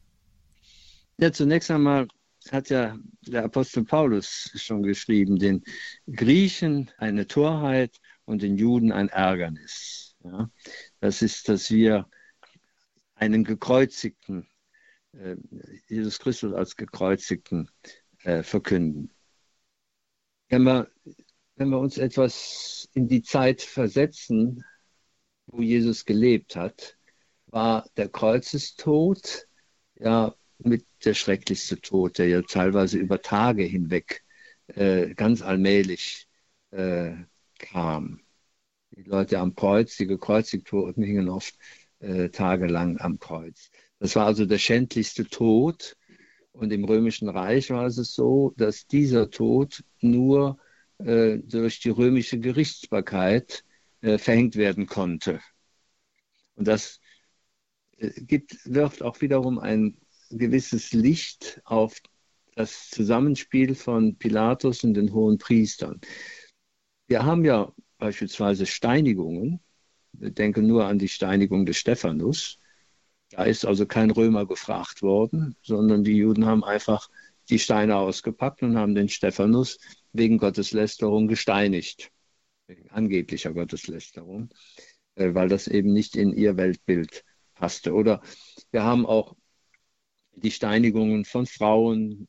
Ja, 1.19 1.33
zunächst 1.33 1.71
einmal 1.71 2.09
hat 2.51 2.71
ja 2.71 2.97
der 3.27 3.45
Apostel 3.45 3.85
Paulus 3.85 4.51
schon 4.55 4.83
geschrieben, 4.83 5.39
den 5.39 5.63
Griechen 6.11 6.91
eine 6.97 7.27
Torheit 7.27 8.01
und 8.25 8.41
den 8.41 8.57
Juden 8.57 8.91
ein 8.91 9.11
Ärgernis. 9.11 10.17
Ja, 10.25 10.49
das 11.01 11.21
ist, 11.21 11.51
dass 11.51 11.71
wir 11.71 12.09
einen 13.17 13.45
gekreuzigten 13.45 14.50
Jesus 15.89 16.19
Christus 16.19 16.53
als 16.53 16.77
gekreuzigten 16.77 17.71
äh, 18.23 18.43
verkünden. 18.43 19.13
Wenn 20.49 20.63
wir, 20.63 20.91
wenn 21.57 21.69
wir 21.69 21.79
uns 21.79 21.99
etwas 21.99 22.89
in 22.95 23.09
die 23.09 23.23
Zeit 23.23 23.63
versetzen, 23.63 24.65
wo 25.47 25.63
Jesus 25.63 26.05
gelebt 26.05 26.57
hat, 26.57 26.97
war 27.47 27.89
der 27.97 28.09
Kreuzestod 28.09 29.49
ja 29.97 30.35
mit 30.59 30.87
der 31.05 31.15
schrecklichste 31.15 31.81
Tod, 31.81 32.19
der 32.19 32.29
ja 32.29 32.43
teilweise 32.43 32.99
über 32.99 33.23
Tage 33.23 33.65
hinweg 33.65 34.25
äh, 34.69 35.15
ganz 35.15 35.43
allmählich 35.43 36.29
äh, 36.71 37.15
kam. 37.59 38.21
Die 38.93 39.03
Leute 39.03 39.39
am 39.39 39.55
Kreuz, 39.55 39.97
die 39.97 40.07
gekreuzigt 40.07 40.73
wurden, 40.73 41.03
hingen 41.03 41.29
oft 41.29 41.57
äh, 42.01 42.29
tagelang 42.29 42.99
am 42.99 43.19
Kreuz. 43.19 43.71
Das 44.01 44.17
war 44.17 44.27
also 44.27 44.47
der 44.47 44.59
schändlichste 44.59 45.25
Tod. 45.27 45.97
Und 46.53 46.73
im 46.73 46.85
Römischen 46.85 47.29
Reich 47.29 47.71
war 47.71 47.87
es 47.87 47.97
so, 47.97 48.53
dass 48.57 48.87
dieser 48.87 49.31
Tod 49.31 49.85
nur 50.01 50.59
äh, 50.99 51.39
durch 51.39 51.81
die 51.81 51.91
römische 51.91 52.41
Gerichtsbarkeit 52.41 53.65
äh, 54.01 54.19
verhängt 54.19 54.57
werden 54.57 54.87
konnte. 54.87 55.41
Und 56.57 56.67
das 56.67 57.01
äh, 57.99 58.11
gibt, 58.23 58.59
wirft 58.65 59.03
auch 59.03 59.21
wiederum 59.21 59.59
ein 59.59 59.97
gewisses 60.31 60.93
Licht 60.93 61.61
auf 61.65 62.01
das 62.57 62.91
Zusammenspiel 62.91 63.75
von 63.75 64.17
Pilatus 64.17 64.83
und 64.85 64.95
den 64.95 65.13
hohen 65.13 65.39
Priestern. 65.39 66.01
Wir 67.07 67.25
haben 67.25 67.45
ja 67.45 67.73
beispielsweise 67.99 68.67
Steinigungen. 68.67 69.61
Wir 70.13 70.31
denken 70.31 70.67
nur 70.67 70.87
an 70.87 70.99
die 70.99 71.09
Steinigung 71.09 71.65
des 71.65 71.77
Stephanus. 71.77 72.59
Da 73.31 73.45
ist 73.45 73.65
also 73.65 73.87
kein 73.87 74.11
Römer 74.11 74.47
gefragt 74.47 75.03
worden, 75.03 75.57
sondern 75.63 76.05
die 76.05 76.17
Juden 76.17 76.47
haben 76.47 76.65
einfach 76.65 77.09
die 77.49 77.59
Steine 77.59 77.97
ausgepackt 77.97 78.63
und 78.63 78.77
haben 78.77 78.95
den 78.95 79.09
Stephanus 79.09 79.79
wegen 80.13 80.39
Gotteslästerung 80.39 81.29
gesteinigt, 81.29 82.11
wegen 82.67 82.91
angeblicher 82.91 83.53
Gotteslästerung, 83.53 84.51
äh, 85.15 85.35
weil 85.35 85.49
das 85.49 85.69
eben 85.69 85.93
nicht 85.93 86.17
in 86.17 86.33
ihr 86.33 86.57
Weltbild 86.57 87.25
passte. 87.55 87.95
Oder 87.95 88.21
wir 88.73 88.83
haben 88.83 89.07
auch 89.07 89.37
die 90.35 90.51
Steinigungen 90.51 91.25
von 91.25 91.47
Frauen, 91.47 92.29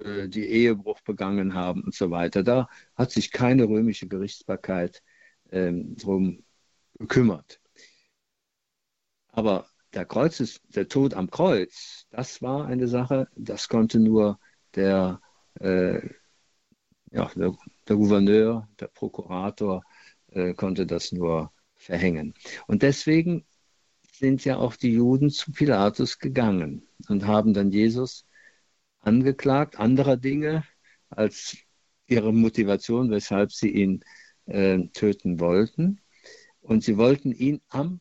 äh, 0.00 0.28
die 0.28 0.46
Ehebruch 0.46 1.00
begangen 1.02 1.54
haben 1.54 1.82
und 1.82 1.94
so 1.94 2.10
weiter. 2.10 2.42
Da 2.42 2.68
hat 2.96 3.12
sich 3.12 3.30
keine 3.30 3.64
römische 3.68 4.08
Gerichtsbarkeit 4.08 5.02
ähm, 5.50 5.96
drum 5.96 6.44
gekümmert. 6.98 7.60
Aber 9.28 9.66
der 9.94 10.06
Kreuz 10.06 10.60
der 10.68 10.88
Tod 10.88 11.14
am 11.14 11.30
Kreuz, 11.30 12.06
das 12.10 12.42
war 12.42 12.66
eine 12.66 12.88
Sache, 12.88 13.28
das 13.36 13.68
konnte 13.68 13.98
nur 13.98 14.38
der, 14.74 15.20
äh, 15.60 16.00
ja, 17.10 17.30
der, 17.34 17.54
der, 17.88 17.96
Gouverneur, 17.96 18.68
der 18.80 18.88
Prokurator, 18.88 19.82
äh, 20.28 20.54
konnte 20.54 20.86
das 20.86 21.12
nur 21.12 21.52
verhängen. 21.74 22.34
Und 22.66 22.82
deswegen 22.82 23.44
sind 24.12 24.44
ja 24.44 24.56
auch 24.56 24.76
die 24.76 24.92
Juden 24.92 25.30
zu 25.30 25.52
Pilatus 25.52 26.18
gegangen 26.18 26.86
und 27.08 27.26
haben 27.26 27.54
dann 27.54 27.70
Jesus 27.70 28.26
angeklagt, 29.00 29.78
anderer 29.78 30.16
Dinge 30.16 30.64
als 31.10 31.56
ihre 32.06 32.32
Motivation, 32.32 33.10
weshalb 33.10 33.52
sie 33.52 33.70
ihn 33.70 34.04
äh, 34.46 34.78
töten 34.92 35.40
wollten. 35.40 36.00
Und 36.60 36.84
sie 36.84 36.96
wollten 36.96 37.32
ihn 37.32 37.60
am 37.68 38.00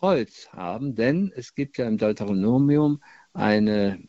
Kreuz 0.00 0.48
haben, 0.52 0.94
denn 0.94 1.30
es 1.36 1.54
gibt 1.54 1.76
ja 1.76 1.86
im 1.86 1.98
Deuteronomium 1.98 3.02
eine, 3.34 4.02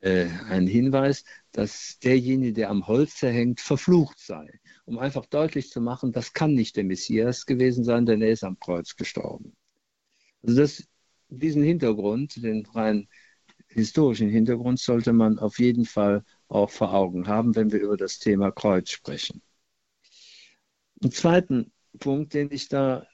äh, 0.00 0.26
einen 0.48 0.66
Hinweis, 0.66 1.24
dass 1.52 1.98
derjenige, 1.98 2.54
der 2.54 2.70
am 2.70 2.86
Holze 2.86 3.28
hängt, 3.28 3.60
verflucht 3.60 4.18
sei. 4.18 4.58
Um 4.86 4.98
einfach 4.98 5.26
deutlich 5.26 5.68
zu 5.68 5.82
machen, 5.82 6.12
das 6.12 6.32
kann 6.32 6.54
nicht 6.54 6.76
der 6.76 6.84
Messias 6.84 7.44
gewesen 7.44 7.84
sein, 7.84 8.06
denn 8.06 8.22
er 8.22 8.30
ist 8.30 8.42
am 8.42 8.58
Kreuz 8.58 8.96
gestorben. 8.96 9.54
Also 10.42 10.56
das, 10.62 10.88
diesen 11.28 11.62
Hintergrund, 11.62 12.42
den 12.42 12.64
rein 12.64 13.06
historischen 13.68 14.30
Hintergrund, 14.30 14.78
sollte 14.80 15.12
man 15.12 15.38
auf 15.38 15.58
jeden 15.58 15.84
Fall 15.84 16.24
auch 16.48 16.70
vor 16.70 16.94
Augen 16.94 17.26
haben, 17.26 17.54
wenn 17.54 17.70
wir 17.70 17.80
über 17.80 17.98
das 17.98 18.18
Thema 18.18 18.50
Kreuz 18.50 18.88
sprechen. 18.88 19.42
Einen 21.02 21.12
zweiten 21.12 21.72
Punkt, 21.98 22.32
den 22.32 22.50
ich 22.50 22.68
da 22.68 23.06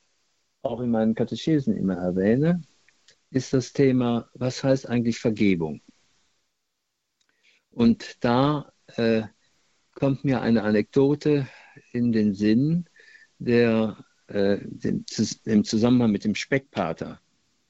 auch 0.62 0.80
in 0.80 0.90
meinen 0.90 1.14
Katechesen 1.14 1.76
immer 1.76 1.96
erwähne, 1.96 2.62
ist 3.30 3.52
das 3.52 3.72
Thema, 3.72 4.28
was 4.34 4.62
heißt 4.62 4.88
eigentlich 4.88 5.18
Vergebung? 5.18 5.80
Und 7.70 8.24
da 8.24 8.72
äh, 8.96 9.22
kommt 9.94 10.24
mir 10.24 10.40
eine 10.42 10.62
Anekdote 10.62 11.48
in 11.92 12.12
den 12.12 12.34
Sinn, 12.34 12.88
der 13.38 14.04
äh, 14.28 14.58
dem, 14.62 15.04
im 15.44 15.64
Zusammenhang 15.64 16.12
mit 16.12 16.24
dem 16.24 16.34
Speckpater, 16.34 17.20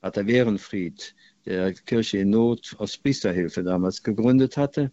Pater 0.01 0.27
Werenfried, 0.27 1.15
der 1.47 1.73
Kirche 1.73 2.19
in 2.19 2.31
Not 2.31 2.75
aus 2.79 2.99
Priesterhilfe 2.99 3.63
damals 3.63 4.03
gegründet 4.03 4.57
hatte. 4.57 4.93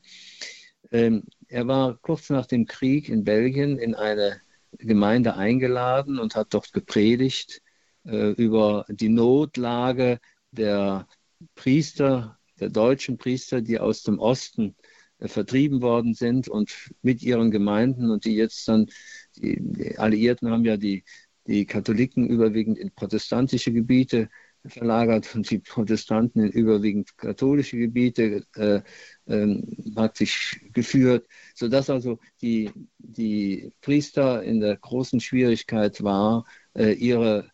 Ähm, 0.91 1.23
er 1.47 1.67
war 1.67 1.97
kurz 1.97 2.29
nach 2.29 2.45
dem 2.45 2.65
Krieg 2.65 3.09
in 3.09 3.23
Belgien 3.23 3.77
in 3.77 3.95
eine 3.95 4.41
Gemeinde 4.77 5.35
eingeladen 5.35 6.19
und 6.19 6.35
hat 6.35 6.53
dort 6.53 6.71
gepredigt 6.73 7.61
äh, 8.09 8.31
über 8.31 8.85
die 8.89 9.09
Notlage 9.09 10.19
der 10.51 11.07
Priester, 11.55 12.37
der 12.59 12.69
deutschen 12.69 13.17
Priester, 13.17 13.61
die 13.61 13.79
aus 13.79 14.03
dem 14.03 14.19
Osten 14.19 14.75
äh, 15.19 15.27
vertrieben 15.27 15.81
worden 15.81 16.13
sind 16.13 16.47
und 16.47 16.91
mit 17.01 17.21
ihren 17.23 17.51
Gemeinden 17.51 18.09
und 18.09 18.25
die 18.25 18.35
jetzt 18.35 18.67
dann, 18.67 18.87
die, 19.37 19.97
Alliierten 19.97 20.49
haben 20.49 20.65
ja 20.65 20.77
die, 20.77 21.03
die 21.47 21.65
Katholiken 21.65 22.27
überwiegend 22.27 22.77
in 22.77 22.91
protestantische 22.91 23.71
Gebiete 23.71 24.29
verlagert 24.65 25.33
und 25.35 25.49
die 25.49 25.59
Protestanten 25.59 26.41
in 26.41 26.51
überwiegend 26.51 27.17
katholische 27.17 27.77
Gebiete 27.77 28.45
äh, 28.55 28.81
äh, 29.25 29.63
praktisch 29.95 30.59
geführt, 30.73 31.27
sodass 31.55 31.89
also 31.89 32.19
die, 32.41 32.71
die 32.97 33.71
Priester 33.81 34.43
in 34.43 34.59
der 34.59 34.75
großen 34.77 35.19
Schwierigkeit 35.21 36.03
war, 36.03 36.45
äh, 36.73 36.91
ihre 36.93 37.39
ähm, 37.39 37.51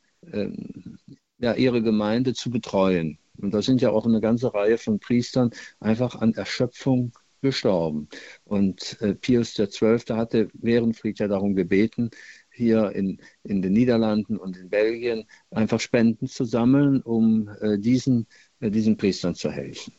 ja, 1.38 1.53
ihre 1.53 1.82
Gemeinde 1.82 2.34
zu 2.34 2.49
betreuen. 2.49 3.19
Und 3.38 3.53
da 3.53 3.61
sind 3.61 3.82
ja 3.82 3.91
auch 3.91 4.05
eine 4.05 4.21
ganze 4.21 4.53
Reihe 4.53 4.78
von 4.78 4.99
Priestern 4.99 5.51
einfach 5.80 6.15
an 6.15 6.34
Erschöpfung 6.34 7.11
gestorben. 7.41 8.09
Und 8.43 8.99
äh, 9.01 9.13
Pius 9.13 9.53
XII. 9.53 10.15
hatte 10.15 10.49
Währenfried 10.53 11.19
ja 11.19 11.28
darum 11.28 11.55
gebeten, 11.55 12.09
hier 12.51 12.91
in, 12.91 13.21
in 13.43 13.61
den 13.61 13.73
Niederlanden 13.73 14.38
und 14.38 14.57
in 14.57 14.69
Belgien 14.69 15.26
einfach 15.51 15.80
Spenden 15.80 16.28
zu 16.28 16.45
sammeln, 16.45 17.01
um 17.01 17.49
äh, 17.61 17.78
diesen, 17.78 18.28
äh, 18.61 18.71
diesen 18.71 18.97
Priestern 18.97 19.36
zu 19.36 19.51
helfen. 19.51 19.93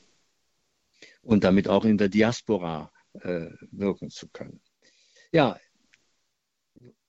Und 1.23 1.45
damit 1.45 1.69
auch 1.69 1.85
in 1.85 1.99
der 1.99 2.09
Diaspora 2.09 2.91
äh, 3.21 3.49
wirken 3.71 4.11
zu 4.11 4.29
können. 4.29 4.61
Ja, 5.33 5.59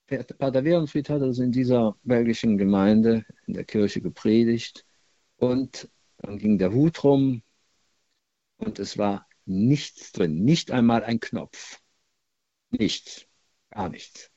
Pater 0.07 0.63
Werenfried 0.63 1.09
hat 1.09 1.21
also 1.21 1.43
in 1.43 1.51
dieser 1.51 1.97
belgischen 2.03 2.57
Gemeinde 2.57 3.25
in 3.45 3.53
der 3.53 3.65
Kirche 3.65 4.01
gepredigt 4.01 4.85
und 5.35 5.89
dann 6.17 6.37
ging 6.37 6.57
der 6.57 6.71
Hut 6.71 7.03
rum 7.03 7.43
und 8.57 8.79
es 8.79 8.97
war 8.97 9.27
nichts 9.45 10.13
drin, 10.13 10.43
nicht 10.43 10.71
einmal 10.71 11.03
ein 11.03 11.19
Knopf. 11.19 11.79
Nichts, 12.69 13.27
gar 13.69 13.89
nichts. 13.89 14.31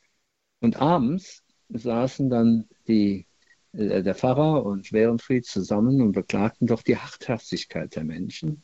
Und 0.60 0.76
abends 0.76 1.42
saßen 1.68 2.30
dann 2.30 2.68
die, 2.86 3.26
äh, 3.72 4.02
der 4.02 4.14
Pfarrer 4.14 4.64
und 4.64 4.92
Werenfried 4.92 5.46
zusammen 5.46 6.00
und 6.00 6.12
beklagten 6.12 6.66
doch 6.66 6.82
die 6.82 6.96
Hartherzigkeit 6.96 7.94
der 7.94 8.04
Menschen. 8.04 8.62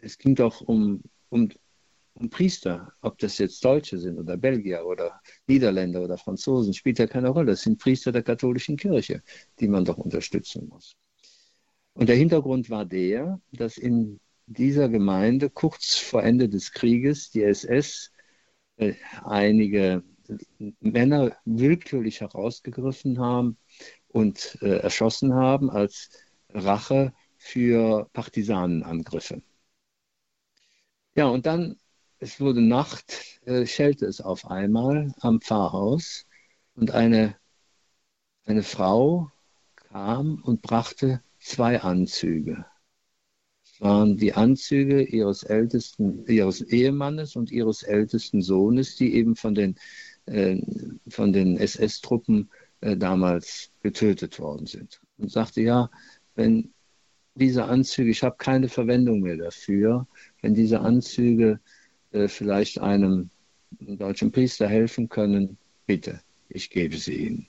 Es 0.00 0.18
ging 0.18 0.34
doch 0.34 0.62
um, 0.62 1.02
um 1.28 1.50
und 2.14 2.30
Priester, 2.30 2.92
ob 3.00 3.18
das 3.18 3.38
jetzt 3.38 3.64
Deutsche 3.64 3.98
sind 3.98 4.18
oder 4.18 4.36
Belgier 4.36 4.84
oder 4.86 5.20
Niederländer 5.46 6.02
oder 6.02 6.18
Franzosen, 6.18 6.74
spielt 6.74 6.98
ja 6.98 7.06
keine 7.06 7.30
Rolle. 7.30 7.52
Das 7.52 7.62
sind 7.62 7.78
Priester 7.78 8.12
der 8.12 8.22
katholischen 8.22 8.76
Kirche, 8.76 9.22
die 9.58 9.68
man 9.68 9.84
doch 9.84 9.98
unterstützen 9.98 10.68
muss. 10.68 10.96
Und 11.94 12.08
der 12.08 12.16
Hintergrund 12.16 12.70
war 12.70 12.84
der, 12.84 13.40
dass 13.52 13.76
in 13.78 14.20
dieser 14.46 14.88
Gemeinde 14.88 15.50
kurz 15.50 15.96
vor 15.96 16.22
Ende 16.22 16.48
des 16.48 16.72
Krieges 16.72 17.30
die 17.30 17.42
SS 17.42 18.10
äh, 18.76 18.94
einige 19.24 20.02
Männer 20.80 21.36
willkürlich 21.44 22.20
herausgegriffen 22.20 23.18
haben 23.18 23.58
und 24.08 24.58
äh, 24.62 24.78
erschossen 24.78 25.34
haben 25.34 25.70
als 25.70 26.10
Rache 26.50 27.12
für 27.36 28.08
Partisanenangriffe. 28.12 29.42
Ja, 31.14 31.26
und 31.26 31.46
dann, 31.46 31.78
es 32.20 32.38
wurde 32.38 32.60
Nacht, 32.60 33.40
äh, 33.46 33.66
schellte 33.66 34.06
es 34.06 34.20
auf 34.20 34.46
einmal 34.46 35.14
am 35.20 35.40
Pfarrhaus 35.40 36.26
und 36.74 36.92
eine, 36.92 37.34
eine 38.44 38.62
Frau 38.62 39.32
kam 39.74 40.42
und 40.42 40.60
brachte 40.60 41.22
zwei 41.38 41.80
Anzüge. 41.80 42.66
Es 43.64 43.80
waren 43.80 44.18
die 44.18 44.34
Anzüge 44.34 45.02
ihres 45.02 45.42
ältesten, 45.42 46.26
ihres 46.26 46.60
Ehemannes 46.60 47.36
und 47.36 47.50
ihres 47.50 47.82
ältesten 47.82 48.42
Sohnes, 48.42 48.96
die 48.96 49.14
eben 49.14 49.34
von 49.34 49.54
den, 49.54 49.76
äh, 50.26 50.60
von 51.08 51.32
den 51.32 51.56
SS-Truppen 51.56 52.50
äh, 52.82 52.98
damals 52.98 53.72
getötet 53.80 54.38
worden 54.38 54.66
sind. 54.66 55.00
Und 55.16 55.32
sagte, 55.32 55.62
ja, 55.62 55.90
wenn 56.34 56.74
diese 57.34 57.64
Anzüge, 57.64 58.10
ich 58.10 58.22
habe 58.22 58.36
keine 58.36 58.68
Verwendung 58.68 59.20
mehr 59.20 59.38
dafür, 59.38 60.06
wenn 60.42 60.52
diese 60.52 60.80
Anzüge 60.80 61.60
äh, 62.12 62.28
vielleicht 62.28 62.80
einem 62.80 63.30
deutschen 63.78 64.32
Priester 64.32 64.68
helfen 64.68 65.08
können, 65.08 65.58
bitte, 65.86 66.20
ich 66.48 66.70
gebe 66.70 66.96
sie 66.96 67.14
ihnen. 67.14 67.46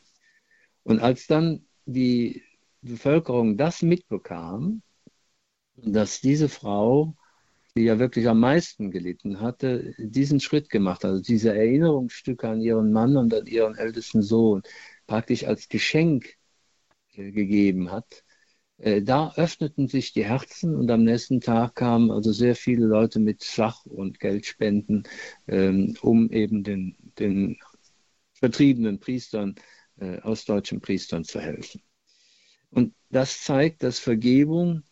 Und 0.84 1.00
als 1.00 1.28
dann 1.28 1.66
die 1.86 2.44
Bevölkerung 2.82 3.58
das 3.58 3.82
mitbekam, 3.82 4.82
dass 5.76 6.22
diese 6.22 6.50
Frau, 6.50 7.16
die 7.76 7.84
ja 7.84 8.00
wirklich 8.00 8.28
am 8.28 8.40
meisten 8.40 8.92
gelitten 8.92 9.40
hatte, 9.40 9.94
diesen 9.98 10.40
Schritt 10.40 10.70
gemacht 10.70 11.04
hat, 11.04 11.12
also 11.12 11.22
diese 11.22 11.56
Erinnerungsstücke 11.56 12.50
an 12.50 12.62
ihren 12.62 12.92
Mann 12.92 13.18
und 13.18 13.34
an 13.34 13.46
ihren 13.46 13.76
ältesten 13.76 14.22
Sohn 14.22 14.62
praktisch 15.08 15.46
als 15.46 15.70
Geschenk 15.70 16.38
äh, 17.14 17.32
gegeben 17.32 17.92
hat, 17.92 18.24
da 19.04 19.32
öffneten 19.36 19.88
sich 19.88 20.14
die 20.14 20.26
Herzen 20.26 20.76
und 20.76 20.90
am 20.90 21.04
nächsten 21.04 21.40
Tag 21.40 21.76
kamen 21.76 22.10
also 22.10 22.32
sehr 22.32 22.56
viele 22.56 22.86
Leute 22.86 23.20
mit 23.20 23.44
Sach- 23.44 23.86
und 23.86 24.20
Geldspenden, 24.20 25.04
ähm, 25.48 25.96
um 26.02 26.32
eben 26.32 26.64
den, 26.64 26.96
den 27.20 27.58
vertriebenen 28.34 29.00
Priestern, 29.00 29.56
äh, 30.00 30.20
ostdeutschen 30.22 30.82
Priestern 30.82 31.24
zu 31.24 31.40
helfen. 31.40 31.84
Und 32.72 32.96
das 33.10 33.44
zeigt, 33.44 33.84
dass 33.84 34.00
Vergebung, 34.00 34.84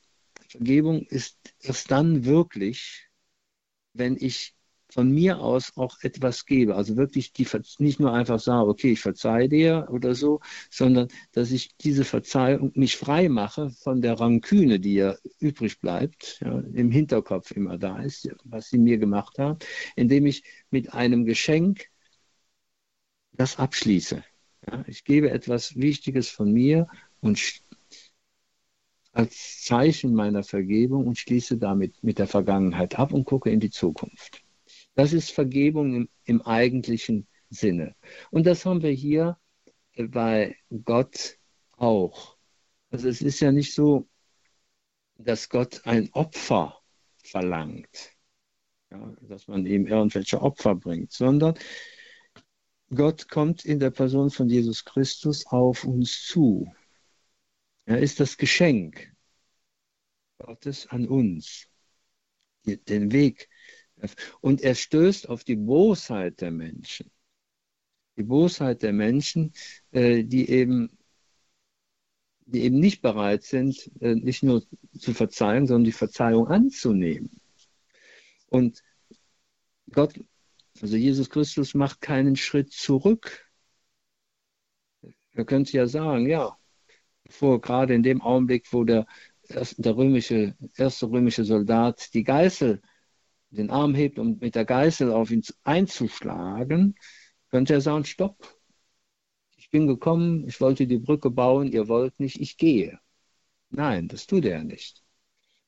Vergebung 0.49 1.01
ist 1.03 1.37
erst 1.59 1.89
dann 1.89 2.25
wirklich, 2.25 3.07
wenn 3.93 4.17
ich 4.17 4.55
von 4.91 5.11
mir 5.11 5.39
aus 5.39 5.77
auch 5.77 5.97
etwas 6.01 6.45
gebe. 6.45 6.75
Also 6.75 6.97
wirklich 6.97 7.31
die, 7.33 7.47
nicht 7.77 7.99
nur 7.99 8.13
einfach 8.13 8.39
sage, 8.39 8.69
okay, 8.69 8.91
ich 8.93 9.01
verzeihe 9.01 9.49
dir 9.49 9.87
oder 9.91 10.15
so, 10.15 10.39
sondern 10.69 11.07
dass 11.31 11.51
ich 11.51 11.75
diese 11.77 12.03
Verzeihung 12.03 12.71
mich 12.75 12.97
frei 12.97 13.29
mache 13.29 13.69
von 13.69 14.01
der 14.01 14.19
Ranküne, 14.19 14.79
die 14.79 14.95
ja 14.95 15.15
übrig 15.39 15.79
bleibt, 15.79 16.39
ja, 16.41 16.59
im 16.73 16.91
Hinterkopf 16.91 17.51
immer 17.51 17.77
da 17.77 17.99
ist, 17.99 18.29
was 18.43 18.69
sie 18.69 18.79
mir 18.79 18.97
gemacht 18.97 19.37
haben, 19.39 19.59
indem 19.95 20.25
ich 20.25 20.43
mit 20.71 20.93
einem 20.93 21.25
Geschenk 21.25 21.89
das 23.31 23.57
abschließe. 23.57 24.23
Ja, 24.67 24.83
ich 24.87 25.03
gebe 25.03 25.29
etwas 25.31 25.75
Wichtiges 25.75 26.29
von 26.29 26.51
mir 26.51 26.87
und 27.21 27.39
als 29.11 29.63
Zeichen 29.63 30.13
meiner 30.13 30.43
Vergebung 30.43 31.07
und 31.07 31.17
schließe 31.17 31.57
damit 31.57 32.03
mit 32.03 32.19
der 32.19 32.27
Vergangenheit 32.27 32.97
ab 32.99 33.13
und 33.13 33.25
gucke 33.25 33.49
in 33.49 33.59
die 33.59 33.69
Zukunft. 33.69 34.43
Das 34.99 35.13
ist 35.13 35.31
Vergebung 35.31 35.95
im, 35.95 36.09
im 36.25 36.41
eigentlichen 36.41 37.25
Sinne. 37.49 37.95
Und 38.31 38.45
das 38.45 38.65
haben 38.65 38.81
wir 38.81 38.91
hier 38.91 39.39
bei 39.95 40.57
Gott 40.83 41.37
auch. 41.77 42.35
Also 42.91 43.07
es 43.07 43.21
ist 43.21 43.39
ja 43.39 43.53
nicht 43.53 43.73
so, 43.73 44.09
dass 45.15 45.47
Gott 45.47 45.79
ein 45.85 46.11
Opfer 46.11 46.81
verlangt, 47.23 48.11
ja, 48.91 49.15
dass 49.21 49.47
man 49.47 49.65
ihm 49.65 49.87
irgendwelche 49.87 50.41
Opfer 50.41 50.75
bringt, 50.75 51.13
sondern 51.13 51.57
Gott 52.93 53.29
kommt 53.29 53.63
in 53.63 53.79
der 53.79 53.91
Person 53.91 54.29
von 54.29 54.49
Jesus 54.49 54.83
Christus 54.83 55.45
auf 55.45 55.85
uns 55.85 56.25
zu. 56.25 56.69
Er 57.85 57.99
ist 57.99 58.19
das 58.19 58.35
Geschenk 58.35 59.15
Gottes 60.39 60.87
an 60.87 61.07
uns, 61.07 61.69
den 62.65 63.13
Weg 63.13 63.48
und 64.41 64.61
er 64.61 64.75
stößt 64.75 65.29
auf 65.29 65.43
die 65.43 65.55
Bosheit 65.55 66.41
der 66.41 66.51
Menschen. 66.51 67.11
Die 68.17 68.23
Bosheit 68.23 68.83
der 68.83 68.93
Menschen, 68.93 69.53
äh, 69.91 70.23
die 70.23 70.49
eben 70.49 70.89
die 72.51 72.63
eben 72.63 72.79
nicht 72.79 73.01
bereit 73.01 73.43
sind, 73.43 73.91
äh, 74.01 74.15
nicht 74.15 74.43
nur 74.43 74.63
zu 74.97 75.13
verzeihen, 75.13 75.67
sondern 75.67 75.83
die 75.83 75.91
Verzeihung 75.91 76.47
anzunehmen. 76.47 77.39
Und 78.47 78.81
Gott, 79.91 80.19
also 80.81 80.95
Jesus 80.95 81.29
Christus 81.29 81.73
macht 81.73 82.01
keinen 82.01 82.35
Schritt 82.35 82.71
zurück. 82.73 83.47
Er 85.33 85.45
könnte 85.45 85.73
ja 85.73 85.87
sagen, 85.87 86.27
ja, 86.27 86.57
vor 87.29 87.61
gerade 87.61 87.93
in 87.93 88.03
dem 88.03 88.21
Augenblick, 88.21 88.73
wo 88.73 88.83
der, 88.83 89.05
der 89.49 89.95
römische, 89.95 90.55
erste 90.75 91.09
römische 91.09 91.43
Soldat 91.43 92.13
die 92.13 92.23
Geißel 92.23 92.81
den 93.51 93.69
Arm 93.69 93.95
hebt, 93.95 94.19
um 94.19 94.37
mit 94.39 94.55
der 94.55 94.65
Geißel 94.65 95.11
auf 95.11 95.31
ihn 95.31 95.43
einzuschlagen, 95.63 96.95
könnte 97.49 97.73
er 97.73 97.81
sagen, 97.81 98.05
stopp. 98.05 98.55
Ich 99.57 99.69
bin 99.69 99.87
gekommen, 99.87 100.47
ich 100.47 100.61
wollte 100.61 100.87
die 100.87 100.97
Brücke 100.97 101.29
bauen, 101.29 101.71
ihr 101.71 101.87
wollt 101.87 102.19
nicht, 102.19 102.39
ich 102.39 102.57
gehe. 102.57 102.99
Nein, 103.69 104.07
das 104.07 104.27
tut 104.27 104.45
er 104.45 104.63
nicht. 104.63 105.03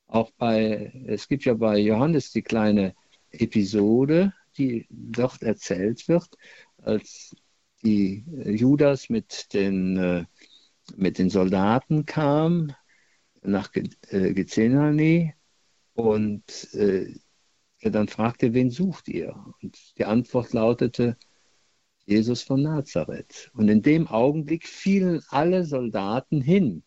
Auch 0.06 0.30
bei, 0.32 0.92
es 1.06 1.28
gibt 1.28 1.44
ja 1.44 1.54
bei 1.54 1.78
Johannes 1.78 2.32
die 2.32 2.42
kleine 2.42 2.94
Episode, 3.30 4.32
die 4.58 4.86
dort 4.90 5.42
erzählt 5.42 6.06
wird, 6.08 6.28
als 6.78 7.34
die 7.82 8.24
Judas 8.44 9.08
mit 9.08 9.52
den, 9.54 9.96
äh, 9.96 10.24
mit 10.96 11.18
den 11.18 11.30
Soldaten 11.30 12.06
kam 12.06 12.72
nach 13.42 13.70
äh, 13.74 14.34
Gethsemane 14.34 15.34
und 15.94 16.74
äh, 16.74 17.14
er 17.82 17.90
dann 17.90 18.08
fragte, 18.08 18.54
wen 18.54 18.70
sucht 18.70 19.08
ihr? 19.08 19.34
Und 19.60 19.98
die 19.98 20.04
Antwort 20.04 20.52
lautete, 20.52 21.16
Jesus 22.06 22.42
von 22.42 22.62
Nazareth. 22.62 23.50
Und 23.54 23.68
in 23.68 23.82
dem 23.82 24.06
Augenblick 24.06 24.66
fielen 24.66 25.22
alle 25.28 25.64
Soldaten 25.64 26.40
hin. 26.40 26.84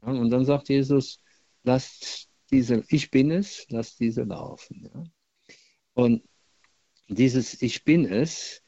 Und 0.00 0.30
dann 0.30 0.44
sagt 0.44 0.68
Jesus, 0.68 1.20
lasst 1.62 2.28
diese, 2.50 2.84
ich 2.88 3.10
bin 3.10 3.30
es, 3.30 3.66
lasst 3.70 4.00
diese 4.00 4.22
laufen. 4.24 5.12
Und 5.94 6.22
dieses 7.08 7.62
Ich 7.62 7.84
bin 7.84 8.04
es, 8.04 8.62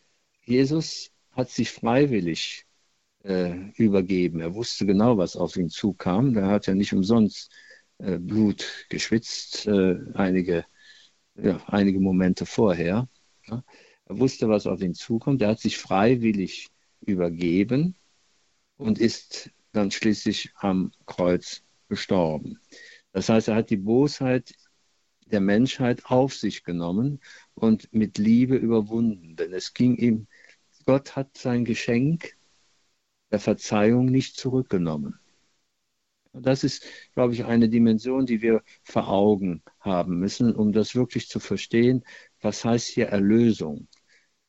Jesus 0.44 1.10
hat 1.32 1.50
sich 1.50 1.70
freiwillig 1.70 2.66
äh, 3.24 3.70
übergeben. 3.76 4.40
Er 4.40 4.54
wusste 4.54 4.86
genau, 4.86 5.18
was 5.18 5.36
auf 5.36 5.56
ihn 5.56 5.68
zukam. 5.68 6.36
Er 6.36 6.46
hat 6.46 6.66
ja 6.66 6.74
nicht 6.74 6.92
umsonst 6.92 7.50
Blut 7.99 8.86
geschwitzt, 8.88 9.66
äh, 9.66 9.97
einige, 10.14 10.64
ja, 11.34 11.62
einige 11.66 12.01
Momente 12.01 12.47
vorher. 12.47 13.09
Er 13.49 14.18
wusste, 14.18 14.49
was 14.49 14.66
auf 14.66 14.80
ihn 14.80 14.94
zukommt. 14.94 15.42
Er 15.42 15.49
hat 15.49 15.61
sich 15.61 15.78
freiwillig 15.78 16.68
übergeben 17.01 17.97
und 18.76 18.99
ist 18.99 19.51
dann 19.72 19.90
schließlich 19.90 20.53
am 20.57 20.92
Kreuz 21.07 21.62
gestorben. 21.88 22.59
Das 23.12 23.28
heißt, 23.28 23.49
er 23.49 23.57
hat 23.57 23.70
die 23.70 23.76
Bosheit 23.76 24.55
der 25.26 25.40
Menschheit 25.40 26.05
auf 26.07 26.34
sich 26.34 26.64
genommen 26.64 27.20
und 27.55 27.92
mit 27.92 28.18
Liebe 28.18 28.57
überwunden. 28.57 29.36
Denn 29.36 29.53
es 29.53 29.74
ging 29.74 29.97
ihm, 29.97 30.26
Gott 30.84 31.16
hat 31.16 31.36
sein 31.36 31.64
Geschenk 31.64 32.36
der 33.30 33.40
Verzeihung 33.40 34.07
nicht 34.07 34.36
zurückgenommen. 34.36 35.18
Das 36.41 36.64
ist, 36.64 36.84
glaube 37.14 37.32
ich, 37.32 37.45
eine 37.45 37.68
Dimension, 37.68 38.26
die 38.26 38.43
wir 38.43 38.62
vor 38.82 39.09
Augen 39.09 39.62
haben 39.80 40.18
müssen, 40.18 40.55
um 40.55 40.72
das 40.72 40.95
wirklich 40.95 41.28
zu 41.28 41.41
verstehen. 41.41 42.05
Was 42.41 42.64
heißt 42.64 42.89
hier 42.89 43.09
Erlösung? 43.09 43.89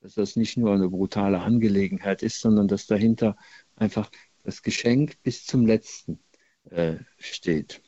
Dass 0.01 0.15
das 0.15 0.35
nicht 0.35 0.57
nur 0.57 0.73
eine 0.73 0.89
brutale 0.89 1.39
Angelegenheit 1.39 2.23
ist, 2.23 2.41
sondern 2.41 2.67
dass 2.67 2.87
dahinter 2.87 3.35
einfach 3.75 4.09
das 4.43 4.61
Geschenk 4.61 5.21
bis 5.23 5.45
zum 5.45 5.65
letzten 5.65 6.19
äh, 6.69 6.95
steht. 7.17 7.81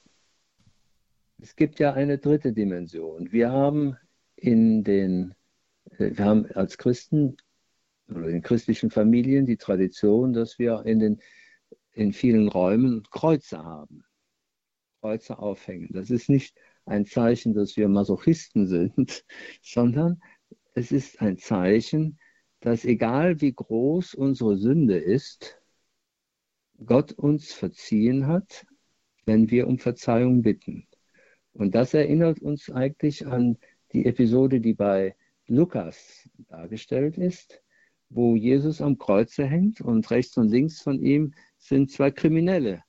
es 1.41 1.55
gibt 1.55 1.79
ja 1.79 1.93
eine 1.93 2.17
dritte 2.17 2.53
Dimension. 2.53 3.31
Wir 3.31 3.51
haben 3.51 3.97
in 4.35 4.83
den, 4.83 5.35
äh, 5.97 6.11
wir 6.17 6.25
haben 6.25 6.45
als 6.53 6.77
Christen 6.77 7.37
oder 8.09 8.27
in 8.27 8.41
christlichen 8.41 8.89
Familien 8.89 9.45
die 9.45 9.57
Tradition, 9.57 10.33
dass 10.33 10.59
wir 10.59 10.85
in, 10.85 10.99
den, 10.99 11.21
in 11.99 12.13
vielen 12.13 12.47
Räumen 12.47 13.03
Kreuze 13.11 13.63
haben. 13.63 14.05
Kreuze 15.01 15.37
aufhängen. 15.37 15.89
Das 15.91 16.09
ist 16.09 16.29
nicht 16.29 16.57
ein 16.85 17.05
Zeichen, 17.05 17.53
dass 17.53 17.75
wir 17.75 17.89
Masochisten 17.89 18.67
sind, 18.67 19.25
sondern 19.61 20.21
es 20.73 20.91
ist 20.91 21.21
ein 21.21 21.37
Zeichen, 21.37 22.17
dass 22.61 22.85
egal 22.85 23.41
wie 23.41 23.53
groß 23.53 24.13
unsere 24.13 24.57
Sünde 24.57 24.97
ist, 24.97 25.61
Gott 26.85 27.11
uns 27.11 27.51
verziehen 27.51 28.27
hat, 28.27 28.65
wenn 29.25 29.51
wir 29.51 29.67
um 29.67 29.77
Verzeihung 29.77 30.41
bitten. 30.41 30.87
Und 31.51 31.75
das 31.75 31.93
erinnert 31.93 32.41
uns 32.41 32.69
eigentlich 32.69 33.27
an 33.27 33.57
die 33.91 34.05
Episode, 34.05 34.61
die 34.61 34.73
bei 34.73 35.15
Lukas 35.47 36.29
dargestellt 36.47 37.17
ist, 37.17 37.61
wo 38.09 38.35
Jesus 38.35 38.81
am 38.81 38.97
Kreuze 38.97 39.45
hängt 39.45 39.81
und 39.81 40.09
rechts 40.11 40.37
und 40.37 40.49
links 40.49 40.81
von 40.81 41.01
ihm 41.01 41.33
sind 41.59 41.91
zwei 41.91 42.11
Kriminelle, 42.11 42.83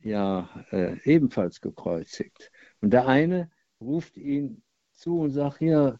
ja 0.00 0.48
äh, 0.70 0.96
ebenfalls 1.04 1.60
gekreuzigt. 1.60 2.50
Und 2.80 2.90
der 2.90 3.06
eine 3.06 3.50
ruft 3.80 4.16
ihn 4.16 4.62
zu 4.92 5.18
und 5.18 5.30
sagt, 5.30 5.58
hier, 5.58 5.98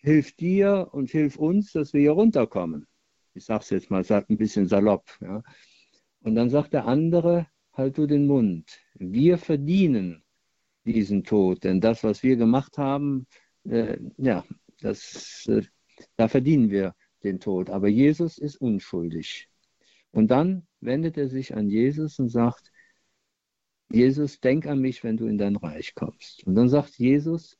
hilf 0.00 0.32
dir 0.32 0.88
und 0.92 1.10
hilf 1.10 1.36
uns, 1.36 1.72
dass 1.72 1.92
wir 1.92 2.00
hier 2.00 2.12
runterkommen. 2.12 2.86
Ich 3.34 3.44
sage 3.44 3.62
es 3.62 3.70
jetzt 3.70 3.90
mal 3.90 4.04
ein 4.08 4.36
bisschen 4.36 4.66
salopp. 4.66 5.04
Ja. 5.20 5.42
Und 6.20 6.34
dann 6.34 6.50
sagt 6.50 6.72
der 6.72 6.86
andere, 6.86 7.46
halt 7.72 7.98
du 7.98 8.06
den 8.06 8.26
Mund. 8.26 8.78
Wir 8.94 9.38
verdienen 9.38 10.24
diesen 10.84 11.24
Tod, 11.24 11.64
denn 11.64 11.80
das, 11.80 12.04
was 12.04 12.22
wir 12.22 12.36
gemacht 12.36 12.78
haben, 12.78 13.26
äh, 13.64 13.98
ja, 14.16 14.44
das, 14.80 15.46
äh, 15.48 15.62
da 16.16 16.28
verdienen 16.28 16.70
wir 16.70 16.94
den 17.22 17.40
Tod. 17.40 17.70
Aber 17.70 17.88
Jesus 17.88 18.38
ist 18.38 18.56
unschuldig. 18.60 19.48
Und 20.16 20.28
dann 20.28 20.66
wendet 20.80 21.18
er 21.18 21.28
sich 21.28 21.54
an 21.54 21.68
Jesus 21.68 22.18
und 22.18 22.30
sagt, 22.30 22.72
Jesus, 23.90 24.40
denk 24.40 24.66
an 24.66 24.78
mich, 24.78 25.04
wenn 25.04 25.18
du 25.18 25.26
in 25.26 25.36
dein 25.36 25.56
Reich 25.56 25.94
kommst. 25.94 26.42
Und 26.44 26.54
dann 26.54 26.70
sagt 26.70 26.96
Jesus, 26.96 27.58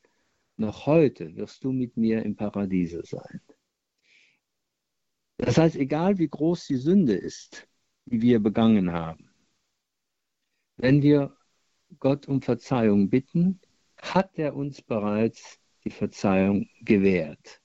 noch 0.55 0.87
heute 0.87 1.35
wirst 1.35 1.63
du 1.63 1.71
mit 1.71 1.97
mir 1.97 2.23
im 2.23 2.35
Paradiese 2.35 3.03
sein. 3.05 3.41
Das 5.37 5.59
heißt, 5.59 5.75
egal 5.75 6.17
wie 6.17 6.29
groß 6.29 6.65
die 6.65 6.77
Sünde 6.77 7.13
ist, 7.13 7.67
die 8.05 8.23
wir 8.23 8.39
begangen 8.39 8.91
haben, 8.91 9.29
wenn 10.77 11.03
wir 11.03 11.37
Gott 11.99 12.27
um 12.27 12.41
Verzeihung 12.41 13.11
bitten, 13.11 13.61
hat 14.01 14.31
er 14.39 14.55
uns 14.55 14.81
bereits 14.81 15.59
die 15.83 15.91
Verzeihung 15.91 16.67
gewährt. 16.81 17.61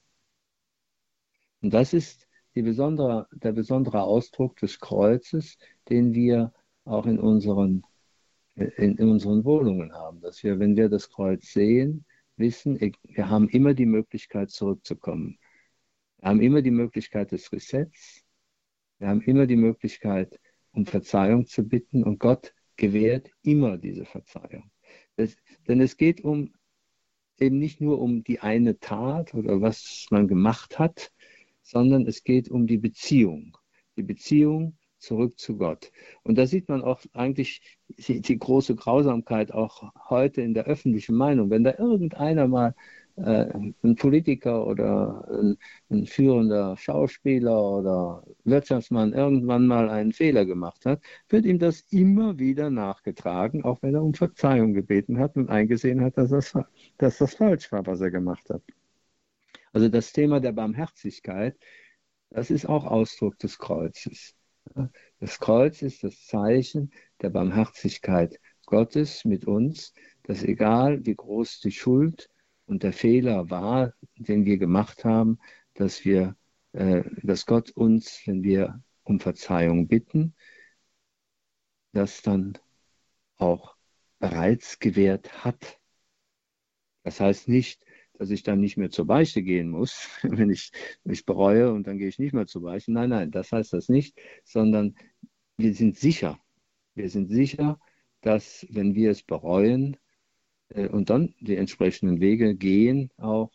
Und 1.61 1.73
das 1.73 1.93
ist 1.93 2.22
besondere, 2.61 3.27
der 3.31 3.51
besondere 3.51 4.03
Ausdruck 4.03 4.57
des 4.57 4.79
Kreuzes, 4.79 5.57
den 5.89 6.13
wir 6.13 6.53
auch 6.85 7.05
in 7.05 7.19
unseren 7.19 7.83
in, 8.55 8.97
in 8.97 9.09
unseren 9.09 9.43
Wohnungen 9.45 9.93
haben, 9.93 10.21
dass 10.21 10.43
wir, 10.43 10.59
wenn 10.59 10.75
wir 10.75 10.89
das 10.89 11.09
Kreuz 11.09 11.51
sehen, 11.51 12.05
wissen, 12.37 12.79
wir 13.03 13.29
haben 13.29 13.49
immer 13.49 13.73
die 13.73 13.85
Möglichkeit 13.85 14.51
zurückzukommen. 14.51 15.39
Wir 16.19 16.29
haben 16.29 16.41
immer 16.41 16.61
die 16.61 16.71
Möglichkeit 16.71 17.31
des 17.31 17.51
Resets. 17.51 18.23
Wir 18.99 19.07
haben 19.07 19.21
immer 19.21 19.47
die 19.47 19.55
Möglichkeit, 19.55 20.39
um 20.71 20.85
Verzeihung 20.85 21.45
zu 21.45 21.67
bitten 21.67 22.03
und 22.03 22.19
Gott 22.19 22.53
gewährt 22.75 23.29
immer 23.43 23.77
diese 23.77 24.05
Verzeihung. 24.05 24.71
Das, 25.15 25.35
denn 25.67 25.81
es 25.81 25.97
geht 25.97 26.23
um 26.23 26.53
eben 27.39 27.59
nicht 27.59 27.81
nur 27.81 27.99
um 27.99 28.23
die 28.23 28.39
eine 28.39 28.79
Tat 28.79 29.33
oder 29.33 29.61
was 29.61 30.07
man 30.11 30.27
gemacht 30.27 30.79
hat, 30.79 31.11
sondern 31.63 32.05
es 32.07 32.23
geht 32.23 32.49
um 32.49 32.67
die 32.67 32.77
Beziehung. 32.77 33.57
Die 33.97 34.03
Beziehung 34.03 34.77
zurück 34.99 35.37
zu 35.37 35.57
Gott. 35.57 35.91
Und 36.23 36.37
da 36.37 36.47
sieht 36.47 36.69
man 36.69 36.81
auch 36.81 37.01
eigentlich 37.13 37.61
die, 37.97 38.39
große 38.39 38.75
Grausamkeit 38.75 39.51
auch 39.53 39.91
heute 40.09 40.41
in 40.41 40.53
der 40.53 40.65
öffentlichen 40.65 41.15
Meinung. 41.15 41.49
Wenn 41.49 41.63
da 41.63 41.75
irgendeiner 41.77 42.47
mal 42.47 42.73
äh, 43.17 43.45
ein 43.83 43.95
Politiker 43.95 44.65
oder 44.65 45.27
ein, 45.29 45.57
ein, 45.89 46.05
führender 46.07 46.77
Schauspieler 46.77 47.61
oder 47.61 48.23
Wirtschaftsmann 48.45 49.13
irgendwann 49.13 49.67
mal 49.67 49.89
einen 49.89 50.13
Fehler 50.13 50.45
gemacht 50.45 50.85
hat, 50.85 51.01
wird 51.29 51.45
ihm 51.45 51.59
das 51.59 51.81
immer 51.91 52.39
wieder 52.39 52.69
nachgetragen, 52.69 53.63
auch 53.63 53.81
wenn 53.81 53.95
er 53.95 54.03
um 54.03 54.13
Verzeihung 54.13 54.73
gebeten 54.73 55.19
hat 55.19 55.35
und 55.35 55.49
eingesehen 55.49 56.01
hat, 56.01 56.17
dass 56.17 56.29
das, 56.31 56.53
dass 56.97 57.17
das 57.17 57.35
falsch 57.35 57.71
war, 57.71 57.85
was 57.85 58.01
er 58.01 58.09
gemacht 58.09 58.49
hat. 58.49 58.63
Also 59.73 59.89
das 59.89 60.13
Thema 60.13 60.39
der 60.39 60.53
Barmherzigkeit, 60.53 61.57
das 62.29 62.51
ist 62.51 62.67
auch 62.67 62.85
Ausdruck 62.85 63.37
des 63.39 63.57
Kreuzes. 63.57 64.35
Das 65.19 65.39
Kreuz 65.39 65.81
ist 65.81 66.03
das 66.03 66.25
Zeichen 66.25 66.91
der 67.21 67.31
Barmherzigkeit 67.31 68.39
Gottes 68.65 69.25
mit 69.25 69.45
uns, 69.45 69.93
dass 70.23 70.43
egal 70.43 71.05
wie 71.05 71.15
groß 71.15 71.59
die 71.59 71.71
Schuld 71.71 72.29
und 72.65 72.83
der 72.83 72.93
Fehler 72.93 73.49
war, 73.49 73.93
den 74.15 74.45
wir 74.45 74.57
gemacht 74.57 75.03
haben, 75.03 75.39
dass 75.73 76.05
wir, 76.05 76.35
äh, 76.71 77.03
dass 77.21 77.45
Gott 77.45 77.71
uns, 77.71 78.21
wenn 78.25 78.43
wir 78.43 78.81
um 79.03 79.19
Verzeihung 79.19 79.87
bitten, 79.87 80.33
das 81.91 82.21
dann 82.21 82.57
auch 83.37 83.75
bereits 84.19 84.79
gewährt 84.79 85.43
hat. 85.43 85.79
Das 87.03 87.19
heißt 87.19 87.49
nicht, 87.49 87.82
dass 88.17 88.29
ich 88.29 88.43
dann 88.43 88.59
nicht 88.59 88.77
mehr 88.77 88.89
zur 88.89 89.05
Beichte 89.05 89.43
gehen 89.43 89.69
muss, 89.69 90.09
wenn 90.23 90.49
ich 90.49 90.71
mich 91.03 91.25
bereue 91.25 91.71
und 91.73 91.87
dann 91.87 91.97
gehe 91.97 92.07
ich 92.07 92.19
nicht 92.19 92.33
mehr 92.33 92.47
zur 92.47 92.63
Beichte. 92.63 92.91
Nein, 92.91 93.09
nein, 93.09 93.31
das 93.31 93.51
heißt 93.51 93.73
das 93.73 93.89
nicht, 93.89 94.19
sondern 94.43 94.95
wir 95.57 95.73
sind 95.73 95.97
sicher. 95.97 96.39
Wir 96.95 97.09
sind 97.09 97.29
sicher, 97.29 97.79
dass 98.21 98.65
wenn 98.69 98.95
wir 98.95 99.11
es 99.11 99.23
bereuen 99.23 99.97
äh, 100.69 100.87
und 100.87 101.09
dann 101.09 101.33
die 101.39 101.55
entsprechenden 101.55 102.19
Wege 102.21 102.55
gehen, 102.55 103.11
auch 103.17 103.51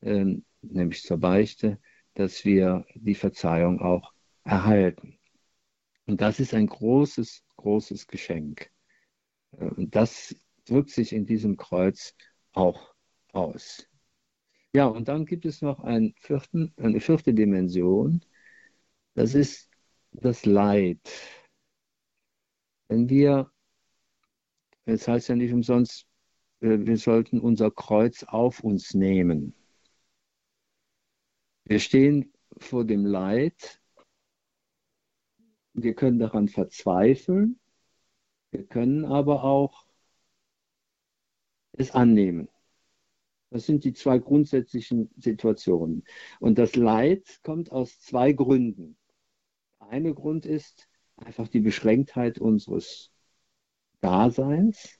äh, 0.00 0.36
nämlich 0.62 1.02
zur 1.02 1.18
Beichte, 1.18 1.78
dass 2.14 2.44
wir 2.44 2.84
die 2.94 3.14
Verzeihung 3.14 3.80
auch 3.80 4.12
erhalten. 4.44 5.18
Und 6.06 6.20
das 6.20 6.40
ist 6.40 6.54
ein 6.54 6.66
großes, 6.66 7.44
großes 7.56 8.06
Geschenk. 8.06 8.70
Äh, 9.52 9.66
und 9.66 9.94
das 9.94 10.34
drückt 10.66 10.90
sich 10.90 11.12
in 11.12 11.26
diesem 11.26 11.56
Kreuz 11.56 12.14
auch 12.52 12.94
aus. 13.32 13.89
Ja, 14.72 14.86
und 14.86 15.08
dann 15.08 15.26
gibt 15.26 15.46
es 15.46 15.62
noch 15.62 15.80
einen 15.80 16.14
vierten, 16.20 16.72
eine 16.76 17.00
vierte 17.00 17.34
Dimension. 17.34 18.24
Das 19.14 19.34
ist 19.34 19.68
das 20.12 20.46
Leid. 20.46 21.00
Wenn 22.88 23.08
wir, 23.08 23.50
es 24.84 25.08
heißt 25.08 25.28
ja 25.28 25.36
nicht 25.36 25.52
umsonst, 25.52 26.06
äh, 26.60 26.78
wir 26.80 26.96
sollten 26.96 27.40
unser 27.40 27.70
Kreuz 27.70 28.22
auf 28.24 28.60
uns 28.60 28.94
nehmen. 28.94 29.54
Wir 31.64 31.80
stehen 31.80 32.32
vor 32.58 32.84
dem 32.84 33.04
Leid. 33.06 33.80
Wir 35.72 35.94
können 35.94 36.18
daran 36.18 36.48
verzweifeln. 36.48 37.58
Wir 38.52 38.66
können 38.66 39.04
aber 39.04 39.44
auch 39.44 39.86
es 41.72 41.90
annehmen. 41.92 42.48
Das 43.50 43.66
sind 43.66 43.84
die 43.84 43.92
zwei 43.92 44.18
grundsätzlichen 44.18 45.10
Situationen. 45.16 46.04
Und 46.38 46.58
das 46.58 46.76
Leid 46.76 47.40
kommt 47.42 47.72
aus 47.72 48.00
zwei 48.00 48.32
Gründen. 48.32 48.96
Der 49.80 49.88
eine 49.88 50.14
Grund 50.14 50.46
ist 50.46 50.88
einfach 51.16 51.48
die 51.48 51.60
Beschränktheit 51.60 52.38
unseres 52.38 53.10
Daseins. 54.00 54.98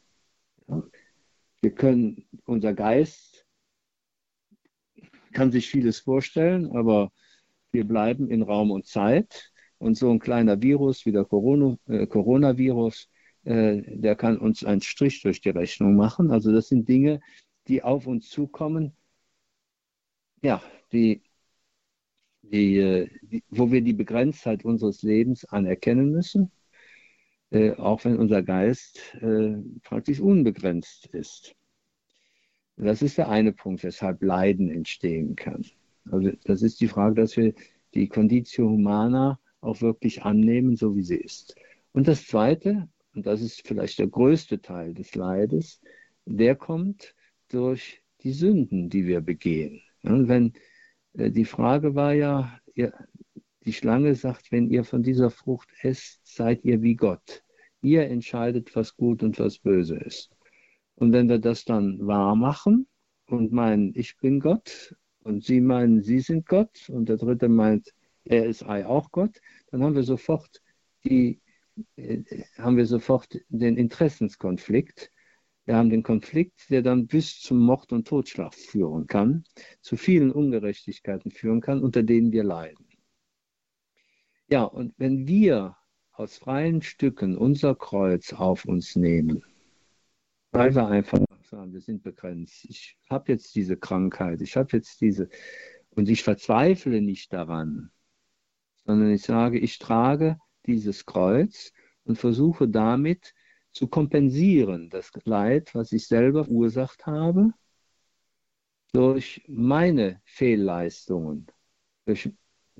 Wir 1.60 1.74
können, 1.74 2.26
unser 2.44 2.74
Geist 2.74 3.46
kann 5.32 5.52
sich 5.52 5.68
vieles 5.68 6.00
vorstellen, 6.00 6.74
aber 6.76 7.12
wir 7.70 7.86
bleiben 7.86 8.28
in 8.30 8.42
Raum 8.42 8.72
und 8.72 8.86
Zeit. 8.86 9.52
Und 9.78 9.94
so 9.94 10.10
ein 10.10 10.18
kleiner 10.18 10.60
Virus 10.60 11.06
wie 11.06 11.12
der 11.12 11.24
Corona, 11.24 11.78
äh, 11.86 12.06
Coronavirus, 12.06 13.08
äh, 13.44 13.80
der 13.96 14.14
kann 14.16 14.36
uns 14.36 14.64
einen 14.64 14.82
Strich 14.82 15.22
durch 15.22 15.40
die 15.40 15.50
Rechnung 15.50 15.96
machen. 15.96 16.30
Also 16.30 16.52
das 16.52 16.68
sind 16.68 16.88
Dinge, 16.88 17.20
die 17.68 17.82
auf 17.82 18.06
uns 18.06 18.28
zukommen, 18.28 18.96
ja, 20.42 20.62
die, 20.92 21.22
die, 22.42 22.78
äh, 22.78 23.08
die, 23.22 23.44
wo 23.50 23.70
wir 23.70 23.82
die 23.82 23.92
Begrenztheit 23.92 24.64
unseres 24.64 25.02
Lebens 25.02 25.44
anerkennen 25.44 26.10
müssen, 26.10 26.50
äh, 27.50 27.72
auch 27.72 28.04
wenn 28.04 28.18
unser 28.18 28.42
Geist 28.42 29.14
äh, 29.20 29.56
praktisch 29.82 30.20
unbegrenzt 30.20 31.06
ist. 31.08 31.54
Das 32.76 33.02
ist 33.02 33.18
der 33.18 33.28
eine 33.28 33.52
Punkt, 33.52 33.84
weshalb 33.84 34.22
Leiden 34.22 34.70
entstehen 34.70 35.36
kann. 35.36 35.66
Also 36.10 36.30
das 36.44 36.62
ist 36.62 36.80
die 36.80 36.88
Frage, 36.88 37.16
dass 37.16 37.36
wir 37.36 37.52
die 37.94 38.08
Conditio 38.08 38.68
Humana 38.68 39.38
auch 39.60 39.82
wirklich 39.82 40.22
annehmen, 40.22 40.76
so 40.76 40.96
wie 40.96 41.02
sie 41.02 41.16
ist. 41.16 41.54
Und 41.92 42.08
das 42.08 42.26
Zweite, 42.26 42.88
und 43.14 43.26
das 43.26 43.42
ist 43.42 43.66
vielleicht 43.66 43.98
der 43.98 44.06
größte 44.06 44.62
Teil 44.62 44.94
des 44.94 45.14
Leides, 45.14 45.80
der 46.24 46.56
kommt 46.56 47.14
durch 47.52 48.02
die 48.22 48.32
Sünden, 48.32 48.88
die 48.88 49.06
wir 49.06 49.20
begehen. 49.20 49.82
Und 50.02 50.28
wenn 50.28 50.52
äh, 51.14 51.30
die 51.30 51.44
Frage 51.44 51.94
war 51.94 52.12
ja, 52.12 52.58
die 53.66 53.72
Schlange 53.72 54.14
sagt, 54.14 54.52
wenn 54.52 54.70
ihr 54.70 54.84
von 54.84 55.02
dieser 55.02 55.30
Frucht 55.30 55.68
esst, 55.82 56.20
seid 56.26 56.64
ihr 56.64 56.82
wie 56.82 56.94
Gott. 56.94 57.42
Ihr 57.82 58.08
entscheidet, 58.08 58.74
was 58.74 58.96
gut 58.96 59.22
und 59.22 59.38
was 59.38 59.58
böse 59.58 59.96
ist. 59.96 60.30
Und 60.94 61.12
wenn 61.12 61.28
wir 61.28 61.38
das 61.38 61.64
dann 61.64 62.06
wahr 62.06 62.36
machen 62.36 62.86
und 63.26 63.52
meinen, 63.52 63.92
ich 63.94 64.16
bin 64.18 64.40
Gott, 64.40 64.94
und 65.22 65.44
sie 65.44 65.60
meinen, 65.60 66.02
sie 66.02 66.20
sind 66.20 66.46
Gott, 66.46 66.88
und 66.88 67.08
der 67.08 67.16
dritte 67.16 67.48
meint, 67.48 67.92
er 68.24 68.46
ist 68.46 68.64
auch 68.64 69.10
Gott, 69.10 69.40
dann 69.70 69.82
haben 69.82 69.94
wir 69.94 70.02
sofort 70.02 70.62
die, 71.04 71.40
äh, 71.96 72.22
haben 72.58 72.76
wir 72.76 72.86
sofort 72.86 73.38
den 73.48 73.76
Interessenskonflikt. 73.76 75.10
Wir 75.70 75.76
haben 75.76 75.90
den 75.90 76.02
Konflikt, 76.02 76.68
der 76.70 76.82
dann 76.82 77.06
bis 77.06 77.38
zum 77.38 77.58
Mord 77.58 77.92
und 77.92 78.08
Totschlag 78.08 78.52
führen 78.56 79.06
kann, 79.06 79.44
zu 79.80 79.96
vielen 79.96 80.32
Ungerechtigkeiten 80.32 81.30
führen 81.30 81.60
kann, 81.60 81.84
unter 81.84 82.02
denen 82.02 82.32
wir 82.32 82.42
leiden. 82.42 82.88
Ja, 84.48 84.64
und 84.64 84.94
wenn 84.98 85.28
wir 85.28 85.76
aus 86.10 86.38
freien 86.38 86.82
Stücken 86.82 87.38
unser 87.38 87.76
Kreuz 87.76 88.32
auf 88.32 88.64
uns 88.64 88.96
nehmen, 88.96 89.44
weil 90.50 90.74
wir 90.74 90.88
einfach 90.88 91.20
sagen, 91.44 91.72
wir 91.72 91.80
sind 91.80 92.02
begrenzt, 92.02 92.64
ich 92.68 92.98
habe 93.08 93.30
jetzt 93.30 93.54
diese 93.54 93.76
Krankheit, 93.76 94.40
ich 94.40 94.56
habe 94.56 94.70
jetzt 94.72 95.00
diese, 95.00 95.28
und 95.90 96.08
ich 96.08 96.24
verzweifle 96.24 97.00
nicht 97.00 97.32
daran, 97.32 97.92
sondern 98.84 99.12
ich 99.12 99.22
sage, 99.22 99.60
ich 99.60 99.78
trage 99.78 100.36
dieses 100.66 101.06
Kreuz 101.06 101.72
und 102.02 102.18
versuche 102.18 102.66
damit 102.66 103.34
zu 103.72 103.88
kompensieren, 103.88 104.90
das 104.90 105.10
Leid, 105.24 105.74
was 105.74 105.92
ich 105.92 106.06
selber 106.06 106.44
verursacht 106.44 107.06
habe, 107.06 107.52
durch 108.92 109.42
meine 109.48 110.20
Fehlleistungen, 110.24 111.46
durch 112.06 112.30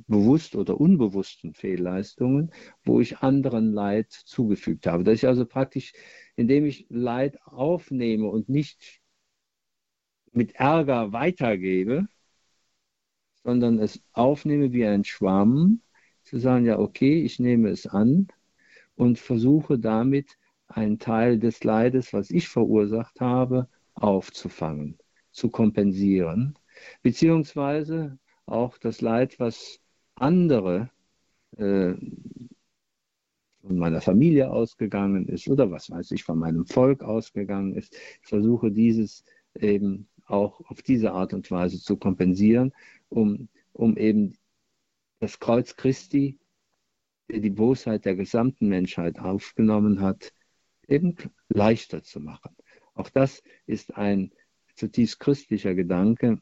bewusst 0.07 0.57
oder 0.57 0.81
unbewussten 0.81 1.55
Fehlleistungen, 1.55 2.53
wo 2.85 3.01
ich 3.01 3.19
anderen 3.19 3.73
Leid 3.73 4.11
zugefügt 4.13 4.87
habe. 4.87 5.05
Dass 5.05 5.15
ich 5.17 5.27
also 5.27 5.45
praktisch, 5.47 5.93
indem 6.37 6.65
ich 6.67 6.87
Leid 6.89 7.39
aufnehme 7.45 8.29
und 8.29 8.49
nicht 8.49 9.01
mit 10.33 10.55
Ärger 10.55 11.13
weitergebe, 11.13 12.07
sondern 13.43 13.79
es 13.79 14.03
aufnehme 14.13 14.73
wie 14.73 14.87
ein 14.87 15.05
Schwamm, 15.05 15.83
zu 16.23 16.39
sagen, 16.39 16.67
ja, 16.67 16.79
okay, 16.79 17.23
ich 17.23 17.39
nehme 17.39 17.71
es 17.71 17.87
an 17.87 18.29
und 18.95 19.19
versuche 19.19 19.79
damit 19.79 20.37
einen 20.71 20.99
Teil 20.99 21.39
des 21.39 21.65
Leides, 21.65 22.13
was 22.13 22.31
ich 22.31 22.49
verursacht 22.49 23.21
habe, 23.21 23.69
aufzufangen, 23.95 24.99
zu 25.33 25.51
kompensieren, 25.51 26.59
beziehungsweise 27.03 28.19
auch 28.47 28.79
das 28.79 29.01
Leid, 29.01 29.39
was 29.39 29.81
andere 30.15 30.91
äh, 31.57 31.95
von 33.63 33.77
meiner 33.77 34.01
Familie 34.01 34.51
ausgegangen 34.51 35.29
ist 35.29 35.49
oder 35.49 35.71
was 35.71 35.91
weiß 35.91 36.13
ich, 36.13 36.25
von 36.25 36.39
meinem 36.39 36.67
Volk 36.67 37.03
ausgegangen 37.03 37.75
ist. 37.75 37.95
Ich 38.23 38.29
versuche 38.29 38.71
dieses 38.71 39.25
eben 39.59 40.09
auch 40.27 40.61
auf 40.71 40.83
diese 40.83 41.13
Art 41.13 41.35
und 41.35 41.51
Weise 41.51 41.81
zu 41.81 41.97
kompensieren, 41.97 42.73
um, 43.09 43.49
um 43.73 43.97
eben 43.97 44.35
das 45.19 45.39
Kreuz 45.39 45.77
Christi, 45.77 46.39
der 47.29 47.41
die 47.41 47.51
Bosheit 47.51 48.05
der 48.05 48.17
gesamten 48.17 48.69
Menschheit 48.69 49.19
aufgenommen 49.19 50.01
hat, 50.01 50.33
eben 50.91 51.17
leichter 51.49 52.03
zu 52.03 52.21
machen. 52.21 52.55
Auch 52.95 53.09
das 53.09 53.43
ist 53.67 53.97
ein 53.97 54.33
zutiefst 54.75 55.21
christlicher 55.21 55.75
Gedanke, 55.75 56.41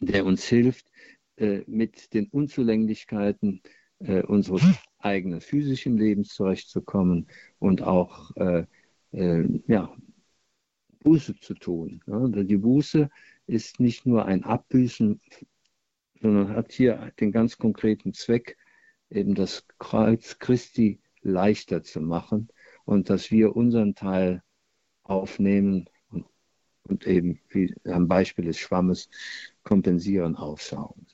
der 0.00 0.24
uns 0.24 0.44
hilft, 0.44 0.90
äh, 1.36 1.62
mit 1.66 2.14
den 2.14 2.28
Unzulänglichkeiten 2.28 3.62
äh, 3.98 4.22
unseres 4.22 4.62
eigenen 4.98 5.40
physischen 5.40 5.96
Lebens 5.96 6.34
zurechtzukommen 6.34 7.28
und 7.58 7.82
auch 7.82 8.34
äh, 8.36 8.66
ja, 9.12 9.96
Buße 11.00 11.36
zu 11.36 11.54
tun. 11.54 12.02
Die 12.06 12.56
Buße 12.56 13.08
ist 13.46 13.80
nicht 13.80 14.04
nur 14.04 14.26
ein 14.26 14.44
Abbüßen, 14.44 15.20
sondern 16.20 16.50
hat 16.50 16.72
hier 16.72 17.12
den 17.18 17.32
ganz 17.32 17.56
konkreten 17.56 18.12
Zweck, 18.12 18.58
eben 19.08 19.34
das 19.34 19.66
Kreuz 19.78 20.38
Christi 20.38 21.00
leichter 21.22 21.82
zu 21.82 22.02
machen 22.02 22.48
und 22.86 23.10
dass 23.10 23.30
wir 23.30 23.54
unseren 23.54 23.94
Teil 23.94 24.42
aufnehmen 25.02 25.90
und, 26.08 26.24
und 26.84 27.06
eben, 27.06 27.40
wie 27.50 27.74
am 27.84 28.08
Beispiel 28.08 28.46
des 28.46 28.58
Schwammes, 28.58 29.10
kompensieren, 29.62 30.36
aufsaugen. 30.36 31.06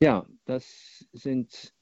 Ja, 0.00 0.26
das 0.44 1.06
sind, 1.12 1.74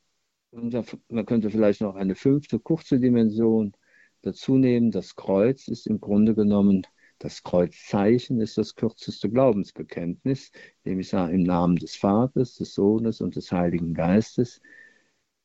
man 0.52 1.26
könnte 1.26 1.50
vielleicht 1.50 1.82
noch 1.82 1.96
eine 1.96 2.14
fünfte 2.14 2.58
kurze 2.58 2.98
Dimension 2.98 3.74
dazu 4.22 4.56
nehmen. 4.56 4.90
Das 4.90 5.16
Kreuz 5.16 5.68
ist 5.68 5.86
im 5.86 6.00
Grunde 6.00 6.34
genommen, 6.34 6.86
das 7.18 7.42
Kreuzzeichen 7.42 8.40
ist 8.40 8.56
das 8.56 8.74
kürzeste 8.74 9.28
Glaubensbekenntnis, 9.28 10.52
dem 10.86 11.00
ich 11.00 11.08
sage, 11.08 11.34
im 11.34 11.42
Namen 11.42 11.76
des 11.76 11.96
Vaters, 11.96 12.56
des 12.56 12.74
Sohnes 12.74 13.20
und 13.20 13.36
des 13.36 13.52
Heiligen 13.52 13.92
Geistes. 13.92 14.62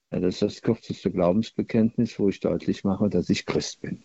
Das 0.10 0.24
ist 0.24 0.42
das 0.42 0.62
kürzeste 0.64 1.12
Glaubensbekenntnis, 1.12 2.18
wo 2.18 2.30
ich 2.30 2.40
deutlich 2.40 2.84
mache, 2.84 3.08
dass 3.10 3.30
ich 3.30 3.46
Christ 3.46 3.82
bin. 3.82 4.04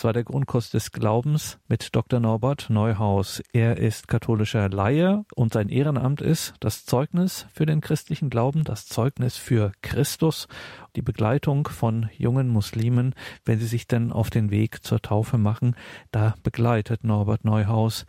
Das 0.00 0.06
war 0.06 0.12
der 0.14 0.24
Grundkurs 0.24 0.70
des 0.70 0.92
Glaubens 0.92 1.58
mit 1.68 1.94
Dr. 1.94 2.20
Norbert 2.20 2.70
Neuhaus. 2.70 3.42
Er 3.52 3.76
ist 3.76 4.08
katholischer 4.08 4.70
Laie 4.70 5.26
und 5.34 5.52
sein 5.52 5.68
Ehrenamt 5.68 6.22
ist 6.22 6.54
das 6.58 6.86
Zeugnis 6.86 7.44
für 7.52 7.66
den 7.66 7.82
christlichen 7.82 8.30
Glauben, 8.30 8.64
das 8.64 8.86
Zeugnis 8.86 9.36
für 9.36 9.72
Christus, 9.82 10.48
die 10.96 11.02
Begleitung 11.02 11.68
von 11.68 12.08
jungen 12.16 12.48
Muslimen, 12.48 13.14
wenn 13.44 13.58
sie 13.58 13.66
sich 13.66 13.88
denn 13.88 14.10
auf 14.10 14.30
den 14.30 14.50
Weg 14.50 14.82
zur 14.82 15.02
Taufe 15.02 15.36
machen. 15.36 15.76
Da 16.12 16.34
begleitet 16.42 17.04
Norbert 17.04 17.44
Neuhaus 17.44 18.06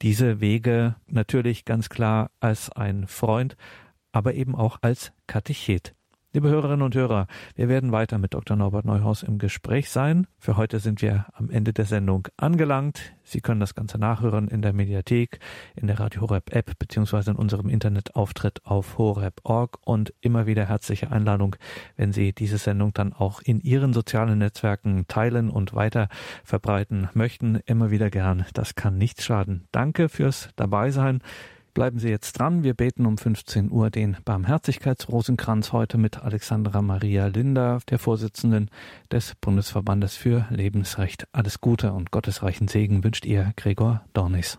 diese 0.00 0.40
Wege 0.40 0.96
natürlich 1.08 1.66
ganz 1.66 1.90
klar 1.90 2.30
als 2.40 2.72
ein 2.72 3.06
Freund, 3.06 3.58
aber 4.12 4.32
eben 4.32 4.54
auch 4.54 4.78
als 4.80 5.12
Katechet. 5.26 5.94
Liebe 6.34 6.48
Hörerinnen 6.48 6.82
und 6.82 6.96
Hörer, 6.96 7.28
wir 7.54 7.68
werden 7.68 7.92
weiter 7.92 8.18
mit 8.18 8.34
Dr. 8.34 8.56
Norbert 8.56 8.84
Neuhaus 8.84 9.22
im 9.22 9.38
Gespräch 9.38 9.88
sein. 9.88 10.26
Für 10.40 10.56
heute 10.56 10.80
sind 10.80 11.00
wir 11.00 11.26
am 11.34 11.48
Ende 11.48 11.72
der 11.72 11.84
Sendung 11.84 12.26
angelangt. 12.36 13.14
Sie 13.22 13.40
können 13.40 13.60
das 13.60 13.76
Ganze 13.76 13.98
nachhören 13.98 14.48
in 14.48 14.60
der 14.60 14.72
Mediathek, 14.72 15.38
in 15.76 15.86
der 15.86 16.00
Radio 16.00 16.22
Horeb 16.22 16.52
App 16.52 16.76
beziehungsweise 16.76 17.30
in 17.30 17.36
unserem 17.36 17.68
Internetauftritt 17.68 18.66
auf 18.66 18.98
horeb.org 18.98 19.78
und 19.84 20.12
immer 20.22 20.46
wieder 20.46 20.66
herzliche 20.66 21.12
Einladung, 21.12 21.54
wenn 21.96 22.12
Sie 22.12 22.32
diese 22.32 22.58
Sendung 22.58 22.92
dann 22.92 23.12
auch 23.12 23.40
in 23.40 23.60
Ihren 23.60 23.92
sozialen 23.92 24.38
Netzwerken 24.38 25.06
teilen 25.06 25.50
und 25.50 25.72
weiter 25.72 26.08
verbreiten 26.42 27.08
möchten. 27.14 27.60
Immer 27.64 27.92
wieder 27.92 28.10
gern. 28.10 28.44
Das 28.54 28.74
kann 28.74 28.98
nichts 28.98 29.24
schaden. 29.24 29.68
Danke 29.70 30.08
fürs 30.08 30.48
Dabeisein. 30.56 31.20
Bleiben 31.74 31.98
Sie 31.98 32.08
jetzt 32.08 32.38
dran. 32.38 32.62
Wir 32.62 32.72
beten 32.72 33.04
um 33.04 33.18
15 33.18 33.68
Uhr 33.68 33.90
den 33.90 34.16
Barmherzigkeitsrosenkranz 34.24 35.72
heute 35.72 35.98
mit 35.98 36.22
Alexandra 36.22 36.82
Maria 36.82 37.26
Linder, 37.26 37.80
der 37.90 37.98
Vorsitzenden 37.98 38.70
des 39.10 39.34
Bundesverbandes 39.40 40.16
für 40.16 40.46
Lebensrecht. 40.50 41.26
Alles 41.32 41.60
Gute 41.60 41.92
und 41.92 42.12
gottesreichen 42.12 42.68
Segen 42.68 43.02
wünscht 43.02 43.26
ihr 43.26 43.52
Gregor 43.56 44.04
Dornis. 44.12 44.58